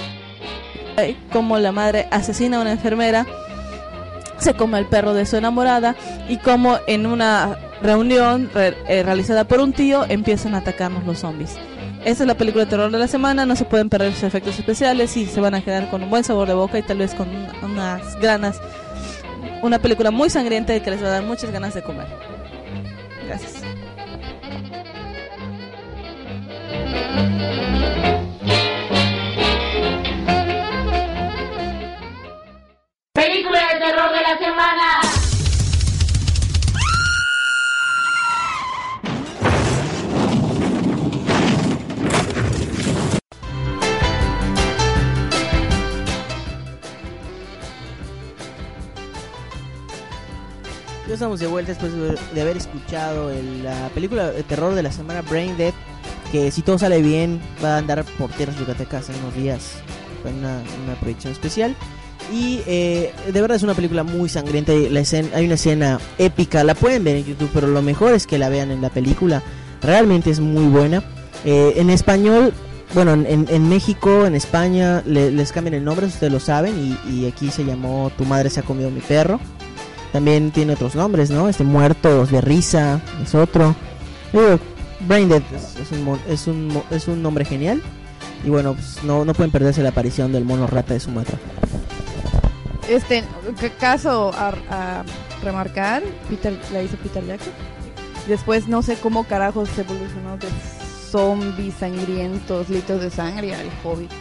en- 0.98 1.18
como 1.32 1.58
la 1.58 1.72
madre 1.72 2.08
asesina 2.12 2.58
a 2.58 2.62
una 2.62 2.72
enfermera, 2.74 3.26
se 4.38 4.54
come 4.54 4.78
al 4.78 4.86
perro 4.88 5.16
de 5.16 5.26
su 5.26 5.36
enamorada 5.36 5.96
y 6.30 6.38
como 6.38 6.78
en 6.86 7.08
una 7.08 7.58
reunión 7.82 8.52
re- 8.54 8.78
eh, 8.88 9.02
realizada 9.04 9.46
por 9.46 9.60
un 9.60 9.74
tío 9.74 10.06
empiezan 10.08 10.54
a 10.54 10.60
atacarnos 10.60 11.06
los 11.06 11.20
zombies. 11.20 11.56
Esta 12.06 12.24
es 12.24 12.28
la 12.28 12.36
película 12.38 12.66
de 12.66 12.70
terror 12.70 12.92
de 12.92 13.00
la 13.00 13.08
semana, 13.08 13.48
no 13.48 13.56
se 13.56 13.66
pueden 13.66 13.90
perder 13.90 14.14
sus 14.14 14.24
efectos 14.24 14.58
especiales 14.60 15.18
y 15.18 15.26
se 15.26 15.42
van 15.42 15.56
a 15.56 15.62
quedar 15.62 15.90
con 15.90 16.04
un 16.04 16.10
buen 16.12 16.24
sabor 16.24 16.48
de 16.48 16.54
boca 16.54 16.78
y 16.78 16.84
tal 16.84 17.00
vez 17.00 17.16
con 17.16 17.28
un- 17.30 17.72
unas 17.72 18.16
ganas. 18.20 18.62
Una 19.62 19.80
película 19.80 20.12
muy 20.12 20.30
sangrienta 20.30 20.76
y 20.76 20.82
que 20.82 20.92
les 20.92 21.02
va 21.02 21.08
a 21.08 21.12
dar 21.12 21.24
muchas 21.24 21.52
ganas 21.52 21.74
de 21.74 21.82
comer. 21.82 22.08
Gracias. 23.26 23.64
Estamos 51.18 51.40
de 51.40 51.48
vuelta 51.48 51.72
después 51.74 51.92
de 52.34 52.42
haber 52.42 52.58
escuchado 52.58 53.32
el- 53.32 53.64
la 53.64 53.90
película 53.90 54.32
de 54.32 54.44
terror 54.44 54.76
de 54.76 54.84
la 54.84 54.92
semana 54.92 55.22
Brain 55.24 55.58
Dead, 55.58 55.74
que 56.32 56.52
si 56.52 56.62
todo 56.62 56.78
sale 56.78 57.02
bien 57.02 57.42
va 57.64 57.76
a 57.76 57.78
andar 57.80 58.04
por 58.18 58.30
tierras 58.32 58.58
yucatecas 58.60 59.10
en 59.10 59.16
unos 59.22 59.36
días, 59.36 59.72
con 60.24 60.36
una, 60.36 60.62
una 60.86 60.96
proyección 61.00 61.34
especial. 61.34 61.76
Y 62.32 62.62
eh, 62.68 63.14
de 63.32 63.42
verdad 63.42 63.56
es 63.56 63.64
una 63.64 63.74
película 63.74 64.04
muy 64.04 64.28
sangrienta, 64.30 64.74
la 64.74 65.00
escena, 65.00 65.30
hay 65.34 65.46
una 65.46 65.56
escena 65.56 66.00
épica, 66.18 66.64
la 66.64 66.76
pueden 66.76 67.04
ver 67.04 67.16
en 67.16 67.26
YouTube, 67.26 67.50
pero 67.54 67.68
lo 67.68 67.82
mejor 67.82 68.14
es 68.14 68.28
que 68.28 68.38
la 68.38 68.50
vean 68.50 68.70
en 68.72 68.82
la 68.82 68.90
película, 68.90 69.42
realmente 69.82 70.30
es 70.30 70.40
muy 70.40 70.66
buena. 70.66 71.04
Eh, 71.46 71.74
en 71.78 71.90
español, 71.90 72.54
bueno, 72.94 73.14
en, 73.14 73.26
en- 73.26 73.48
en 73.50 73.70
México, 73.70 74.26
en 74.26 74.36
España, 74.36 75.02
le- 75.06 75.32
les 75.32 75.52
cambian 75.52 75.74
el 75.76 75.84
nombre, 75.86 76.06
ustedes 76.08 76.32
lo 76.34 76.40
saben, 76.40 76.98
y, 77.08 77.12
y 77.12 77.28
aquí 77.28 77.50
se 77.50 77.64
llamó 77.64 78.12
Tu 78.18 78.26
madre 78.26 78.50
se 78.50 78.60
ha 78.60 78.64
comido 78.64 78.92
mi 78.92 79.00
perro. 79.02 79.40
También 80.14 80.52
tiene 80.52 80.74
otros 80.74 80.96
nombres, 80.96 81.30
¿no? 81.30 81.50
Este 81.50 81.64
Muertos 81.64 82.32
de 82.32 82.42
Risa 82.42 83.02
es 83.24 83.36
otro. 83.36 83.76
Digo, 84.34 84.60
Brain 85.02 85.30
Dead 85.30 85.42
es, 85.54 85.92
un, 85.92 86.20
es, 86.28 86.48
un, 86.48 86.82
es 86.92 87.08
un 87.08 87.22
nombre 87.22 87.46
genial. 87.46 87.82
Y 88.44 88.50
bueno, 88.50 88.74
pues 88.74 89.04
no, 89.04 89.26
no 89.26 89.34
pueden 89.34 89.52
perderse 89.52 89.82
la 89.84 89.90
aparición 89.90 90.32
del 90.32 90.46
mono 90.46 90.68
rata 90.68 90.94
de 90.94 91.00
Sumatra. 91.00 91.38
Este, 92.90 93.24
c- 93.60 93.72
caso 93.80 94.32
a, 94.34 94.54
a 94.70 95.04
remarcar, 95.44 96.04
la 96.72 96.82
hizo 96.82 96.96
Peter 96.98 97.26
Jackson. 97.26 97.54
Después 98.28 98.68
no 98.68 98.82
sé 98.82 98.96
cómo 98.96 99.24
carajos 99.26 99.70
se 99.70 99.82
evolucionó 99.82 100.38
de 100.38 100.48
zombies 101.12 101.74
sangrientos, 101.80 102.70
litros 102.70 103.02
de 103.02 103.10
sangre 103.10 103.56
al 103.56 103.68
Hobbit. 103.84 104.12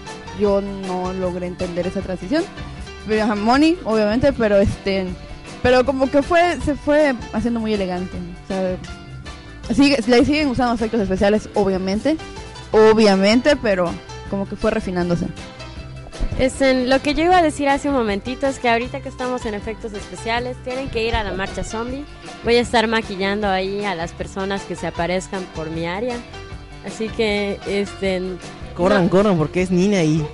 Yo 0.41 0.61
no 0.61 1.13
logré 1.13 1.47
entender 1.47 1.87
esa 1.87 2.01
transición. 2.01 2.43
Pero, 3.07 3.37
Money, 3.37 3.79
obviamente, 3.85 4.33
pero 4.33 4.57
este, 4.59 5.07
pero 5.67 5.85
como 5.85 6.09
que 6.09 6.23
fue, 6.23 6.61
se 6.65 6.77
fue 6.77 7.17
haciendo 7.33 7.59
muy 7.59 7.75
elegante. 7.75 8.17
O 8.45 8.47
sea, 8.47 9.75
sigue, 9.75 9.99
le 10.07 10.25
siguen 10.25 10.47
usando 10.47 10.73
efectos 10.77 11.01
especiales, 11.01 11.49
obviamente, 11.55 12.17
obviamente, 12.71 13.57
pero 13.57 13.91
como 14.31 14.49
que 14.49 14.55
fue 14.55 14.71
refinándose. 14.71 15.27
Este, 16.39 16.87
lo 16.87 17.03
que 17.03 17.15
yo 17.15 17.25
iba 17.25 17.39
a 17.39 17.43
decir 17.43 17.69
hace 17.69 17.89
un 17.89 17.97
momentito 17.97 18.47
es 18.47 18.61
que 18.61 18.69
ahorita 18.69 19.01
que 19.01 19.09
estamos 19.09 19.45
en 19.45 19.55
efectos 19.55 19.93
especiales, 19.93 20.57
tienen 20.63 20.89
que 20.89 21.05
ir 21.05 21.17
a 21.17 21.25
la 21.25 21.33
marcha 21.33 21.65
zombie. 21.65 22.05
Voy 22.45 22.55
a 22.55 22.61
estar 22.61 22.87
maquillando 22.87 23.49
ahí 23.49 23.85
a 23.85 23.97
las 23.97 24.13
personas 24.13 24.63
que 24.63 24.77
se 24.77 24.87
aparezcan 24.87 25.43
por 25.57 25.71
mi 25.71 25.85
área. 25.85 26.15
Así 26.87 27.09
que, 27.09 27.59
este... 27.67 28.23
Corran, 28.77 29.07
no- 29.07 29.11
corran, 29.11 29.37
porque 29.37 29.63
es 29.63 29.73
Nina 29.73 30.05
y 30.05 30.25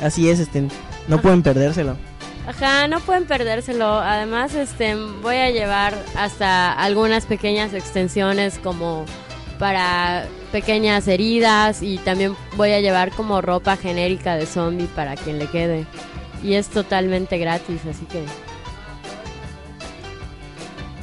así 0.00 0.30
es, 0.30 0.38
este, 0.38 0.68
no 1.08 1.20
pueden 1.20 1.42
perdérselo. 1.42 1.96
Ajá, 2.46 2.86
no 2.86 3.00
pueden 3.00 3.24
perdérselo. 3.24 3.86
Además, 3.86 4.54
este, 4.54 4.94
voy 4.94 5.36
a 5.36 5.50
llevar 5.50 5.94
hasta 6.16 6.72
algunas 6.72 7.26
pequeñas 7.26 7.74
extensiones 7.74 8.58
como 8.62 9.04
para 9.58 10.26
pequeñas 10.52 11.08
heridas 11.08 11.82
y 11.82 11.98
también 11.98 12.36
voy 12.56 12.72
a 12.72 12.80
llevar 12.80 13.10
como 13.10 13.40
ropa 13.40 13.76
genérica 13.76 14.36
de 14.36 14.46
zombie 14.46 14.86
para 14.94 15.16
quien 15.16 15.38
le 15.38 15.46
quede. 15.46 15.86
Y 16.42 16.54
es 16.54 16.68
totalmente 16.68 17.38
gratis, 17.38 17.80
así 17.90 18.04
que... 18.06 18.22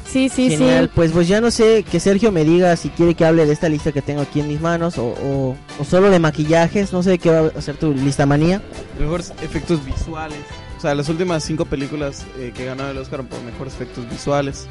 Sí, 0.06 0.28
sí, 0.28 0.48
Genial, 0.48 0.84
sí. 0.84 0.90
pues 0.94 1.10
pues 1.10 1.26
ya 1.26 1.40
no 1.40 1.50
sé 1.50 1.82
que 1.82 1.98
Sergio 1.98 2.30
me 2.30 2.44
diga 2.44 2.76
si 2.76 2.88
quiere 2.88 3.16
que 3.16 3.24
hable 3.24 3.46
de 3.46 3.52
esta 3.52 3.68
lista 3.68 3.90
que 3.90 4.00
tengo 4.00 4.20
aquí 4.20 4.38
en 4.38 4.46
mis 4.46 4.60
manos 4.60 4.96
o, 4.96 5.06
o, 5.06 5.56
o 5.80 5.84
solo 5.84 6.08
de 6.08 6.20
maquillajes, 6.20 6.92
no 6.92 7.02
sé 7.02 7.18
qué 7.18 7.30
va 7.30 7.50
a 7.52 7.58
hacer 7.58 7.76
tu 7.76 7.92
lista 7.92 8.24
manía. 8.24 8.62
Mejores 8.96 9.32
efectos 9.42 9.84
visuales. 9.84 10.38
Sea, 10.84 10.94
las 10.94 11.08
últimas 11.08 11.42
cinco 11.42 11.64
películas 11.64 12.26
eh, 12.36 12.52
que 12.54 12.66
ganaron 12.66 12.90
el 12.90 12.98
Oscar 12.98 13.22
por 13.24 13.40
mejores 13.40 13.72
efectos 13.72 14.06
visuales. 14.06 14.66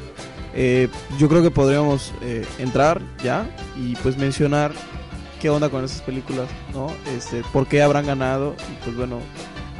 Eh, 0.54 0.86
yo 1.18 1.28
creo 1.28 1.42
que 1.42 1.50
podríamos 1.50 2.12
eh, 2.22 2.46
entrar 2.60 3.02
ya 3.24 3.50
y 3.76 3.96
pues 3.96 4.16
mencionar 4.16 4.70
qué 5.40 5.50
onda 5.50 5.70
con 5.70 5.84
esas 5.84 6.02
películas, 6.02 6.46
¿no? 6.72 6.86
Este, 7.16 7.42
por 7.52 7.66
qué 7.66 7.82
habrán 7.82 8.06
ganado 8.06 8.54
y 8.70 8.84
pues 8.84 8.94
bueno, 8.94 9.18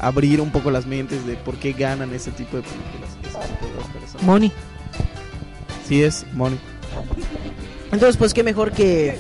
abrir 0.01 0.41
un 0.41 0.51
poco 0.51 0.73
las 0.73 0.87
mentes 0.87 1.25
de 1.25 1.37
por 1.37 1.55
qué 1.55 1.73
ganan 1.73 2.13
ese 2.13 2.33
tipo 2.33 2.57
de 2.57 2.65
películas. 2.65 4.23
Moni. 4.23 4.51
Sí 5.87 6.03
es, 6.03 6.27
Money. 6.33 6.59
Entonces, 7.93 8.17
pues 8.17 8.35
qué 8.35 8.43
mejor 8.43 8.73
que 8.73 9.17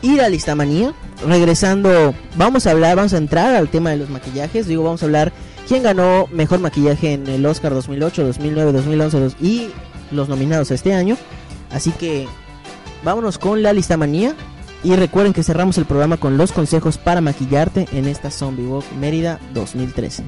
ir 0.00 0.20
a 0.20 0.28
Listamanía. 0.28 0.94
Regresando, 1.26 2.14
vamos 2.36 2.68
a 2.68 2.70
hablar, 2.70 2.94
vamos 2.94 3.14
a 3.14 3.16
entrar 3.16 3.56
al 3.56 3.68
tema 3.68 3.90
de 3.90 3.96
los 3.96 4.10
maquillajes. 4.10 4.68
Digo, 4.68 4.84
vamos 4.84 5.02
a 5.02 5.06
hablar 5.06 5.32
quién 5.66 5.82
ganó 5.82 6.26
mejor 6.32 6.60
maquillaje 6.60 7.12
en 7.14 7.26
el 7.28 7.44
Oscar 7.46 7.72
2008, 7.74 8.24
2009, 8.24 8.72
2011 8.72 9.18
dos- 9.20 9.36
y 9.40 9.68
los 10.10 10.28
nominados 10.28 10.70
este 10.70 10.94
año. 10.94 11.16
Así 11.70 11.90
que 11.92 12.26
vámonos 13.04 13.38
con 13.38 13.62
la 13.62 13.72
Listamanía. 13.72 14.34
Y 14.84 14.94
recuerden 14.94 15.32
que 15.32 15.42
cerramos 15.42 15.78
el 15.78 15.84
programa 15.86 16.16
con 16.16 16.36
los 16.36 16.52
consejos 16.52 16.96
para 16.96 17.20
maquillarte 17.20 17.88
en 17.92 18.06
esta 18.06 18.30
Zombie 18.30 18.66
Walk 18.66 18.84
Mérida 19.00 19.40
2013. 19.52 20.22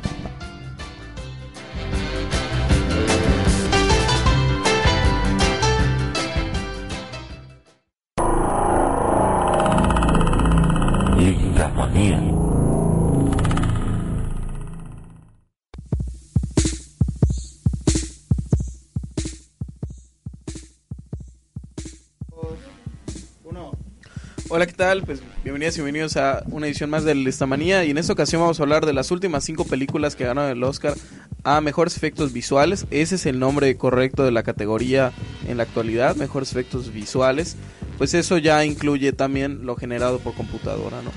Tal? 24.79 25.03
Pues 25.03 25.21
bienvenidas 25.43 25.77
y 25.77 25.81
bienvenidos 25.81 26.17
a 26.17 26.45
una 26.53 26.69
edición 26.69 26.89
más 26.89 27.03
del 27.03 27.25
Listamanía 27.25 27.85
y 27.85 27.91
en 27.91 27.99
esta 27.99 28.13
ocasión 28.13 28.43
vamos 28.43 28.61
a 28.61 28.63
hablar 28.63 28.87
de 28.87 28.93
las 28.93 29.11
últimas 29.11 29.43
cinco 29.43 29.65
películas 29.65 30.15
que 30.15 30.23
ganaron 30.23 30.53
el 30.53 30.63
Oscar 30.63 30.95
a 31.43 31.61
Mejores 31.61 31.97
Efectos 31.97 32.33
Visuales. 32.33 32.87
Ese 32.93 33.17
es 33.17 33.27
el 33.27 33.41
nombre 33.41 33.77
correcto 33.77 34.25
de 34.25 34.31
la 34.31 34.45
categoría 34.45 35.11
en 35.49 35.57
la 35.57 35.65
actualidad, 35.65 36.15
Mejores 36.15 36.53
Efectos 36.53 36.93
Visuales. 36.93 37.57
Pues 37.99 38.15
eso 38.15 38.39
ya 38.39 38.65
incluye 38.65 39.13
también 39.13 39.67
lo 39.67 39.75
generado 39.75 40.21
por 40.21 40.35
computadora, 40.35 41.03
¿no? 41.03 41.11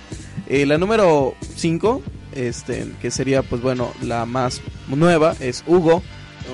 Eh, 0.48 0.66
la 0.66 0.80
número 0.80 1.36
5, 1.56 2.02
este, 2.34 2.92
que 3.00 3.12
sería 3.12 3.44
pues 3.44 3.62
bueno 3.62 3.94
la 4.02 4.26
más 4.26 4.60
nueva, 4.88 5.36
es 5.40 5.64
Hugo, 5.68 6.02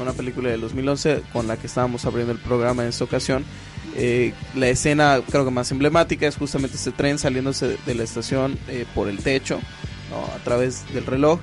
una 0.02 0.12
película 0.12 0.50
del 0.50 0.60
2011 0.60 1.22
con 1.32 1.48
la 1.48 1.56
que 1.56 1.68
estábamos 1.68 2.04
abriendo 2.06 2.34
el 2.34 2.40
programa 2.40 2.84
en 2.84 2.90
esta 2.90 3.06
ocasión. 3.06 3.46
Eh, 4.00 4.34
la 4.56 4.70
escena 4.70 5.22
creo 5.28 5.44
que 5.44 5.50
más 5.50 5.72
emblemática 5.72 6.28
es 6.28 6.38
justamente 6.38 6.78
este 6.78 6.92
tren 6.92 7.18
saliéndose 7.18 7.78
de 7.84 7.96
la 7.96 8.04
estación 8.04 8.58
eh, 8.68 8.86
por 8.94 9.10
el 9.10 9.18
techo, 9.18 9.60
¿no? 10.12 10.24
a 10.36 10.44
través 10.44 10.84
del 10.94 11.06
reloj. 11.06 11.40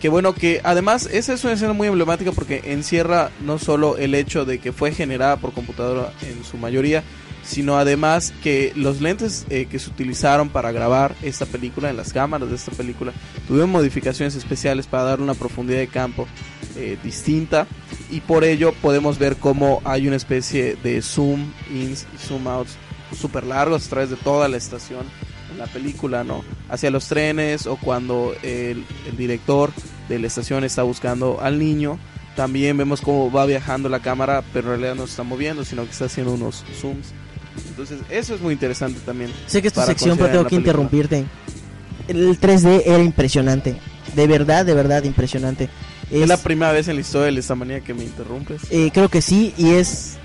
Que 0.00 0.08
bueno, 0.08 0.32
que 0.32 0.60
además 0.64 1.08
esa 1.12 1.34
es 1.34 1.44
una 1.44 1.54
escena 1.54 1.72
muy 1.72 1.88
emblemática 1.88 2.32
porque 2.32 2.62
encierra 2.66 3.30
no 3.40 3.58
solo 3.58 3.98
el 3.98 4.14
hecho 4.14 4.44
de 4.44 4.58
que 4.58 4.72
fue 4.72 4.92
generada 4.92 5.36
por 5.36 5.52
computadora 5.52 6.12
en 6.22 6.42
su 6.44 6.56
mayoría, 6.56 7.02
sino 7.50 7.76
además 7.76 8.32
que 8.44 8.72
los 8.76 9.00
lentes 9.00 9.44
eh, 9.50 9.66
que 9.68 9.80
se 9.80 9.90
utilizaron 9.90 10.50
para 10.50 10.70
grabar 10.70 11.16
esta 11.20 11.46
película, 11.46 11.90
en 11.90 11.96
las 11.96 12.12
cámaras 12.12 12.48
de 12.48 12.54
esta 12.54 12.70
película, 12.70 13.12
tuvieron 13.48 13.70
modificaciones 13.70 14.36
especiales 14.36 14.86
para 14.86 15.02
dar 15.02 15.20
una 15.20 15.34
profundidad 15.34 15.80
de 15.80 15.88
campo 15.88 16.28
eh, 16.76 16.96
distinta 17.02 17.66
y 18.08 18.20
por 18.20 18.44
ello 18.44 18.72
podemos 18.80 19.18
ver 19.18 19.36
cómo 19.36 19.82
hay 19.84 20.06
una 20.06 20.14
especie 20.16 20.76
de 20.76 21.02
zoom 21.02 21.52
ins 21.72 22.06
y 22.14 22.18
zoom 22.18 22.46
outs 22.46 22.76
super 23.18 23.44
largos 23.44 23.84
a 23.86 23.90
través 23.90 24.10
de 24.10 24.16
toda 24.16 24.48
la 24.48 24.56
estación 24.56 25.04
en 25.50 25.58
la 25.58 25.66
película, 25.66 26.22
¿no? 26.22 26.44
Hacia 26.68 26.92
los 26.92 27.08
trenes 27.08 27.66
o 27.66 27.74
cuando 27.76 28.32
el, 28.44 28.84
el 29.08 29.16
director 29.16 29.72
de 30.08 30.20
la 30.20 30.28
estación 30.28 30.62
está 30.62 30.84
buscando 30.84 31.40
al 31.40 31.58
niño, 31.58 31.98
También 32.36 32.76
vemos 32.76 33.00
cómo 33.00 33.30
va 33.30 33.44
viajando 33.44 33.88
la 33.88 34.00
cámara, 34.00 34.44
pero 34.52 34.72
en 34.72 34.80
realidad 34.80 34.94
no 34.94 35.06
se 35.06 35.10
está 35.10 35.24
moviendo, 35.24 35.64
sino 35.64 35.84
que 35.84 35.90
está 35.90 36.04
haciendo 36.04 36.32
unos 36.32 36.64
zooms. 36.80 37.12
Entonces, 37.68 37.98
eso 38.10 38.34
es 38.34 38.40
muy 38.40 38.52
interesante 38.54 39.00
también. 39.04 39.32
Sé 39.46 39.60
que 39.62 39.68
es 39.68 39.74
tu 39.74 39.80
sección, 39.82 40.16
pero 40.16 40.30
tengo 40.30 40.44
que 40.44 40.50
película. 40.50 40.58
interrumpirte. 40.72 41.24
El 42.08 42.38
3D 42.40 42.82
era 42.86 43.02
impresionante. 43.02 43.76
De 44.14 44.26
verdad, 44.26 44.64
de 44.66 44.74
verdad 44.74 45.02
impresionante. 45.04 45.68
Es 46.10 46.22
Es- 46.22 46.28
la 46.28 46.36
primera 46.36 46.72
vez 46.72 46.88
en 46.88 46.96
la 46.96 47.00
historia 47.02 47.32
de 47.32 47.38
esta 47.40 47.54
manía 47.54 47.80
que 47.80 47.94
me 47.94 48.02
interrumpes. 48.04 48.62
Eh, 48.70 48.90
creo 48.92 49.08
que 49.08 49.22
sí, 49.22 49.54
y 49.56 49.70
es. 49.70 50.16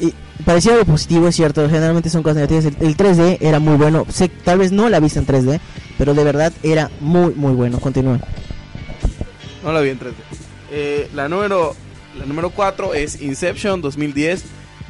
Y 0.00 0.12
parecía 0.44 0.72
algo 0.72 0.86
positivo, 0.86 1.28
es 1.28 1.36
cierto. 1.36 1.62
Generalmente 1.68 2.08
son 2.10 2.22
cosas 2.22 2.36
negativas. 2.36 2.64
El, 2.64 2.76
el 2.80 2.96
3D 2.96 3.38
era 3.40 3.58
muy 3.60 3.76
bueno. 3.76 4.06
Sé, 4.10 4.28
tal 4.28 4.58
vez 4.58 4.72
no 4.72 4.88
la 4.88 5.00
viste 5.00 5.18
en 5.18 5.26
3D, 5.26 5.60
pero 5.98 6.14
de 6.14 6.24
verdad 6.24 6.52
era 6.62 6.90
muy, 7.00 7.34
muy 7.34 7.52
bueno. 7.52 7.78
Continúa. 7.80 8.18
No 9.62 9.72
la 9.72 9.80
vi 9.80 9.90
en 9.90 9.98
3D. 9.98 10.12
Eh, 10.72 11.10
la 11.14 11.28
número 11.28 11.74
la 12.18 12.26
número 12.26 12.50
4 12.50 12.94
es 12.94 13.20
Inception 13.20 13.80
2010. 13.82 14.44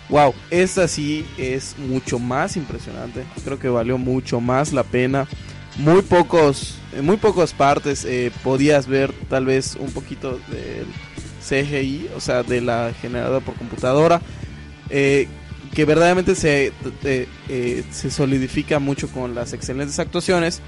Wow, 0.09 0.35
esta 0.51 0.87
sí 0.87 1.27
es 1.39 1.77
mucho 1.79 2.19
más 2.19 2.57
impresionante. 2.57 3.25
Creo 3.45 3.59
que 3.59 3.69
valió 3.69 3.99
mucho 3.99 4.41
más 4.41 4.73
la 4.73 4.83
pena. 4.83 5.27
Muy 5.77 6.03
pocos, 6.03 6.79
en 6.93 7.05
muy 7.05 7.17
pocas 7.17 7.53
partes 7.53 8.05
eh, 8.05 8.31
podías 8.43 8.87
ver 8.87 9.13
tal 9.29 9.47
vez 9.47 9.77
un 9.77 9.91
poquito 9.91 10.39
del 10.49 10.87
CGI, 11.45 12.11
o 12.17 12.21
sea, 12.21 12.43
de 12.43 12.61
la 12.61 12.93
generada 13.01 13.41
por 13.41 13.55
computadora, 13.55 14.21
eh, 14.91 15.27
que 15.75 15.85
verdaderamente 15.85 16.35
se, 16.35 16.73
eh, 17.03 17.29
eh, 17.49 17.85
se 17.91 18.11
solidifica 18.11 18.79
mucho 18.79 19.09
con 19.09 19.35
las 19.35 19.53
excelentes 19.53 19.99
actuaciones. 19.99 20.63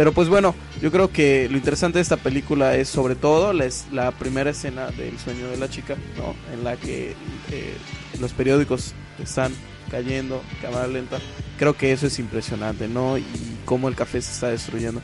Pero 0.00 0.12
pues 0.12 0.30
bueno, 0.30 0.54
yo 0.80 0.90
creo 0.90 1.12
que 1.12 1.46
lo 1.50 1.58
interesante 1.58 1.98
de 1.98 2.02
esta 2.02 2.16
película 2.16 2.74
es 2.74 2.88
sobre 2.88 3.16
todo 3.16 3.52
la, 3.52 3.66
es- 3.66 3.84
la 3.92 4.12
primera 4.12 4.48
escena 4.48 4.86
del 4.86 5.18
sueño 5.18 5.50
de 5.50 5.58
la 5.58 5.68
chica, 5.68 5.94
¿no? 6.16 6.34
En 6.54 6.64
la 6.64 6.76
que 6.78 7.10
eh, 7.50 7.74
los 8.18 8.32
periódicos 8.32 8.94
están 9.22 9.52
cayendo, 9.90 10.40
cámara 10.62 10.86
lenta. 10.86 11.18
Creo 11.58 11.76
que 11.76 11.92
eso 11.92 12.06
es 12.06 12.18
impresionante, 12.18 12.88
¿no? 12.88 13.18
Y 13.18 13.26
cómo 13.66 13.88
el 13.88 13.94
café 13.94 14.22
se 14.22 14.32
está 14.32 14.48
destruyendo. 14.48 15.02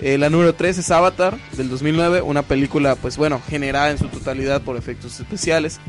Eh, 0.00 0.16
la 0.16 0.30
número 0.30 0.54
3 0.54 0.78
es 0.78 0.90
Avatar 0.92 1.36
del 1.56 1.68
2009, 1.68 2.22
una 2.22 2.42
película, 2.42 2.94
pues 2.94 3.16
bueno, 3.16 3.42
generada 3.48 3.90
en 3.90 3.98
su 3.98 4.06
totalidad 4.06 4.62
por 4.62 4.76
efectos 4.76 5.18
especiales. 5.18 5.80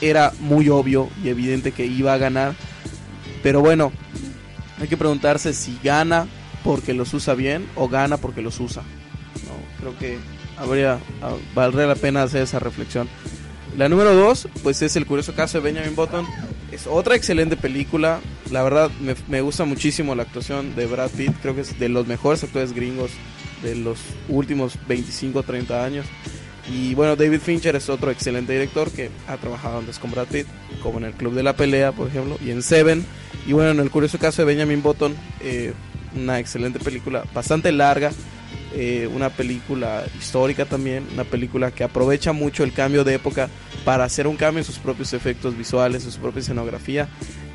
Era 0.00 0.32
muy 0.38 0.68
obvio 0.68 1.10
y 1.24 1.30
evidente 1.30 1.72
que 1.72 1.84
iba 1.84 2.12
a 2.14 2.18
ganar. 2.18 2.54
Pero 3.42 3.60
bueno, 3.60 3.90
hay 4.80 4.86
que 4.86 4.96
preguntarse 4.96 5.52
si 5.52 5.76
gana 5.82 6.28
porque 6.66 6.94
los 6.94 7.14
usa 7.14 7.34
bien 7.34 7.64
o 7.76 7.88
gana 7.88 8.16
porque 8.16 8.42
los 8.42 8.58
usa. 8.58 8.82
¿no? 8.82 9.80
Creo 9.80 9.96
que 9.98 10.18
habría, 10.58 10.98
ah, 11.22 11.34
valdría 11.54 11.86
la 11.86 11.94
pena 11.94 12.24
hacer 12.24 12.42
esa 12.42 12.58
reflexión. 12.58 13.08
La 13.78 13.88
número 13.88 14.14
2, 14.14 14.48
pues 14.64 14.82
es 14.82 14.96
el 14.96 15.06
curioso 15.06 15.32
caso 15.32 15.58
de 15.60 15.64
Benjamin 15.64 15.94
Button. 15.94 16.26
Es 16.72 16.88
otra 16.88 17.14
excelente 17.14 17.56
película. 17.56 18.20
La 18.50 18.64
verdad, 18.64 18.90
me, 19.00 19.14
me 19.28 19.42
gusta 19.42 19.64
muchísimo 19.64 20.16
la 20.16 20.24
actuación 20.24 20.74
de 20.74 20.86
Brad 20.86 21.10
Pitt. 21.10 21.34
Creo 21.40 21.54
que 21.54 21.60
es 21.60 21.78
de 21.78 21.88
los 21.88 22.08
mejores 22.08 22.42
actores 22.42 22.72
gringos 22.72 23.12
de 23.62 23.76
los 23.76 24.00
últimos 24.28 24.76
25 24.88 25.38
o 25.38 25.42
30 25.44 25.84
años. 25.84 26.06
Y 26.68 26.94
bueno, 26.94 27.14
David 27.14 27.40
Fincher 27.40 27.76
es 27.76 27.88
otro 27.88 28.10
excelente 28.10 28.52
director 28.52 28.90
que 28.90 29.10
ha 29.28 29.36
trabajado 29.36 29.78
antes 29.78 30.00
con 30.00 30.10
Brad 30.10 30.26
Pitt, 30.26 30.48
como 30.82 30.98
en 30.98 31.04
el 31.04 31.12
Club 31.12 31.34
de 31.34 31.44
la 31.44 31.54
Pelea, 31.54 31.92
por 31.92 32.08
ejemplo, 32.08 32.38
y 32.44 32.50
en 32.50 32.60
Seven. 32.60 33.06
Y 33.46 33.52
bueno, 33.52 33.70
en 33.70 33.78
el 33.78 33.90
curioso 33.90 34.18
caso 34.18 34.42
de 34.42 34.46
Benjamin 34.46 34.82
Button, 34.82 35.14
eh, 35.40 35.74
una 36.16 36.38
excelente 36.38 36.78
película, 36.78 37.24
bastante 37.34 37.72
larga, 37.72 38.10
eh, 38.74 39.08
una 39.14 39.30
película 39.30 40.04
histórica 40.18 40.64
también, 40.64 41.06
una 41.12 41.24
película 41.24 41.70
que 41.70 41.84
aprovecha 41.84 42.32
mucho 42.32 42.64
el 42.64 42.72
cambio 42.72 43.04
de 43.04 43.14
época 43.14 43.48
para 43.84 44.04
hacer 44.04 44.26
un 44.26 44.36
cambio 44.36 44.60
en 44.60 44.64
sus 44.64 44.78
propios 44.78 45.12
efectos 45.12 45.56
visuales, 45.56 46.04
en 46.04 46.12
su 46.12 46.20
propia 46.20 46.40
escenografía 46.40 47.08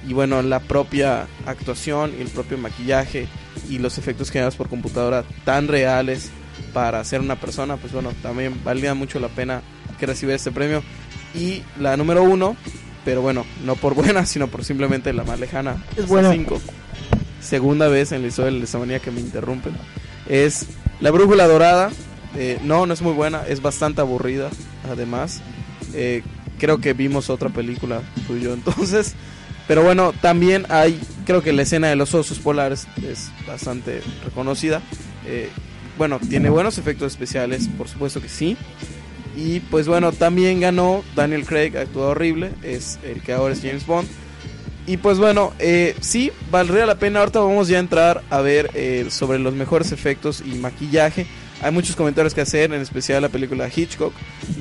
y 0.07 0.14
bueno, 0.14 0.41
la 0.41 0.59
propia 0.59 1.28
actuación 1.45 2.14
y 2.18 2.22
el 2.22 2.30
propio 2.30 2.57
maquillaje 2.57 3.28
y 3.70 3.78
los 3.78 3.97
efectos 3.97 4.32
generados 4.32 4.55
por 4.55 4.68
computadora 4.70 5.24
tan 5.45 5.68
reales 5.68 6.32
para 6.74 6.99
hacer 6.99 7.22
una 7.22 7.36
persona, 7.36 7.78
pues 7.78 7.93
bueno, 7.93 8.12
también 8.22 8.59
valía 8.64 8.93
mucho 8.93 9.20
la 9.20 9.28
pena 9.28 9.62
que 9.99 10.05
recibiera 10.05 10.36
este 10.38 10.51
premio. 10.51 10.82
Y 11.36 11.64
la 11.80 11.95
número 11.97 12.24
uno, 12.24 12.55
pero 13.05 13.22
bueno, 13.22 13.45
no 13.66 13.76
por 13.76 13.93
buena, 13.95 14.26
sino 14.26 14.47
por 14.47 14.64
simplemente 14.66 15.14
la 15.14 15.24
más 15.24 15.39
lejana, 15.39 15.84
Es 15.95 16.07
buena. 16.07 16.32
cinco. 16.32 16.59
Segunda 17.42 17.88
vez 17.88 18.12
en 18.12 18.22
la 18.22 18.28
historia 18.28 18.52
de 18.52 18.66
la 18.66 18.80
manía 18.80 19.00
que 19.00 19.12
me 19.12 19.20
interrumpen. 19.20 19.74
Es 20.30 20.68
La 21.00 21.12
Brújula 21.12 21.48
Dorada. 21.48 21.92
Eh, 22.38 22.60
no, 22.64 22.86
no 22.86 22.94
es 22.94 23.02
muy 23.02 23.14
buena, 23.14 23.46
es 23.48 23.62
bastante 23.62 24.02
aburrida, 24.02 24.50
además. 24.89 25.42
Eh, 25.94 26.24
creo 26.60 26.80
que 26.80 26.94
vimos 26.94 27.30
otra 27.30 27.50
película 27.50 28.02
tú 28.28 28.38
y 28.38 28.42
yo 28.42 28.54
entonces. 28.56 29.16
Pero 29.68 29.84
bueno, 29.84 30.14
también 30.22 30.66
hay, 30.70 31.00
creo 31.26 31.42
que 31.42 31.54
la 31.54 31.64
escena 31.64 31.88
de 31.88 31.96
los 31.96 32.14
osos 32.14 32.39
polares 32.39 32.88
es 33.04 33.32
bastante 33.48 34.02
reconocida. 34.24 34.82
Eh, 35.26 35.50
bueno, 35.98 36.20
tiene 36.20 36.50
buenos 36.50 36.78
efectos 36.78 37.12
especiales, 37.12 37.68
por 37.78 37.88
supuesto 37.88 38.22
que 38.22 38.30
sí. 38.30 38.58
Y 39.36 39.62
pues 39.62 39.88
bueno, 39.88 40.12
también 40.12 40.60
ganó 40.60 41.04
Daniel 41.16 41.46
Craig, 41.46 41.78
actuó 41.78 42.10
horrible, 42.10 42.52
es 42.64 43.00
el 43.04 43.22
que 43.22 43.34
ahora 43.34 43.54
es 43.54 43.62
James 43.62 43.86
Bond. 43.86 44.08
Y 44.88 44.97
pues 44.97 45.19
bueno, 45.19 45.53
eh, 45.59 45.95
sí, 46.01 46.32
valdría 46.49 46.86
la 46.86 46.95
pena. 46.95 47.19
Ahorita 47.19 47.39
vamos 47.39 47.67
ya 47.67 47.77
a 47.77 47.79
entrar 47.79 48.23
a 48.29 48.41
ver 48.41 48.71
eh, 48.73 49.07
sobre 49.09 49.39
los 49.39 49.53
mejores 49.53 49.91
efectos 49.91 50.43
y 50.45 50.55
maquillaje. 50.55 51.27
Hay 51.61 51.71
muchos 51.71 51.95
comentarios 51.95 52.34
que 52.34 52.41
hacer, 52.41 52.73
en 52.73 52.82
especial 52.82 53.21
la 53.21 53.29
película 53.29 53.69
Hitchcock. 53.73 54.13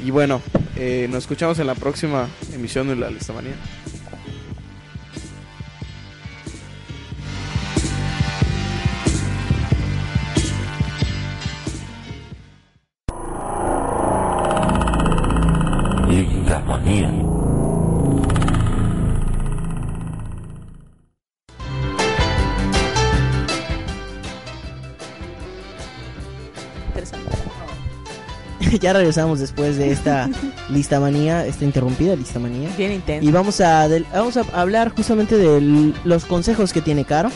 Y 0.04 0.10
bueno, 0.10 0.42
eh, 0.76 1.08
nos 1.10 1.24
escuchamos 1.24 1.58
en 1.58 1.66
la 1.66 1.74
próxima 1.74 2.28
emisión 2.52 2.88
de 2.88 2.96
La 2.96 3.10
Lista 3.10 3.32
Manía. 3.32 3.54
Ya 28.80 28.92
regresamos 28.92 29.38
después 29.40 29.76
de 29.76 29.92
esta 29.92 30.28
lista 30.70 31.00
manía, 31.00 31.46
esta 31.46 31.64
interrumpida 31.64 32.16
lista 32.16 32.38
manía. 32.38 32.68
Bien 32.76 32.92
intenso. 32.92 33.28
Y 33.28 33.32
vamos 33.32 33.60
a, 33.60 33.88
del- 33.88 34.06
vamos 34.12 34.36
a 34.36 34.44
hablar 34.54 34.92
justamente 34.94 35.36
de 35.36 35.92
los 36.04 36.24
consejos 36.24 36.72
que 36.72 36.80
tiene 36.80 37.04
Caro 37.04 37.30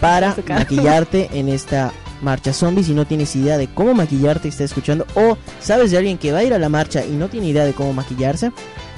para 0.00 0.34
maquillarte 0.48 1.28
en 1.32 1.48
esta 1.48 1.92
marcha 2.22 2.52
zombie. 2.52 2.84
Si 2.84 2.94
no 2.94 3.04
tienes 3.06 3.34
idea 3.36 3.58
de 3.58 3.66
cómo 3.68 3.94
maquillarte 3.94 4.48
y 4.48 4.50
estás 4.50 4.66
escuchando, 4.66 5.06
o 5.14 5.36
sabes 5.60 5.90
de 5.90 5.98
alguien 5.98 6.18
que 6.18 6.32
va 6.32 6.38
a 6.38 6.44
ir 6.44 6.54
a 6.54 6.58
la 6.58 6.68
marcha 6.68 7.04
y 7.04 7.12
no 7.12 7.28
tiene 7.28 7.48
idea 7.48 7.64
de 7.64 7.72
cómo 7.72 7.92
maquillarse, 7.92 8.52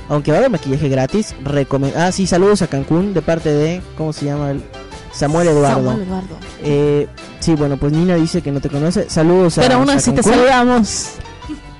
aunque 0.08 0.30
va 0.30 0.38
a 0.38 0.40
haber 0.40 0.50
maquillaje 0.50 0.88
gratis, 0.88 1.34
recomen- 1.44 1.92
Ah, 1.96 2.12
sí, 2.12 2.26
saludos 2.26 2.62
a 2.62 2.66
Cancún 2.66 3.14
de 3.14 3.22
parte 3.22 3.50
de, 3.52 3.80
¿cómo 3.96 4.12
se 4.12 4.26
llama? 4.26 4.50
El 4.50 4.62
Samuel 5.12 5.48
Eduardo. 5.48 5.90
Samuel 5.90 6.02
Eduardo. 6.06 6.36
Eh, 6.62 7.06
sí, 7.40 7.54
bueno, 7.54 7.76
pues 7.76 7.92
Nina 7.92 8.14
dice 8.16 8.42
que 8.42 8.50
no 8.52 8.60
te 8.60 8.68
conoce. 8.68 9.08
Saludos 9.08 9.58
a 9.58 9.62
Pero 9.62 9.74
aún 9.76 9.90
así 9.90 10.12
te 10.12 10.22
saludamos. 10.22 11.10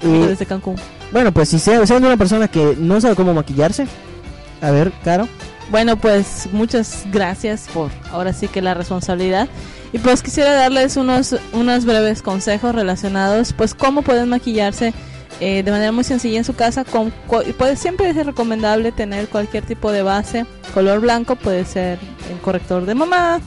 Desde 0.02 0.46
Cancún. 0.46 0.76
bueno, 1.12 1.32
pues 1.32 1.48
si 1.50 1.58
sea, 1.58 1.80
una 1.80 2.16
persona 2.16 2.48
que 2.48 2.76
no 2.78 3.00
sabe 3.00 3.14
cómo 3.14 3.34
maquillarse, 3.34 3.86
a 4.60 4.70
ver, 4.70 4.92
Caro. 5.04 5.28
Bueno, 5.70 5.96
pues 5.96 6.48
muchas 6.52 7.04
gracias 7.12 7.68
por 7.72 7.90
ahora 8.10 8.32
sí 8.32 8.48
que 8.48 8.60
la 8.60 8.74
responsabilidad. 8.74 9.48
Y 9.92 9.98
pues 9.98 10.22
quisiera 10.22 10.52
darles 10.52 10.96
unos, 10.96 11.36
unos 11.52 11.84
breves 11.84 12.22
consejos 12.22 12.74
relacionados, 12.74 13.52
pues 13.52 13.74
cómo 13.74 14.02
pueden 14.02 14.28
maquillarse 14.28 14.92
eh, 15.40 15.62
de 15.62 15.70
manera 15.70 15.92
muy 15.92 16.04
sencilla 16.04 16.38
en 16.38 16.44
su 16.44 16.54
casa. 16.54 16.84
Con, 16.84 17.12
pues 17.56 17.78
siempre 17.78 18.10
es 18.10 18.26
recomendable 18.26 18.92
tener 18.92 19.28
cualquier 19.28 19.64
tipo 19.64 19.92
de 19.92 20.02
base, 20.02 20.44
color 20.74 21.00
blanco, 21.00 21.36
puede 21.36 21.64
ser 21.64 21.98
el 22.30 22.38
corrector 22.38 22.84
de 22.84 22.94
mamá, 22.94 23.40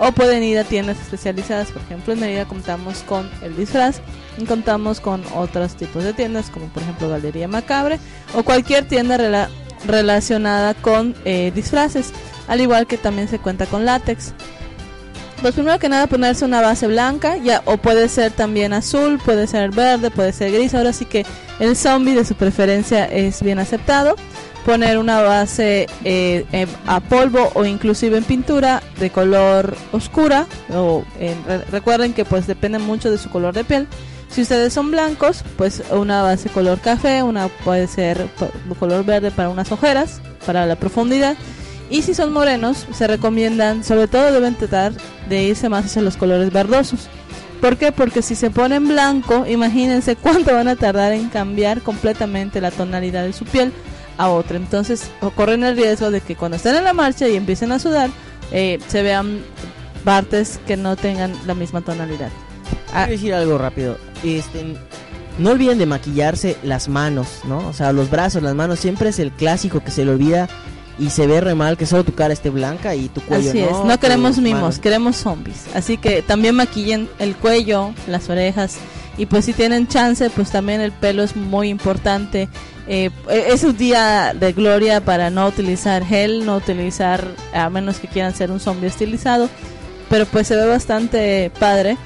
o 0.00 0.10
pueden 0.10 0.42
ir 0.42 0.58
a 0.58 0.64
tiendas 0.64 0.98
especializadas. 0.98 1.70
Por 1.70 1.82
ejemplo, 1.82 2.12
en 2.12 2.20
Mérida 2.20 2.46
contamos 2.46 3.04
con 3.06 3.30
el 3.42 3.54
disfraz 3.54 4.00
y 4.38 4.44
contamos 4.46 4.98
con 4.98 5.22
otros 5.36 5.76
tipos 5.76 6.02
de 6.02 6.12
tiendas, 6.14 6.50
como 6.50 6.66
por 6.66 6.82
ejemplo 6.82 7.08
Galería 7.08 7.46
Macabre 7.46 8.00
o 8.34 8.42
cualquier 8.42 8.88
tienda 8.88 9.16
rela- 9.18 9.48
relacionada 9.86 10.74
con 10.74 11.14
eh, 11.24 11.52
disfraces, 11.54 12.12
al 12.48 12.60
igual 12.60 12.86
que 12.86 12.96
también 12.96 13.28
se 13.28 13.38
cuenta 13.38 13.66
con 13.66 13.84
látex. 13.84 14.32
Pues 15.42 15.54
primero 15.54 15.78
que 15.78 15.88
nada 15.88 16.06
ponerse 16.06 16.44
una 16.44 16.60
base 16.60 16.86
blanca, 16.86 17.38
ya 17.38 17.62
o 17.64 17.78
puede 17.78 18.08
ser 18.10 18.30
también 18.30 18.74
azul, 18.74 19.18
puede 19.24 19.46
ser 19.46 19.70
verde, 19.70 20.10
puede 20.10 20.34
ser 20.34 20.52
gris. 20.52 20.74
Ahora 20.74 20.92
sí 20.92 21.06
que 21.06 21.24
el 21.60 21.76
zombie 21.76 22.14
de 22.14 22.26
su 22.26 22.34
preferencia 22.34 23.06
es 23.06 23.42
bien 23.42 23.58
aceptado. 23.58 24.16
Poner 24.64 24.98
una 24.98 25.22
base 25.22 25.86
eh, 26.04 26.66
a 26.86 27.00
polvo 27.00 27.50
o 27.54 27.64
inclusive 27.64 28.18
en 28.18 28.24
pintura 28.24 28.82
de 28.98 29.10
color 29.10 29.76
oscura. 29.92 30.46
Recuerden 31.70 32.12
que 32.12 32.24
pues 32.24 32.46
depende 32.46 32.78
mucho 32.78 33.10
de 33.10 33.18
su 33.18 33.30
color 33.30 33.54
de 33.54 33.64
piel. 33.64 33.88
Si 34.30 34.42
ustedes 34.42 34.72
son 34.72 34.92
blancos, 34.92 35.42
pues 35.56 35.82
una 35.90 36.22
base 36.22 36.48
color 36.50 36.78
café, 36.78 37.22
una 37.22 37.48
puede 37.48 37.88
ser 37.88 38.28
color 38.78 39.04
verde 39.04 39.32
para 39.32 39.48
unas 39.48 39.72
ojeras, 39.72 40.20
para 40.46 40.66
la 40.66 40.76
profundidad. 40.76 41.36
Y 41.90 42.02
si 42.02 42.14
son 42.14 42.32
morenos, 42.32 42.86
se 42.92 43.08
recomiendan, 43.08 43.82
sobre 43.82 44.06
todo 44.06 44.30
deben 44.30 44.54
tratar 44.54 44.92
de 45.28 45.42
irse 45.42 45.68
más 45.68 45.86
hacia 45.86 46.02
los 46.02 46.16
colores 46.16 46.52
verdosos. 46.52 47.08
¿Por 47.60 47.76
qué? 47.76 47.90
Porque 47.90 48.22
si 48.22 48.36
se 48.36 48.50
ponen 48.50 48.86
blanco, 48.86 49.44
imagínense 49.46 50.14
cuánto 50.22 50.54
van 50.54 50.68
a 50.68 50.76
tardar 50.76 51.12
en 51.12 51.28
cambiar 51.28 51.82
completamente 51.82 52.60
la 52.60 52.70
tonalidad 52.70 53.24
de 53.24 53.32
su 53.32 53.44
piel 53.44 53.72
a 54.20 54.28
otra. 54.28 54.56
Entonces, 54.56 55.10
corren 55.34 55.64
el 55.64 55.76
riesgo 55.76 56.10
de 56.10 56.20
que 56.20 56.36
cuando 56.36 56.56
estén 56.56 56.76
en 56.76 56.84
la 56.84 56.92
marcha 56.92 57.26
y 57.28 57.36
empiecen 57.36 57.72
a 57.72 57.78
sudar, 57.78 58.10
eh, 58.52 58.78
se 58.88 59.02
vean 59.02 59.40
partes 60.04 60.60
que 60.66 60.76
no 60.76 60.96
tengan 60.96 61.32
la 61.46 61.54
misma 61.54 61.80
tonalidad. 61.80 62.28
Ah, 62.92 63.04
Quiero 63.06 63.10
decir 63.12 63.34
algo 63.34 63.58
rápido. 63.58 63.96
Este, 64.22 64.76
no 65.38 65.50
olviden 65.52 65.78
de 65.78 65.86
maquillarse 65.86 66.56
las 66.62 66.88
manos, 66.88 67.28
¿no? 67.44 67.66
O 67.68 67.72
sea, 67.72 67.92
los 67.92 68.10
brazos, 68.10 68.42
las 68.42 68.54
manos, 68.54 68.78
siempre 68.78 69.08
es 69.08 69.18
el 69.18 69.32
clásico 69.32 69.80
que 69.80 69.90
se 69.90 70.04
le 70.04 70.10
olvida 70.10 70.48
y 70.98 71.08
se 71.08 71.26
ve 71.26 71.40
re 71.40 71.54
mal 71.54 71.78
que 71.78 71.86
solo 71.86 72.04
tu 72.04 72.12
cara 72.14 72.34
esté 72.34 72.50
blanca 72.50 72.94
y 72.94 73.08
tu 73.08 73.22
cuello 73.22 73.48
Así 73.50 73.60
no. 73.62 73.66
es, 73.80 73.84
no 73.86 73.98
queremos 73.98 74.36
mimos, 74.36 74.60
manos. 74.60 74.78
queremos 74.80 75.16
zombies. 75.16 75.64
Así 75.74 75.96
que 75.96 76.20
también 76.20 76.54
maquillen 76.56 77.08
el 77.18 77.34
cuello, 77.36 77.94
las 78.06 78.28
orejas 78.28 78.76
y 79.20 79.26
pues 79.26 79.44
si 79.44 79.52
tienen 79.52 79.86
chance, 79.86 80.30
pues 80.30 80.50
también 80.50 80.80
el 80.80 80.92
pelo 80.92 81.22
es 81.22 81.36
muy 81.36 81.68
importante. 81.68 82.48
Eh, 82.88 83.10
es 83.28 83.62
un 83.64 83.76
día 83.76 84.32
de 84.34 84.54
gloria 84.54 85.04
para 85.04 85.28
no 85.28 85.46
utilizar 85.46 86.02
gel, 86.06 86.46
no 86.46 86.56
utilizar, 86.56 87.22
a 87.52 87.68
menos 87.68 87.98
que 87.98 88.08
quieran 88.08 88.34
ser 88.34 88.50
un 88.50 88.60
zombie 88.60 88.88
estilizado, 88.88 89.50
pero 90.08 90.24
pues 90.24 90.46
se 90.48 90.56
ve 90.56 90.66
bastante 90.66 91.52
padre. 91.60 91.98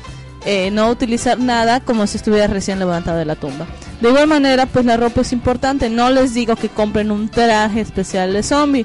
eh, 0.44 0.70
no 0.70 0.90
utilizar 0.90 1.38
nada 1.38 1.80
como 1.80 2.06
si 2.06 2.16
estuviera 2.16 2.46
recién 2.48 2.78
levantado 2.78 3.16
de 3.18 3.24
la 3.24 3.36
tumba. 3.36 3.66
De 4.00 4.08
igual 4.08 4.26
manera, 4.26 4.66
pues 4.66 4.84
la 4.84 4.96
ropa 4.96 5.22
es 5.22 5.32
importante. 5.32 5.88
No 5.88 6.10
les 6.10 6.34
digo 6.34 6.56
que 6.56 6.68
compren 6.68 7.10
un 7.10 7.28
traje 7.28 7.80
especial 7.80 8.32
de 8.32 8.42
zombie. 8.42 8.84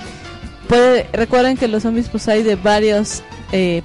Puede, 0.68 1.08
recuerden 1.14 1.58
que 1.58 1.68
los 1.68 1.84
zombies 1.84 2.10
pues 2.10 2.28
hay 2.28 2.44
de 2.44 2.56
varios, 2.56 3.24
eh, 3.52 3.82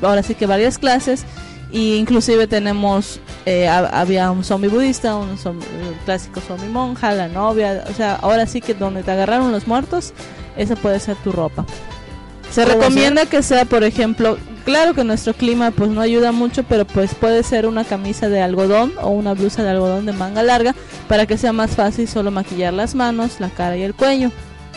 ahora 0.00 0.22
sí 0.22 0.34
que 0.34 0.46
varias 0.46 0.78
clases. 0.78 1.24
Y 1.72 1.96
inclusive 1.96 2.46
tenemos, 2.48 3.20
eh, 3.46 3.68
ha- 3.68 4.00
había 4.00 4.30
un 4.32 4.42
zombie 4.44 4.68
budista, 4.68 5.14
un 5.16 5.36
zom- 5.38 5.60
el 5.62 5.94
clásico 6.04 6.40
zombie 6.40 6.68
monja, 6.68 7.12
la 7.12 7.28
novia. 7.28 7.84
O 7.88 7.94
sea, 7.94 8.16
ahora 8.16 8.46
sí 8.46 8.60
que 8.60 8.74
donde 8.74 9.02
te 9.02 9.10
agarraron 9.12 9.52
los 9.52 9.66
muertos, 9.68 10.12
esa 10.56 10.74
puede 10.76 10.98
ser 10.98 11.16
tu 11.18 11.30
ropa. 11.32 11.64
Se 12.50 12.64
¿Cómo 12.64 12.74
recomienda 12.80 13.26
que 13.26 13.42
sea, 13.44 13.64
por 13.64 13.84
ejemplo, 13.84 14.36
claro 14.64 14.92
que 14.94 15.04
nuestro 15.04 15.32
clima 15.34 15.70
pues 15.70 15.90
no 15.90 16.00
ayuda 16.00 16.32
mucho, 16.32 16.64
pero 16.64 16.84
pues 16.84 17.14
puede 17.14 17.44
ser 17.44 17.66
una 17.68 17.84
camisa 17.84 18.28
de 18.28 18.42
algodón 18.42 18.92
o 19.00 19.10
una 19.10 19.34
blusa 19.34 19.62
de 19.62 19.70
algodón 19.70 20.04
de 20.06 20.12
manga 20.12 20.42
larga 20.42 20.74
para 21.06 21.26
que 21.26 21.38
sea 21.38 21.52
más 21.52 21.70
fácil 21.70 22.08
solo 22.08 22.32
maquillar 22.32 22.72
las 22.74 22.96
manos, 22.96 23.38
la 23.38 23.50
cara 23.50 23.76
y 23.76 23.82
el 23.82 23.94
cuello. 23.94 24.32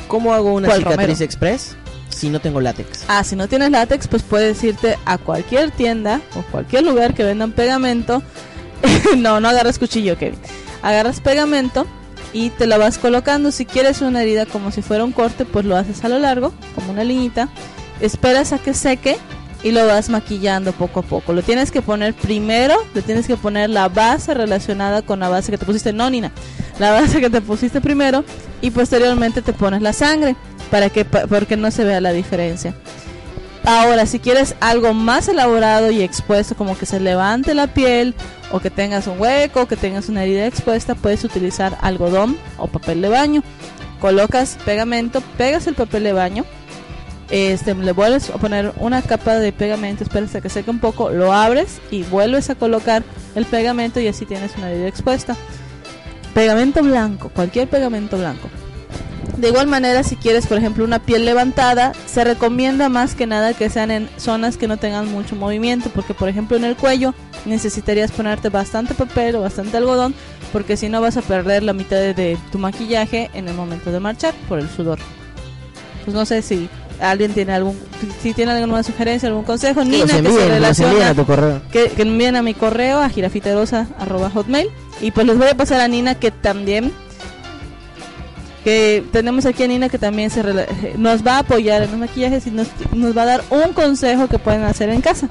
¿Cómo 0.07 0.35
hago 0.35 0.53
una 0.53 0.67
¿Cuál, 0.67 0.79
cicatriz 0.79 1.07
Romero? 1.07 1.23
express 1.25 1.75
si 2.23 2.29
no 2.29 2.39
tengo 2.39 2.61
látex? 2.61 3.03
Ah, 3.09 3.21
si 3.25 3.35
no 3.35 3.49
tienes 3.49 3.69
látex, 3.69 4.07
pues 4.07 4.23
puedes 4.23 4.63
irte 4.63 4.97
a 5.03 5.17
cualquier 5.17 5.71
tienda 5.71 6.21
o 6.35 6.41
cualquier 6.43 6.83
lugar 6.83 7.13
que 7.13 7.25
vendan 7.25 7.51
pegamento. 7.51 8.23
no, 9.17 9.41
no 9.41 9.49
agarras 9.49 9.77
cuchillo, 9.77 10.17
Kevin. 10.17 10.39
Agarras 10.81 11.19
pegamento 11.19 11.85
y 12.31 12.49
te 12.51 12.65
la 12.65 12.77
vas 12.77 12.97
colocando. 12.97 13.51
Si 13.51 13.65
quieres 13.65 13.99
una 13.99 14.23
herida 14.23 14.45
como 14.45 14.71
si 14.71 14.81
fuera 14.81 15.03
un 15.03 15.11
corte, 15.11 15.43
pues 15.43 15.65
lo 15.65 15.75
haces 15.75 16.05
a 16.05 16.07
lo 16.07 16.17
largo, 16.17 16.53
como 16.75 16.93
una 16.93 17.03
liñita. 17.03 17.49
Esperas 17.99 18.53
a 18.53 18.57
que 18.57 18.73
seque 18.73 19.17
y 19.61 19.71
lo 19.71 19.85
vas 19.85 20.07
maquillando 20.07 20.71
poco 20.71 21.01
a 21.01 21.03
poco. 21.03 21.33
Lo 21.33 21.41
tienes 21.41 21.71
que 21.71 21.81
poner 21.81 22.13
primero, 22.13 22.75
le 22.93 23.01
tienes 23.01 23.27
que 23.27 23.35
poner 23.35 23.69
la 23.69 23.89
base 23.89 24.33
relacionada 24.33 25.01
con 25.01 25.19
la 25.19 25.27
base 25.27 25.51
que 25.51 25.57
te 25.57 25.65
pusiste, 25.65 25.91
no 25.91 26.09
Nina, 26.09 26.31
la 26.79 26.91
base 27.01 27.19
que 27.19 27.29
te 27.29 27.41
pusiste 27.41 27.81
primero 27.81 28.23
y 28.61 28.71
posteriormente 28.71 29.41
te 29.41 29.51
pones 29.51 29.81
la 29.81 29.91
sangre 29.91 30.37
para 30.73 30.89
que 30.89 31.05
porque 31.05 31.55
no 31.55 31.69
se 31.69 31.83
vea 31.83 32.01
la 32.01 32.13
diferencia. 32.13 32.73
Ahora, 33.63 34.07
si 34.07 34.17
quieres 34.17 34.55
algo 34.59 34.95
más 34.95 35.27
elaborado 35.27 35.91
y 35.91 36.01
expuesto, 36.01 36.55
como 36.55 36.75
que 36.75 36.87
se 36.87 36.99
levante 36.99 37.53
la 37.53 37.67
piel 37.67 38.15
o 38.51 38.59
que 38.59 38.71
tengas 38.71 39.05
un 39.05 39.21
hueco, 39.21 39.67
que 39.67 39.75
tengas 39.75 40.09
una 40.09 40.23
herida 40.23 40.47
expuesta, 40.47 40.95
puedes 40.95 41.23
utilizar 41.23 41.77
algodón 41.79 42.39
o 42.57 42.65
papel 42.65 43.03
de 43.03 43.09
baño. 43.09 43.43
Colocas 44.01 44.57
pegamento, 44.65 45.21
pegas 45.37 45.67
el 45.67 45.75
papel 45.75 46.05
de 46.05 46.13
baño, 46.13 46.43
este, 47.29 47.75
le 47.75 47.91
vuelves 47.91 48.31
a 48.31 48.39
poner 48.39 48.73
una 48.77 49.03
capa 49.03 49.35
de 49.35 49.51
pegamento, 49.51 50.03
esperas 50.03 50.29
hasta 50.29 50.41
que 50.41 50.49
seque 50.49 50.71
un 50.71 50.79
poco, 50.79 51.11
lo 51.11 51.33
abres 51.33 51.81
y 51.91 52.01
vuelves 52.01 52.49
a 52.49 52.55
colocar 52.55 53.03
el 53.35 53.45
pegamento 53.45 53.99
y 53.99 54.07
así 54.07 54.25
tienes 54.25 54.57
una 54.57 54.71
herida 54.71 54.87
expuesta. 54.87 55.35
Pegamento 56.33 56.81
blanco, 56.81 57.29
cualquier 57.29 57.67
pegamento 57.67 58.17
blanco. 58.17 58.49
De 59.37 59.49
igual 59.49 59.67
manera, 59.67 60.03
si 60.03 60.15
quieres, 60.15 60.45
por 60.45 60.57
ejemplo, 60.57 60.83
una 60.83 60.99
piel 60.99 61.25
levantada, 61.25 61.93
se 62.05 62.23
recomienda 62.23 62.87
más 62.89 63.15
que 63.15 63.25
nada 63.25 63.53
que 63.53 63.69
sean 63.69 63.89
en 63.89 64.09
zonas 64.17 64.57
que 64.57 64.67
no 64.67 64.77
tengan 64.77 65.11
mucho 65.11 65.35
movimiento, 65.35 65.89
porque 65.89 66.13
por 66.13 66.29
ejemplo 66.29 66.55
en 66.55 66.63
el 66.65 66.75
cuello 66.75 67.13
necesitarías 67.45 68.11
ponerte 68.11 68.49
bastante 68.49 68.93
papel 68.93 69.35
o 69.35 69.41
bastante 69.41 69.77
algodón, 69.77 70.13
porque 70.51 70.77
si 70.77 70.87
no 70.87 71.01
vas 71.01 71.17
a 71.17 71.21
perder 71.21 71.63
la 71.63 71.73
mitad 71.73 71.97
de, 71.97 72.13
de 72.13 72.37
tu 72.51 72.59
maquillaje 72.59 73.31
en 73.33 73.47
el 73.47 73.55
momento 73.55 73.91
de 73.91 73.99
marchar 73.99 74.33
por 74.47 74.59
el 74.59 74.69
sudor. 74.69 74.99
Pues 76.05 76.15
no 76.15 76.25
sé 76.25 76.41
si 76.41 76.69
alguien 76.99 77.33
tiene 77.33 77.53
algún, 77.53 77.77
si, 78.21 78.33
tiene 78.33 78.51
alguna 78.51 78.83
sugerencia, 78.83 79.29
algún 79.29 79.43
consejo, 79.43 79.83
Nina, 79.83 79.99
los 79.99 80.05
que 80.05 80.11
se 80.11 80.17
envíen, 80.19 80.49
relaciona 80.49 80.91
envíen 80.91 81.07
a 81.07 81.15
tu 81.15 81.25
correo. 81.25 81.61
que, 81.71 81.89
que 81.89 82.01
envíen 82.03 82.35
a 82.35 82.41
mi 82.41 82.53
correo 82.53 82.99
a 82.99 83.09
girafiterosa.hotmail 83.09 84.69
y 85.01 85.11
pues 85.11 85.25
les 85.25 85.37
voy 85.37 85.47
a 85.47 85.55
pasar 85.55 85.81
a 85.81 85.87
Nina 85.87 86.15
que 86.15 86.31
también 86.31 86.91
que 88.63 89.03
tenemos 89.11 89.45
aquí 89.45 89.63
a 89.63 89.67
Nina 89.67 89.89
que 89.89 89.99
también 89.99 90.29
se 90.29 90.43
nos 90.97 91.25
va 91.25 91.35
a 91.35 91.39
apoyar 91.39 91.83
en 91.83 91.91
los 91.91 91.99
maquillajes 91.99 92.47
y 92.47 92.51
nos, 92.51 92.67
nos 92.93 93.15
va 93.15 93.23
a 93.23 93.25
dar 93.25 93.43
un 93.49 93.73
consejo 93.73 94.27
que 94.27 94.39
pueden 94.39 94.63
hacer 94.63 94.89
en 94.89 95.01
casa. 95.01 95.27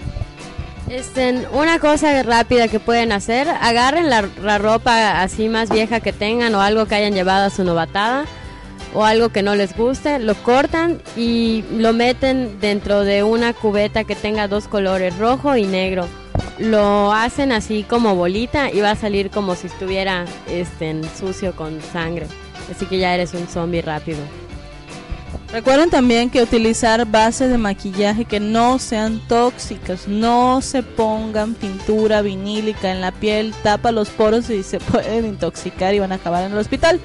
Este, 0.89 1.47
una 1.53 1.79
cosa 1.79 2.23
rápida 2.23 2.69
que 2.69 2.79
pueden 2.79 3.13
hacer, 3.13 3.49
agarren 3.49 4.11
la, 4.11 4.29
la 4.43 4.59
ropa 4.59 5.23
así 5.23 5.49
más 5.49 5.71
vieja 5.71 6.01
que 6.01 6.13
tengan 6.13 6.55
o 6.55 6.61
algo 6.61 6.87
que 6.87 6.95
hayan 6.95 7.15
llevado 7.15 7.47
a 7.47 7.51
su 7.51 7.65
novatada 7.65 8.27
o 8.95 9.05
algo 9.05 9.31
que 9.31 9.43
no 9.43 9.55
les 9.55 9.75
guste, 9.77 10.19
lo 10.19 10.35
cortan 10.35 11.01
y 11.17 11.65
lo 11.73 11.93
meten 11.93 12.61
dentro 12.61 13.05
de 13.05 13.23
una 13.23 13.55
cubeta 13.55 14.05
que 14.05 14.15
tenga 14.15 14.49
dos 14.49 14.69
colores, 14.69 15.17
rojo 15.19 15.57
y 15.57 15.65
negro. 15.65 16.07
Lo 16.59 17.13
hacen 17.13 17.53
así 17.53 17.85
como 17.85 18.15
bolita 18.15 18.71
y 18.71 18.81
va 18.81 18.91
a 18.91 18.97
salir 18.97 19.31
como 19.31 19.55
si 19.55 19.69
estuviera 19.69 20.27
este, 20.49 21.01
sucio 21.19 21.57
con 21.57 21.81
sangre. 21.81 22.27
Así 22.73 22.87
que 22.87 22.99
ya 22.99 23.15
eres 23.15 23.35
un 23.35 23.47
zombie 23.47 23.83
rápido. 23.83 24.19
Recuerden 25.53 25.91
también 25.91 26.31
que 26.31 26.41
utilizar 26.41 27.05
bases 27.07 27.51
de 27.51 27.59
maquillaje 27.59 28.25
que 28.25 28.41
no 28.41 28.79
sean 28.79 29.21
tóxicas, 29.29 30.09
no 30.09 30.63
se 30.63 30.83
pongan 30.83 31.53
pintura 31.53 32.23
vinílica 32.23 32.91
en 32.91 33.03
la 33.03 33.13
piel, 33.13 33.53
tapa 33.63 33.93
los 33.93 34.09
poros 34.09 34.49
y 34.49 34.63
se 34.63 34.81
pueden 34.81 35.27
intoxicar 35.27 35.93
y 35.93 35.99
van 35.99 36.13
a 36.13 36.15
acabar 36.15 36.45
en 36.45 36.53
el 36.53 36.59
hospital. 36.59 36.99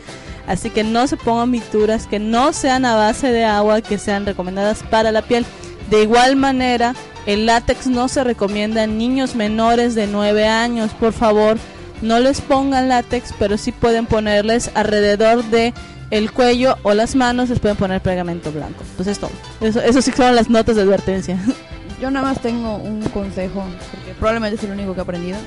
Así 0.47 0.69
que 0.69 0.85
no 0.85 1.07
se 1.07 1.17
pongan 1.17 1.51
pinturas 1.51 2.07
que 2.07 2.19
no 2.19 2.53
sean 2.53 2.85
a 2.85 2.95
base 2.95 3.33
de 3.33 3.43
agua, 3.43 3.81
que 3.81 3.97
sean 3.97 4.25
recomendadas 4.25 4.81
para 4.83 5.11
la 5.11 5.23
piel. 5.23 5.45
De 5.89 6.03
igual 6.03 6.37
manera, 6.37 6.95
el 7.25 7.45
látex 7.45 7.87
no 7.87 8.07
se 8.07 8.23
recomienda 8.23 8.85
en 8.85 8.97
niños 8.97 9.35
menores 9.35 9.93
de 9.93 10.07
9 10.07 10.47
años. 10.47 10.91
Por 10.93 11.11
favor, 11.11 11.57
no 12.01 12.19
les 12.19 12.41
pongan 12.41 12.89
látex, 12.89 13.33
pero 13.39 13.57
sí 13.57 13.71
pueden 13.71 14.05
ponerles 14.05 14.71
alrededor 14.75 15.43
de 15.45 15.73
el 16.09 16.31
cuello 16.31 16.77
o 16.83 16.93
las 16.93 17.15
manos, 17.15 17.49
les 17.49 17.59
pueden 17.59 17.77
poner 17.77 18.01
pegamento 18.01 18.51
blanco. 18.51 18.83
Pues 18.95 19.07
es 19.07 19.19
todo. 19.19 19.31
Eso, 19.61 19.81
eso 19.81 20.01
sí 20.01 20.11
son 20.11 20.35
las 20.35 20.49
notas 20.49 20.75
de 20.75 20.83
advertencia. 20.83 21.39
Yo 22.01 22.11
nada 22.11 22.27
más 22.27 22.41
tengo 22.41 22.75
un 22.75 23.01
consejo, 23.09 23.65
porque 23.91 24.13
probablemente 24.13 24.55
es 24.57 24.63
el 24.63 24.71
único 24.71 24.93
que 24.93 24.99
he 24.99 25.01
aprendido. 25.01 25.37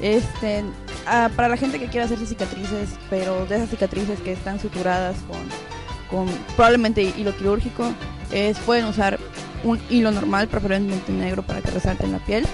Este, 0.00 0.64
ah, 1.06 1.30
para 1.36 1.48
la 1.48 1.56
gente 1.56 1.78
que 1.78 1.86
quiera 1.86 2.06
hacerse 2.06 2.26
cicatrices, 2.26 2.90
pero 3.08 3.46
de 3.46 3.56
esas 3.56 3.70
cicatrices 3.70 4.18
que 4.20 4.32
están 4.32 4.58
suturadas 4.58 5.16
con, 5.28 6.26
con 6.26 6.34
probablemente 6.56 7.02
hilo 7.02 7.36
quirúrgico, 7.36 7.92
es, 8.32 8.58
pueden 8.58 8.86
usar 8.86 9.20
un 9.62 9.80
hilo 9.90 10.10
normal, 10.10 10.48
preferentemente 10.48 11.12
negro, 11.12 11.44
para 11.44 11.60
que 11.60 11.70
resalte 11.70 12.04
en 12.04 12.12
la 12.12 12.18
piel. 12.18 12.46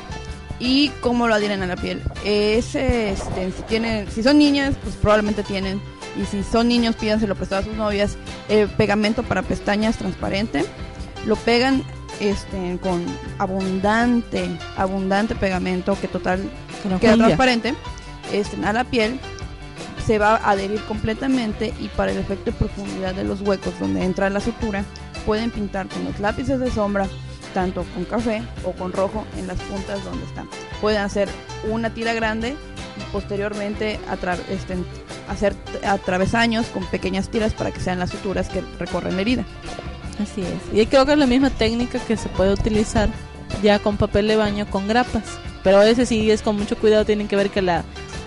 ¿Y 0.61 0.88
cómo 1.00 1.28
lo 1.28 1.34
adhieren 1.34 1.62
a 1.62 1.66
la 1.66 1.76
piel? 1.76 2.02
Ese, 2.24 3.11
este, 3.11 3.52
si, 3.52 3.62
tienen, 3.62 4.11
si 4.11 4.22
son 4.22 4.38
niñas, 4.38 4.74
pues 4.82 4.96
probablemente 4.96 5.42
tienen. 5.42 5.80
Y 6.20 6.24
si 6.24 6.42
son 6.42 6.68
niños, 6.68 6.96
pídanselo 6.96 7.36
prestado 7.36 7.62
a 7.62 7.64
sus 7.64 7.74
novias. 7.74 8.16
eh, 8.48 8.66
pegamento 8.76 9.22
para 9.22 9.42
pestañas 9.42 9.96
transparente. 9.96 10.64
Lo 11.26 11.36
pegan 11.36 11.84
este, 12.20 12.78
con 12.82 13.04
abundante, 13.38 14.48
abundante 14.76 15.34
pegamento 15.34 15.96
que 16.00 16.09
total 16.09 16.42
Que 16.82 16.98
queda 16.98 17.16
transparente 17.16 17.74
este, 18.32 18.64
a 18.64 18.72
la 18.72 18.84
piel. 18.84 19.20
Se 20.04 20.18
va 20.18 20.36
a 20.36 20.50
adherir 20.50 20.80
completamente 20.84 21.74
y 21.80 21.88
para 21.88 22.12
el 22.12 22.18
efecto 22.18 22.46
de 22.46 22.52
profundidad 22.52 23.14
de 23.14 23.24
los 23.24 23.42
huecos 23.42 23.78
donde 23.78 24.04
entra 24.04 24.30
la 24.30 24.40
sutura, 24.40 24.84
pueden 25.26 25.50
pintar 25.50 25.86
con 25.88 26.04
los 26.04 26.18
lápices 26.18 26.59
de 26.61 26.70
sombra, 26.70 27.06
tanto 27.55 27.84
con 27.94 28.05
café 28.05 28.42
o 28.64 28.72
con 28.72 28.92
rojo 28.92 29.24
en 29.36 29.46
las 29.46 29.59
puntas 29.59 30.03
donde 30.05 30.24
están. 30.26 30.49
Pueden 30.80 31.01
hacer 31.03 31.28
una 31.70 31.90
tira 31.90 32.12
grande 32.14 32.57
posteriormente 33.12 33.99
atra- 34.11 34.38
este, 34.51 34.76
hacer 35.28 35.55
t- 35.55 35.86
a 35.86 35.99
travesaños 35.99 36.66
con 36.66 36.84
pequeñas 36.86 37.28
tiras 37.28 37.53
para 37.55 37.70
que 37.70 37.80
sean 37.80 37.99
las 37.99 38.11
suturas 38.11 38.49
que 38.49 38.62
recorren 38.78 39.16
la 39.16 39.22
herida. 39.22 39.44
Así 40.22 40.42
es. 40.42 40.78
Y 40.78 40.84
creo 40.86 41.07
que 41.07 41.12
es 41.12 41.18
la 41.18 41.26
misma 41.26 41.51
técnica 41.51 41.99
que 42.01 42.16
se 42.16 42.28
puede 42.28 42.53
utilizar 42.53 43.09
ya 43.62 43.78
con 43.78 43.96
papel 43.96 44.26
de 44.28 44.36
baño 44.36 44.66
con 44.68 44.88
grapas. 44.88 45.24
Pero 45.62 45.82
ese 45.82 46.07
sí 46.07 46.30
es 46.30 46.42
con 46.42 46.57
mucho 46.57 46.76
cuidado, 46.76 47.05
tienen 47.05 47.28
que 47.28 47.36
ver 47.36 47.51
que 47.51 47.62
la 47.62 47.84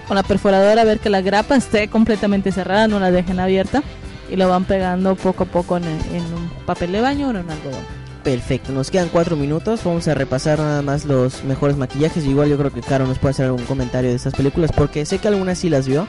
con 0.08 0.16
la 0.16 0.24
perforadora 0.24 0.84
ver 0.84 1.00
que 1.00 1.10
la 1.10 1.22
grapa 1.22 1.56
esté 1.56 1.88
completamente 1.88 2.52
cerrada, 2.52 2.88
no 2.88 3.00
la 3.00 3.12
dejen 3.12 3.40
abierta 3.40 3.82
y 4.30 4.36
lo 4.36 4.50
van 4.50 4.66
pegando 4.66 5.16
poco 5.16 5.44
a 5.44 5.46
poco 5.46 5.78
en, 5.78 5.84
en 5.86 6.24
un 6.34 6.50
papel 6.66 6.92
de 6.92 7.00
baño 7.02 7.28
o 7.28 7.30
en 7.32 7.38
un 7.38 7.50
algodón. 7.50 8.01
Perfecto, 8.24 8.72
nos 8.72 8.92
quedan 8.92 9.10
cuatro 9.10 9.36
minutos. 9.36 9.84
Vamos 9.84 10.08
a 10.08 10.14
repasar 10.14 10.60
nada 10.60 10.82
más 10.82 11.06
los 11.06 11.44
mejores 11.44 11.76
maquillajes. 11.76 12.26
Igual 12.26 12.50
yo 12.50 12.58
creo 12.58 12.72
que 12.72 12.82
Caro 12.82 13.08
nos 13.08 13.18
puede 13.18 13.32
hacer 13.32 13.46
algún 13.48 13.66
comentario 13.66 14.10
de 14.10 14.16
estas 14.16 14.34
películas 14.34 14.72
porque 14.76 15.06
sé 15.06 15.18
que 15.18 15.28
algunas 15.28 15.58
sí 15.58 15.70
las 15.70 15.88
vio. 15.88 16.06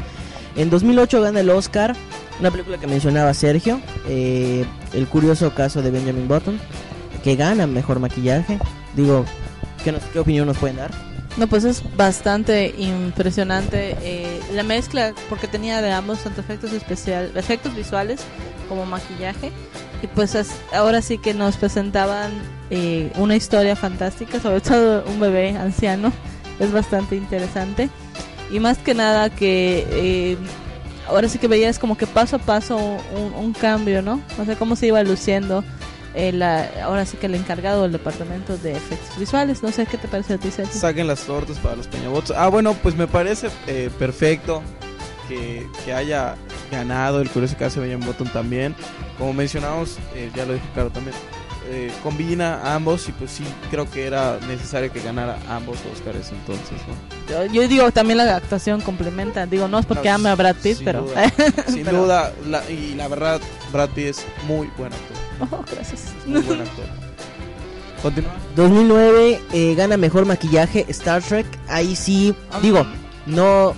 En 0.57 0.69
2008 0.69 1.23
gana 1.23 1.41
el 1.41 1.49
Oscar 1.49 1.97
una 2.41 2.51
película 2.51 2.79
que 2.79 2.87
mencionaba 2.87 3.33
Sergio, 3.35 3.81
eh, 4.09 4.65
El 4.93 5.07
curioso 5.07 5.55
caso 5.55 5.81
de 5.81 5.91
Benjamin 5.91 6.27
Button, 6.27 6.59
que 7.23 7.37
gana 7.37 7.67
mejor 7.67 8.01
maquillaje. 8.01 8.59
Digo, 8.97 9.25
¿qué, 9.85 10.19
opinión 10.19 10.47
nos 10.47 10.59
pueden 10.59 10.77
dar? 10.77 10.91
No, 11.37 11.47
pues 11.47 11.65
es 11.65 11.83
bastante 11.97 12.75
impresionante 12.77 13.97
eh, 14.03 14.41
la 14.53 14.65
mezcla, 14.65 15.15
porque 15.29 15.47
tenía 15.47 15.81
de 15.81 15.93
ambos 15.93 16.19
tanto 16.19 16.41
efectos 16.41 16.73
especiales, 16.73 17.31
efectos 17.37 17.75
visuales 17.77 18.23
como 18.73 18.87
maquillaje. 18.87 19.53
Y 20.03 20.07
pues 20.09 20.35
ahora 20.73 21.01
sí 21.03 21.19
que 21.19 21.35
nos 21.35 21.57
presentaban 21.57 22.33
eh, 22.71 23.13
una 23.17 23.37
historia 23.37 23.77
fantástica, 23.77 24.41
sobre 24.41 24.61
todo 24.61 25.05
un 25.07 25.21
bebé 25.21 25.51
anciano. 25.57 26.11
Es 26.59 26.73
bastante 26.73 27.17
interesante. 27.17 27.89
Y 28.51 28.59
más 28.61 28.79
que 28.79 28.95
nada 28.95 29.31
que 29.31 29.87
eh, 29.91 30.37
ahora 31.09 31.29
sí 31.29 31.39
que 31.39 31.49
veías 31.49 31.79
como 31.79 31.97
que 31.97 32.07
paso 32.07 32.37
a 32.37 32.39
paso 32.39 32.77
un, 32.77 33.33
un 33.35 33.53
cambio, 33.53 34.03
¿no? 34.03 34.21
O 34.41 34.45
sea, 34.45 34.57
cómo 34.57 34.75
se 34.77 34.87
iba 34.89 35.03
luciendo. 35.03 35.63
eh, 36.15 36.31
la- 36.33 36.69
ahora 36.85 37.07
sí 37.07 37.17
que 37.17 37.25
el 37.27 37.35
encargado 37.35 37.83
del 37.83 37.93
departamento 37.93 38.59
de 38.59 38.73
efectos 38.73 39.19
visuales. 39.19 39.63
No 39.63 39.71
sé 39.73 39.87
qué 39.87 39.97
te 39.99 40.09
parece 40.09 40.35
a 40.35 40.39
ti, 40.39 40.51
Sergio. 40.51 40.79
Saquen 40.79 41.07
las 41.07 41.21
tortas 41.21 41.59
para 41.59 41.77
los 41.77 41.87
peñabots. 41.87 42.33
Ah, 42.37 42.49
bueno, 42.49 42.75
pues 42.75 42.95
me 42.97 43.07
parece 43.07 43.49
eh, 43.67 43.89
perfecto 43.99 44.63
que, 45.29 45.67
que 45.85 45.95
haya 45.95 46.35
ganado 46.73 47.21
el 47.21 47.31
curioso 47.31 47.57
caso 47.57 47.81
de 47.81 47.87
Benjamin 47.89 48.07
Button 48.09 48.29
también. 48.33 48.75
Como 49.19 49.33
mencionamos, 49.33 49.99
eh, 50.15 50.31
ya 50.35 50.45
lo 50.45 50.55
dijo 50.55 50.65
Caro 50.75 50.91
también, 50.91 51.15
eh, 51.71 51.93
combina 52.03 52.57
a 52.57 52.75
ambos 52.75 53.09
y 53.09 53.13
pues 53.13 53.31
sí, 53.31 53.45
creo 53.71 53.89
que 53.89 54.05
era 54.07 54.39
necesario 54.49 54.93
que 54.93 55.01
ganara 55.01 55.39
ambos 55.49 55.79
Oscars 55.93 56.31
entonces, 56.33 56.79
¿no? 56.89 57.47
Yo, 57.47 57.53
yo 57.53 57.69
digo 57.69 57.91
también 57.93 58.19
la 58.19 58.35
actuación 58.37 58.81
complementa. 58.81 59.47
Digo, 59.47 59.69
no 59.69 59.79
es 59.79 59.87
porque 59.87 60.09
No, 60.09 60.17
ame 60.17 60.31
a 60.31 60.35
Brad 60.35 60.57
Pitt, 60.57 60.77
sin 60.79 60.85
pero. 60.85 61.03
duda. 61.03 61.33
Sin 61.69 61.85
pero- 61.85 62.03
duda, 62.03 62.33
la- 62.49 62.69
y 62.69 62.95
la 62.97 63.07
verdad, 63.07 63.41
Brad 63.73 63.91
Pitt 63.91 64.07
es 64.07 64.27
muy 64.49 64.69
buen 64.77 64.93
actor. 64.93 65.17
Oh, 65.53 65.65
gracias. 65.73 66.07
Muy 66.27 66.41
buen 66.43 66.61
actor. 66.63 66.85
Continúa. 68.03 68.33
2009 68.57 69.41
eh, 69.53 69.75
gana 69.77 69.97
mejor 69.97 70.27
maquillaje 70.27 70.85
Star 70.89 71.23
Trek. 71.23 71.47
Ahí 71.69 71.95
sí, 71.95 72.35
digo, 72.61 72.85
no, 73.27 73.75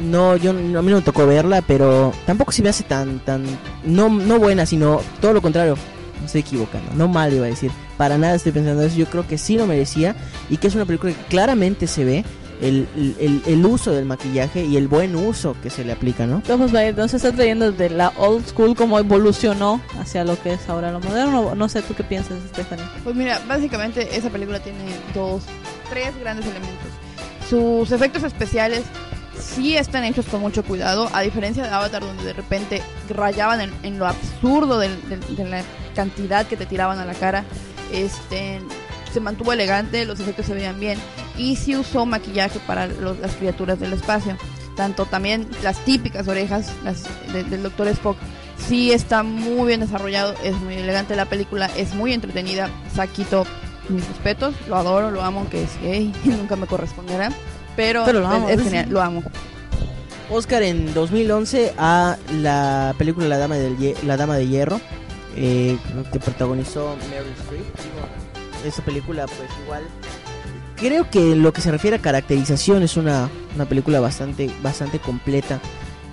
no, 0.00 0.36
yo 0.36 0.52
no- 0.52 0.78
a 0.78 0.82
mí 0.82 0.90
no 0.90 0.96
me 0.96 1.02
tocó 1.02 1.26
verla, 1.26 1.62
pero 1.62 2.12
tampoco 2.26 2.52
se 2.52 2.62
me 2.62 2.68
hace 2.68 2.84
tan, 2.84 3.18
tan, 3.20 3.44
no, 3.84 4.08
no 4.08 4.38
buena, 4.38 4.66
sino 4.66 5.00
todo 5.20 5.32
lo 5.32 5.42
contrario. 5.42 5.76
Me 6.20 6.26
estoy 6.26 6.40
equivocando, 6.42 6.92
no 6.94 7.08
mal 7.08 7.32
iba 7.34 7.44
a 7.46 7.48
decir. 7.50 7.70
Para 7.96 8.16
nada 8.18 8.34
estoy 8.36 8.52
pensando 8.52 8.82
eso. 8.82 8.96
Yo 8.96 9.06
creo 9.06 9.26
que 9.26 9.36
sí 9.38 9.56
lo 9.58 9.66
merecía 9.66 10.16
y 10.48 10.56
que 10.56 10.68
es 10.68 10.74
una 10.74 10.84
película 10.86 11.12
que 11.12 11.18
claramente 11.28 11.86
se 11.86 12.04
ve 12.04 12.24
el, 12.62 12.86
el, 13.20 13.42
el 13.46 13.66
uso 13.66 13.90
del 13.92 14.04
maquillaje 14.06 14.64
y 14.64 14.76
el 14.76 14.88
buen 14.88 15.14
uso 15.16 15.54
que 15.62 15.68
se 15.70 15.84
le 15.84 15.92
aplica, 15.92 16.26
¿no? 16.26 16.40
Vamos 16.48 16.70
a 16.72 16.78
ver, 16.80 16.96
no 16.96 17.06
se 17.08 17.16
está 17.18 17.30
trayendo 17.32 17.72
de 17.72 17.90
la 17.90 18.12
old 18.16 18.46
school 18.46 18.74
como 18.74 18.98
evolucionó 18.98 19.80
hacia 20.00 20.24
lo 20.24 20.40
que 20.40 20.54
es 20.54 20.68
ahora 20.68 20.92
lo 20.92 21.00
moderno. 21.00 21.54
No 21.54 21.68
sé 21.68 21.82
tú 21.82 21.94
qué 21.94 22.04
piensas, 22.04 22.38
Stephanie. 22.48 22.84
Pues 23.02 23.14
mira, 23.16 23.40
básicamente 23.46 24.16
esa 24.16 24.30
película 24.30 24.60
tiene 24.60 24.78
dos, 25.14 25.42
tres 25.90 26.18
grandes 26.20 26.46
elementos. 26.46 26.88
Sus 27.50 27.92
efectos 27.92 28.22
especiales 28.22 28.82
sí 29.38 29.76
están 29.76 30.04
hechos 30.04 30.26
con 30.26 30.40
mucho 30.40 30.62
cuidado, 30.64 31.08
a 31.12 31.20
diferencia 31.22 31.62
de 31.62 31.68
Avatar 31.70 32.02
donde 32.02 32.24
de 32.24 32.32
repente 32.32 32.82
rayaban 33.08 33.60
en, 33.60 33.72
en 33.82 33.98
lo 33.98 34.06
absurdo 34.06 34.78
del- 34.78 35.08
del- 35.08 35.36
de 35.36 35.44
la 35.44 35.62
cantidad 35.94 36.46
que 36.46 36.56
te 36.56 36.66
tiraban 36.66 36.98
a 36.98 37.04
la 37.04 37.14
cara. 37.14 37.44
Este 37.92 38.60
se 39.12 39.20
mantuvo 39.20 39.52
elegante, 39.52 40.04
los 40.06 40.18
efectos 40.18 40.46
se 40.46 40.54
veían 40.54 40.80
bien 40.80 40.98
y 41.38 41.54
sí 41.56 41.76
usó 41.76 42.04
maquillaje 42.06 42.58
para 42.66 42.86
los- 42.86 43.18
las 43.20 43.32
criaturas 43.36 43.78
del 43.78 43.92
espacio. 43.92 44.36
Tanto 44.76 45.06
también 45.06 45.48
las 45.62 45.78
típicas 45.84 46.26
orejas 46.26 46.72
las 46.82 47.04
de- 47.32 47.44
del 47.44 47.62
Doctor 47.62 47.86
Spock 47.88 48.16
sí 48.68 48.90
está 48.92 49.22
muy 49.22 49.68
bien 49.68 49.80
desarrollado, 49.80 50.34
es 50.42 50.54
muy 50.56 50.74
elegante 50.74 51.14
la 51.14 51.26
película, 51.26 51.66
es 51.76 51.94
muy 51.94 52.12
entretenida. 52.12 52.68
Saquito, 52.94 53.46
mis 53.88 54.06
respetos, 54.08 54.54
lo 54.68 54.76
adoro, 54.76 55.10
lo 55.12 55.22
amo, 55.22 55.40
aunque 55.40 55.62
es 55.62 55.80
gay, 55.80 56.12
nunca 56.24 56.56
me 56.56 56.66
corresponderá. 56.66 57.30
Pero, 57.76 58.04
Pero 58.04 58.20
lo 58.20 58.26
amo, 58.28 58.48
es, 58.48 58.56
es 58.56 58.62
sí. 58.62 58.70
genial, 58.70 58.88
lo 58.90 59.00
amo. 59.02 59.22
Oscar 60.30 60.62
en 60.62 60.92
2011 60.94 61.74
a 61.76 62.16
la 62.40 62.94
película 62.98 63.28
La 63.28 63.38
Dama, 63.38 63.56
del 63.56 63.94
la 64.04 64.16
Dama 64.16 64.36
de 64.36 64.48
Hierro, 64.48 64.80
eh, 65.36 65.76
que 66.12 66.18
protagonizó 66.18 66.96
Meryl 67.10 67.32
Streep. 67.42 67.64
Esa 68.66 68.82
película, 68.82 69.26
pues 69.26 69.50
igual. 69.64 69.82
Creo 70.76 71.08
que 71.10 71.32
en 71.32 71.42
lo 71.42 71.52
que 71.52 71.60
se 71.60 71.70
refiere 71.70 71.96
a 71.96 72.00
caracterización 72.00 72.82
es 72.82 72.96
una, 72.96 73.28
una 73.54 73.66
película 73.66 74.00
bastante, 74.00 74.50
bastante 74.62 74.98
completa. 74.98 75.60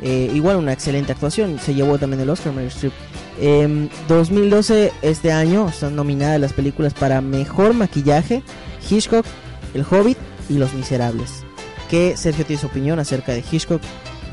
Eh, 0.01 0.31
igual 0.33 0.57
una 0.57 0.73
excelente 0.73 1.11
actuación. 1.13 1.59
Se 1.59 1.73
llevó 1.73 1.97
también 1.97 2.21
el 2.21 2.29
Oscar 2.29 2.53
Meryl 2.53 2.69
Streep. 2.69 2.93
Em, 3.39 3.89
2012, 4.07 4.91
este 5.01 5.31
año, 5.31 5.69
están 5.69 5.95
nominadas 5.95 6.39
las 6.39 6.53
películas 6.53 6.93
para 6.93 7.21
Mejor 7.21 7.73
Maquillaje, 7.73 8.43
Hitchcock, 8.89 9.25
El 9.73 9.85
Hobbit 9.89 10.17
y 10.49 10.55
Los 10.55 10.73
Miserables. 10.73 11.43
¿Qué 11.91 12.15
Sergio 12.15 12.45
tiene 12.45 12.61
su 12.61 12.67
opinión 12.67 12.99
acerca 12.99 13.33
de 13.33 13.43
Hitchcock? 13.51 13.81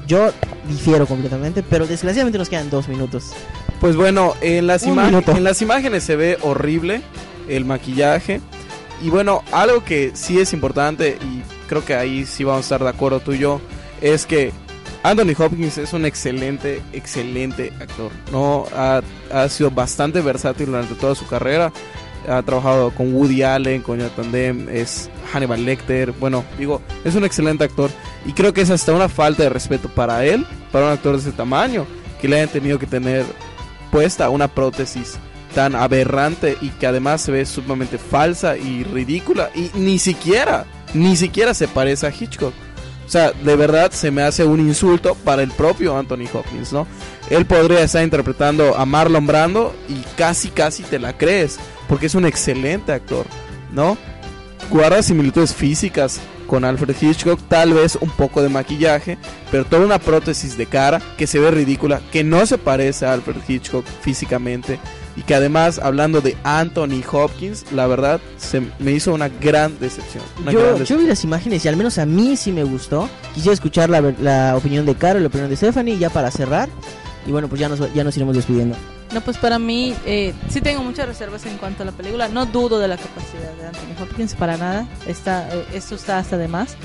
Yo 0.07 0.31
difiero 0.69 1.07
completamente, 1.07 1.65
pero 1.65 1.89
desgraciadamente 1.89 2.39
nos 2.39 2.49
quedan 2.49 2.71
dos 2.71 2.87
minutos. 2.87 3.33
Pues 3.81 3.97
bueno, 3.97 4.35
en 4.41 4.69
las, 4.69 4.85
en 4.85 4.97
imágenes 5.61 6.05
se 6.05 6.15
ve 6.15 6.39
horrible 6.43 7.03
el 7.49 7.65
maquillaje. 7.65 8.41
Y 9.03 9.11
bueno, 9.11 9.43
algo 9.51 9.85
que 9.85 10.13
sí 10.15 10.39
es 10.39 10.53
importante, 10.53 11.19
y 11.21 11.43
creo 11.69 11.85
que 11.85 11.95
ahí 11.95 12.27
sí 12.27 12.45
vamos 12.45 12.61
a 12.61 12.63
estar 12.63 12.83
de 12.85 12.91
acuerdo 12.91 13.19
tú 13.19 13.33
y 13.33 13.39
yo, 13.39 13.61
es 14.01 14.25
que 14.25 14.53
Anthony 15.03 15.35
Hopkins 15.37 15.79
es 15.79 15.93
un 15.93 16.05
excelente, 16.05 16.81
excelente 16.93 17.73
actor. 17.81 18.13
¿no? 18.31 18.67
Ha, 18.73 19.03
ha 19.33 19.49
sido 19.49 19.73
bastante 19.73 20.21
versátil 20.21 20.67
durante 20.67 20.95
toda 20.95 21.17
su 21.17 21.27
carrera. 21.27 21.73
Ha 22.29 22.41
trabajado 22.43 22.93
con 22.93 23.13
Woody 23.13 23.43
Allen, 23.43 23.83
con 23.83 23.99
Jonathan 23.99 24.31
Demme, 24.31 24.81
es 24.81 25.11
Hannibal 25.33 25.64
Lecter. 25.64 26.12
Bueno, 26.12 26.45
digo, 26.59 26.83
es 27.05 27.14
un 27.14 27.24
excelente 27.24 27.64
actor. 27.64 27.91
Y 28.26 28.33
creo 28.33 28.53
que 28.53 28.61
es 28.61 28.70
hasta 28.70 28.93
una 28.93 29.09
falta 29.09 29.43
de 29.43 29.49
respeto 29.49 29.89
para 29.89 30.24
él, 30.24 30.47
para 30.72 30.87
un 30.87 30.93
actor 30.93 31.14
de 31.14 31.20
ese 31.20 31.33
tamaño, 31.33 31.87
que 32.20 32.29
le 32.29 32.37
hayan 32.37 32.49
tenido 32.49 32.79
que 32.79 32.87
tener 32.87 33.24
puesta 33.91 34.31
una 34.31 34.49
prótesis 34.49 35.18
tan 35.55 35.74
aberrante 35.74 36.57
y 36.61 36.70
que 36.70 36.87
además 36.87 37.22
se 37.22 37.33
ve 37.33 37.47
sumamente 37.47 37.99
falsa 37.99 38.57
y 38.57 38.85
ridícula 38.85 39.51
y 39.55 39.70
ni 39.74 39.99
siquiera, 39.99 40.66
ni 40.95 41.16
siquiera 41.16 41.55
se 41.55 41.68
parece 41.68 42.07
a 42.07 42.11
Hitchcock. 42.11 42.53
O 43.07 43.11
sea, 43.11 43.33
de 43.33 43.57
verdad 43.57 43.91
se 43.91 44.11
me 44.11 44.20
hace 44.22 44.45
un 44.45 44.61
insulto 44.61 45.14
para 45.14 45.43
el 45.43 45.51
propio 45.51 45.97
Anthony 45.97 46.29
Hopkins, 46.31 46.74
¿no? 46.74 46.87
Él 47.31 47.47
podría 47.47 47.83
estar 47.83 48.05
interpretando 48.05 48.76
a 48.76 48.85
Marlon 48.85 49.26
Brando 49.26 49.74
y 49.89 50.03
casi, 50.18 50.51
casi 50.51 50.83
te 50.83 50.99
la 50.99 51.16
crees, 51.16 51.59
porque 51.89 52.07
es 52.07 52.14
un 52.14 52.26
excelente 52.26 52.93
actor, 52.93 53.24
¿no? 53.72 53.97
Guarda 54.71 55.03
similitudes 55.03 55.55
físicas 55.55 56.21
con 56.47 56.64
Alfred 56.64 56.95
Hitchcock, 57.01 57.41
tal 57.49 57.73
vez 57.75 57.97
un 58.01 58.11
poco 58.11 58.43
de 58.43 58.49
maquillaje, 58.49 59.19
pero 59.51 59.64
toda 59.64 59.85
una 59.85 59.99
prótesis 59.99 60.57
de 60.57 60.66
cara 60.66 61.01
que 61.16 61.27
se 61.27 61.39
ve 61.39 61.51
ridícula, 61.51 62.01
que 62.12 62.25
no 62.25 62.45
se 62.47 62.59
parece 62.59 63.07
a 63.07 63.12
Alfred 63.14 63.37
Hitchcock 63.47 63.85
físicamente 64.03 64.79
y 65.16 65.23
que 65.23 65.35
además, 65.35 65.79
hablando 65.83 66.21
de 66.21 66.37
Anthony 66.45 67.03
Hopkins, 67.11 67.73
la 67.73 67.87
verdad 67.87 68.21
se 68.37 68.62
me 68.79 68.93
hizo 68.93 69.12
una 69.12 69.29
gran 69.29 69.79
decepción. 69.79 70.23
una 70.41 70.53
gran 70.53 70.55
Yo, 70.64 70.73
decepción. 70.73 70.99
yo 70.99 71.03
vi 71.03 71.09
las 71.09 71.25
imágenes 71.25 71.64
y 71.64 71.69
al 71.69 71.77
menos 71.77 71.99
a 71.99 72.07
mí 72.07 72.37
sí 72.37 72.53
me 72.53 72.62
gustó. 72.64 73.09
Quisiera 73.35 73.55
escuchar 73.55 73.91
la, 73.91 74.01
la 74.21 74.55
opinión 74.57 74.87
de 74.87 74.95
Caro 74.95 75.19
y 75.19 75.23
la 75.23 75.29
opinión 75.29 75.51
de 75.51 75.57
Stephanie 75.57 75.99
ya 75.99 76.09
para 76.11 76.31
cerrar. 76.31 76.69
Y 77.27 77.31
bueno, 77.33 77.49
pues 77.49 77.61
ya 77.61 77.69
nos, 77.69 77.93
ya 77.95 78.05
nos 78.05 78.16
iremos 78.16 78.37
despidiendo. 78.37 78.77
No, 79.13 79.23
pues 79.23 79.39
para 79.39 79.59
mí 79.59 79.95
eh, 80.05 80.35
sí 80.51 80.61
tengo 80.61 80.83
muchas 80.83 81.07
reservas 81.07 81.47
en 81.47 81.57
cuanto 81.57 81.83
a 81.83 81.87
la 81.87 81.93
película. 81.93 82.29
No 82.29 82.45
dudo 82.45 82.79
de 82.79 82.89
la 82.89 82.97
capacidad 82.97 83.53
de 83.55 83.67
Anthony 83.67 84.03
Hopkins 84.03 84.35
para 84.35 84.57
nada. 84.57 84.87
Está, 85.07 85.49
eh, 85.55 85.65
esto 85.73 85.95
está 85.95 86.19
hasta 86.19 86.37
de 86.37 86.47
más. 86.47 86.77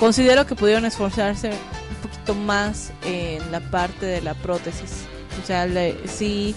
Considero 0.00 0.46
que 0.46 0.56
pudieron 0.56 0.84
esforzarse 0.84 1.50
un 1.50 2.10
poquito 2.10 2.34
más 2.34 2.92
en 3.04 3.50
la 3.52 3.60
parte 3.60 4.06
de 4.06 4.20
la 4.22 4.34
prótesis. 4.34 5.04
O 5.42 5.46
sea, 5.46 5.68
sí, 6.06 6.54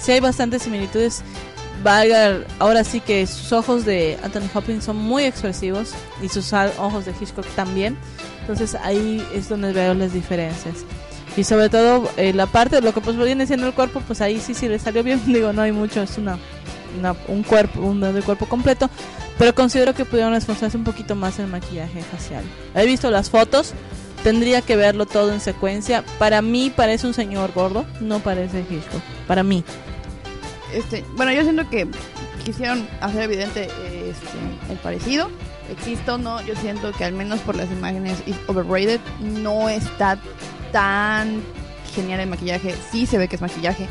sí 0.00 0.12
hay 0.12 0.20
bastantes 0.20 0.62
similitudes. 0.62 1.22
Valga, 1.82 2.40
ahora 2.58 2.84
sí 2.84 3.00
que 3.00 3.26
sus 3.26 3.52
ojos 3.52 3.84
de 3.84 4.18
Anthony 4.22 4.48
Hopkins 4.54 4.84
son 4.84 4.96
muy 4.96 5.24
expresivos 5.24 5.92
y 6.22 6.28
sus 6.28 6.52
ojos 6.52 7.04
de 7.04 7.12
Hitchcock 7.18 7.46
también. 7.54 7.96
Entonces 8.40 8.74
ahí 8.74 9.26
es 9.34 9.48
donde 9.48 9.72
veo 9.72 9.94
las 9.94 10.12
diferencias. 10.12 10.84
Y 11.36 11.44
sobre 11.44 11.70
todo 11.70 12.10
eh, 12.16 12.32
la 12.34 12.46
parte 12.46 12.76
de 12.76 12.82
lo 12.82 12.92
que 12.92 13.00
pues 13.00 13.16
viene 13.16 13.46
siendo 13.46 13.66
el 13.66 13.72
cuerpo, 13.72 14.02
pues 14.06 14.20
ahí 14.20 14.38
sí 14.40 14.54
sí 14.54 14.68
le 14.68 14.78
salió 14.78 15.02
bien. 15.02 15.20
Digo, 15.26 15.52
no 15.52 15.62
hay 15.62 15.72
mucho, 15.72 16.02
es 16.02 16.18
una, 16.18 16.38
un 17.28 17.42
cuerpo, 17.42 17.80
un 17.80 18.00
de 18.00 18.22
cuerpo 18.22 18.46
completo. 18.46 18.90
Pero 19.38 19.54
considero 19.54 19.94
que 19.94 20.04
pudieron 20.04 20.34
esforzarse 20.34 20.76
un 20.76 20.84
poquito 20.84 21.16
más 21.16 21.38
en 21.38 21.46
el 21.46 21.50
maquillaje 21.50 22.02
facial. 22.02 22.44
He 22.74 22.86
visto 22.86 23.10
las 23.10 23.30
fotos, 23.30 23.72
tendría 24.22 24.60
que 24.60 24.76
verlo 24.76 25.06
todo 25.06 25.32
en 25.32 25.40
secuencia. 25.40 26.04
Para 26.18 26.42
mí 26.42 26.70
parece 26.74 27.06
un 27.06 27.14
señor 27.14 27.52
gordo, 27.52 27.86
no 28.00 28.20
parece 28.20 28.60
Hitchcock. 28.60 29.02
Para 29.26 29.42
mí. 29.42 29.64
Este, 30.74 31.04
bueno, 31.16 31.32
yo 31.32 31.42
siento 31.42 31.68
que 31.68 31.88
quisieron 32.44 32.86
hacer 33.00 33.22
evidente 33.22 33.64
este, 33.64 34.70
el 34.70 34.78
parecido. 34.82 35.30
Existe 35.70 36.10
o 36.10 36.18
no, 36.18 36.42
yo 36.42 36.54
siento 36.56 36.92
que 36.92 37.04
al 37.04 37.14
menos 37.14 37.40
por 37.40 37.56
las 37.56 37.70
imágenes 37.70 38.18
overrated 38.46 39.00
no 39.20 39.68
está 39.68 40.18
tan 40.72 41.42
genial 41.94 42.20
el 42.20 42.28
maquillaje. 42.28 42.74
Sí 42.90 43.06
se 43.06 43.18
ve 43.18 43.28
que 43.28 43.36
es 43.36 43.42
maquillaje, 43.42 43.86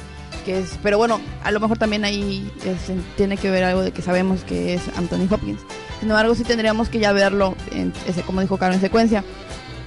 que 0.45 0.59
es, 0.59 0.77
pero 0.83 0.97
bueno, 0.97 1.21
a 1.43 1.51
lo 1.51 1.59
mejor 1.59 1.77
también 1.77 2.03
ahí 2.03 2.51
este, 2.65 2.95
tiene 3.15 3.37
que 3.37 3.49
ver 3.51 3.63
algo 3.63 3.81
de 3.81 3.91
que 3.91 4.01
sabemos 4.01 4.43
que 4.43 4.73
es 4.73 4.81
Anthony 4.97 5.27
Hopkins. 5.29 5.61
Sin 5.99 6.09
embargo, 6.09 6.33
sí 6.35 6.43
tendríamos 6.43 6.89
que 6.89 6.99
ya 6.99 7.11
verlo, 7.13 7.55
en 7.71 7.93
ese, 8.07 8.23
como 8.23 8.41
dijo 8.41 8.57
Caro, 8.57 8.73
en 8.73 8.81
secuencia. 8.81 9.23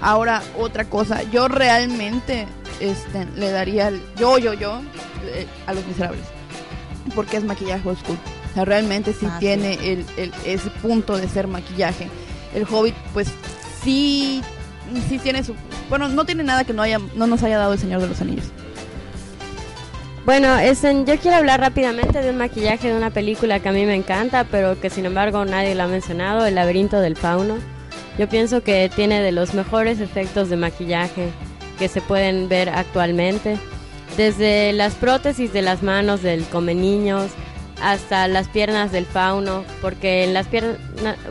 Ahora, 0.01 0.42
otra 0.59 0.84
cosa, 0.84 1.22
yo 1.24 1.49
realmente 1.49 2.47
este, 2.80 3.26
le 3.36 3.51
daría, 3.51 3.88
el- 3.88 4.03
yo, 4.16 4.38
yo, 4.38 4.53
yo, 4.55 4.80
eh, 5.26 5.47
a 5.66 5.74
los 5.74 5.84
miserables 5.86 6.24
porque 7.14 7.36
es 7.36 7.45
maquillaje 7.45 7.86
old 7.86 7.99
school. 7.99 8.16
O 8.51 8.55
sea, 8.55 8.64
realmente 8.64 9.12
sí 9.12 9.26
Ah, 9.26 9.34
sí. 9.34 9.40
tiene 9.40 9.74
el, 9.74 10.07
el- 10.16 10.32
ese 10.47 10.70
punto 10.70 11.16
de 11.18 11.28
ser 11.28 11.47
maquillaje. 11.49 12.09
El 12.55 12.64
Hobbit, 12.64 12.95
pues 13.12 13.28
sí, 13.82 14.40
sí 15.09 15.18
tiene 15.18 15.45
su... 15.45 15.55
Bueno, 15.89 16.09
no 16.09 16.24
tiene 16.24 16.43
nada 16.43 16.64
que 16.64 16.72
no, 16.72 16.82
haya, 16.82 16.99
no 17.14 17.26
nos 17.26 17.43
haya 17.43 17.59
dado 17.59 17.72
el 17.72 17.78
Señor 17.78 18.01
de 18.01 18.09
los 18.09 18.20
Anillos. 18.20 18.47
Bueno, 20.24 20.57
este, 20.57 21.05
yo 21.05 21.18
quiero 21.18 21.37
hablar 21.37 21.61
rápidamente 21.61 22.22
de 22.22 22.30
un 22.30 22.39
maquillaje 22.39 22.89
de 22.89 22.97
una 22.97 23.11
película 23.11 23.61
que 23.61 23.68
a 23.68 23.72
mí 23.72 23.85
me 23.85 23.95
encanta, 23.95 24.45
pero 24.51 24.80
que 24.80 24.89
sin 24.89 25.05
embargo 25.05 25.45
nadie 25.45 25.74
lo 25.74 25.82
ha 25.82 25.87
mencionado, 25.87 26.47
El 26.47 26.55
laberinto 26.55 27.01
del 27.01 27.14
fauno. 27.14 27.57
Yo 28.18 28.28
pienso 28.28 28.62
que 28.62 28.91
tiene 28.95 29.20
de 29.20 29.32
los 29.32 29.53
mejores 29.53 30.01
efectos 30.01 30.49
de 30.49 30.57
maquillaje 30.57 31.30
que 31.78 31.89
se 31.89 32.01
pueden 32.01 32.49
ver 32.49 32.70
actualmente. 32.70 33.59
Desde 34.16 34.72
las 34.72 34.95
prótesis 34.95 35.53
de 35.53 35.61
las 35.61 35.82
manos 35.82 36.22
del 36.22 36.45
come 36.45 36.74
niños 36.74 37.30
hasta 37.82 38.28
las 38.28 38.49
piernas 38.49 38.93
del 38.93 39.05
fauno, 39.05 39.64
porque 39.82 40.24
en 40.24 40.32
las 40.32 40.47
piernas, 40.47 40.78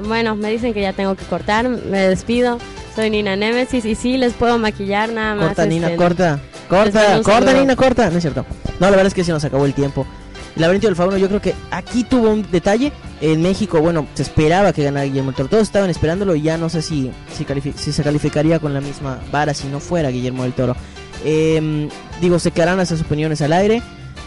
bueno, 0.05 0.35
me 0.35 0.51
dicen 0.51 0.73
que 0.73 0.81
ya 0.81 0.93
tengo 0.93 1.15
que 1.15 1.25
cortar, 1.25 1.67
me 1.67 1.99
despido. 1.99 2.59
Soy 2.95 3.09
Nina 3.09 3.35
Nemesis 3.35 3.85
y 3.85 3.95
sí 3.95 4.17
les 4.17 4.33
puedo 4.33 4.59
maquillar 4.59 5.11
nada 5.11 5.35
más. 5.35 5.47
Corta, 5.47 5.65
Nina, 5.65 5.87
este, 5.87 5.97
corta. 5.97 6.39
Corta, 6.69 7.21
corta. 7.23 7.53
Nina, 7.53 7.75
corta. 7.75 8.09
No 8.09 8.17
es 8.17 8.23
cierto. 8.23 8.45
No, 8.79 8.85
la 8.85 8.91
verdad 8.91 9.07
es 9.07 9.13
que 9.13 9.23
se 9.23 9.31
nos 9.31 9.43
acabó 9.43 9.65
el 9.65 9.73
tiempo. 9.73 10.05
Laberinto 10.55 10.85
del 10.85 10.95
fauno, 10.95 11.17
yo 11.17 11.27
creo 11.27 11.41
que 11.41 11.55
aquí 11.71 12.03
tuvo 12.03 12.29
un 12.29 12.45
detalle. 12.51 12.91
En 13.21 13.41
México, 13.41 13.81
bueno, 13.81 14.05
se 14.13 14.21
esperaba 14.21 14.73
que 14.73 14.83
ganara 14.83 15.05
Guillermo 15.05 15.31
del 15.31 15.37
Toro. 15.37 15.49
Todos 15.49 15.63
estaban 15.63 15.89
esperándolo 15.89 16.35
y 16.35 16.43
ya 16.43 16.57
no 16.57 16.69
sé 16.69 16.81
si, 16.83 17.11
si 17.35 17.91
se 17.91 18.03
calificaría 18.03 18.59
con 18.59 18.73
la 18.73 18.81
misma 18.81 19.19
vara 19.31 19.53
si 19.53 19.67
no 19.67 19.79
fuera 19.79 20.09
Guillermo 20.09 20.43
del 20.43 20.53
Toro. 20.53 20.75
Eh, 21.25 21.89
digo, 22.21 22.37
se 22.37 22.51
quedarán 22.51 22.79
esas 22.79 23.01
opiniones 23.01 23.41
al 23.41 23.53
aire. 23.53 23.81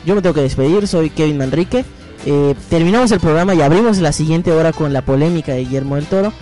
Yo 0.04 0.14
me 0.14 0.22
tengo 0.22 0.34
que 0.34 0.42
despedir, 0.42 0.88
soy 0.88 1.10
Kevin 1.10 1.38
Manrique. 1.38 1.84
Eh, 2.24 2.54
terminamos 2.68 3.12
el 3.12 3.20
programa 3.20 3.54
y 3.54 3.60
abrimos 3.60 3.98
la 3.98 4.10
siguiente 4.12 4.50
hora 4.50 4.72
con 4.72 4.92
la 4.92 5.02
polémica 5.02 5.52
de 5.52 5.60
Guillermo 5.60 5.94
del 5.96 6.06
Toro. 6.06 6.32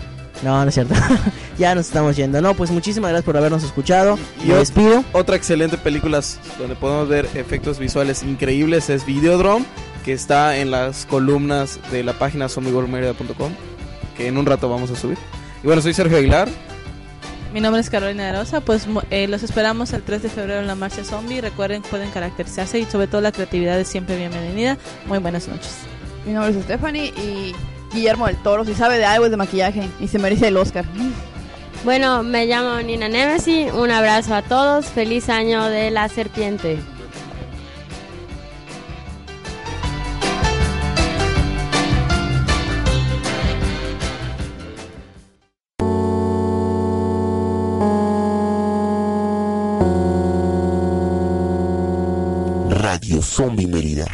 No, 0.42 0.62
no 0.62 0.68
es 0.68 0.74
cierto. 0.74 0.94
ya 1.58 1.74
nos 1.74 1.86
estamos 1.86 2.16
yendo. 2.16 2.40
No, 2.40 2.54
pues 2.54 2.70
muchísimas 2.70 3.10
gracias 3.10 3.24
por 3.24 3.36
habernos 3.36 3.62
escuchado. 3.62 4.18
Y 4.44 4.48
Me 4.48 4.54
despido. 4.54 5.04
Otra 5.12 5.36
excelente 5.36 5.78
película 5.78 6.20
donde 6.58 6.74
podemos 6.74 7.08
ver 7.08 7.28
efectos 7.34 7.78
visuales 7.78 8.22
increíbles 8.22 8.90
es 8.90 9.06
Videodrome, 9.06 9.64
que 10.04 10.12
está 10.12 10.56
en 10.56 10.70
las 10.70 11.06
columnas 11.06 11.78
de 11.90 12.02
la 12.02 12.12
página 12.14 12.48
zombieworldmedia.com, 12.48 13.52
que 14.16 14.28
en 14.28 14.36
un 14.36 14.46
rato 14.46 14.68
vamos 14.68 14.90
a 14.90 14.96
subir. 14.96 15.18
Y 15.62 15.66
bueno, 15.66 15.80
soy 15.80 15.94
Sergio 15.94 16.18
Aguilar. 16.18 16.48
Mi 17.54 17.60
nombre 17.60 17.80
es 17.80 17.88
Carolina 17.88 18.26
de 18.26 18.32
Rosa, 18.32 18.60
pues 18.60 18.88
eh, 19.10 19.28
los 19.28 19.44
esperamos 19.44 19.92
el 19.92 20.02
3 20.02 20.24
de 20.24 20.28
febrero 20.28 20.60
en 20.60 20.66
la 20.66 20.74
marcha 20.74 21.04
zombie. 21.04 21.40
Recuerden 21.40 21.82
que 21.82 21.88
pueden 21.88 22.10
caracterizarse 22.10 22.80
y 22.80 22.84
sobre 22.84 23.06
todo 23.06 23.20
la 23.20 23.30
creatividad 23.30 23.78
es 23.78 23.86
siempre 23.86 24.16
bienvenida. 24.16 24.76
Muy 25.06 25.18
buenas 25.18 25.46
noches. 25.46 25.76
Mi 26.26 26.32
nombre 26.32 26.50
es 26.50 26.64
Stephanie 26.64 27.14
y 27.16 27.54
Guillermo 27.94 28.26
del 28.26 28.36
Toro, 28.36 28.64
si 28.64 28.74
sabe 28.74 28.98
de 28.98 29.04
algo 29.04 29.24
es 29.24 29.30
de 29.30 29.36
maquillaje 29.36 29.88
y 30.00 30.08
se 30.08 30.18
merece 30.18 30.48
el 30.48 30.56
Oscar. 30.56 30.84
Bueno, 31.84 32.22
me 32.22 32.46
llamo 32.46 32.80
Nina 32.82 33.08
Nemesis, 33.08 33.72
un 33.72 33.90
abrazo 33.90 34.34
a 34.34 34.42
todos, 34.42 34.86
feliz 34.86 35.28
año 35.28 35.66
de 35.66 35.90
la 35.90 36.08
serpiente. 36.08 36.78
Radio 52.70 53.20
Zombie 53.20 53.66
Mérida. 53.66 54.06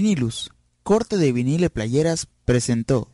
Vinilus, 0.00 0.52
corte 0.84 1.16
de 1.16 1.32
vinil 1.32 1.64
y 1.64 1.68
playeras, 1.68 2.28
presentó. 2.44 3.10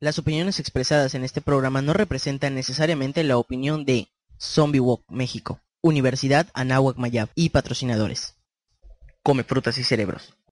Las 0.00 0.18
opiniones 0.18 0.60
expresadas 0.60 1.14
en 1.14 1.24
este 1.24 1.42
programa 1.42 1.82
no 1.82 1.92
representan 1.92 2.54
necesariamente 2.54 3.22
la 3.22 3.36
opinión 3.36 3.84
de 3.84 4.08
Zombie 4.40 4.80
Walk 4.80 5.04
México, 5.10 5.60
Universidad 5.82 6.48
Anáhuac 6.54 6.96
Mayab 6.96 7.28
y 7.34 7.50
patrocinadores. 7.50 8.36
Come 9.22 9.44
frutas 9.44 9.76
y 9.76 9.84
cerebros. 9.84 10.34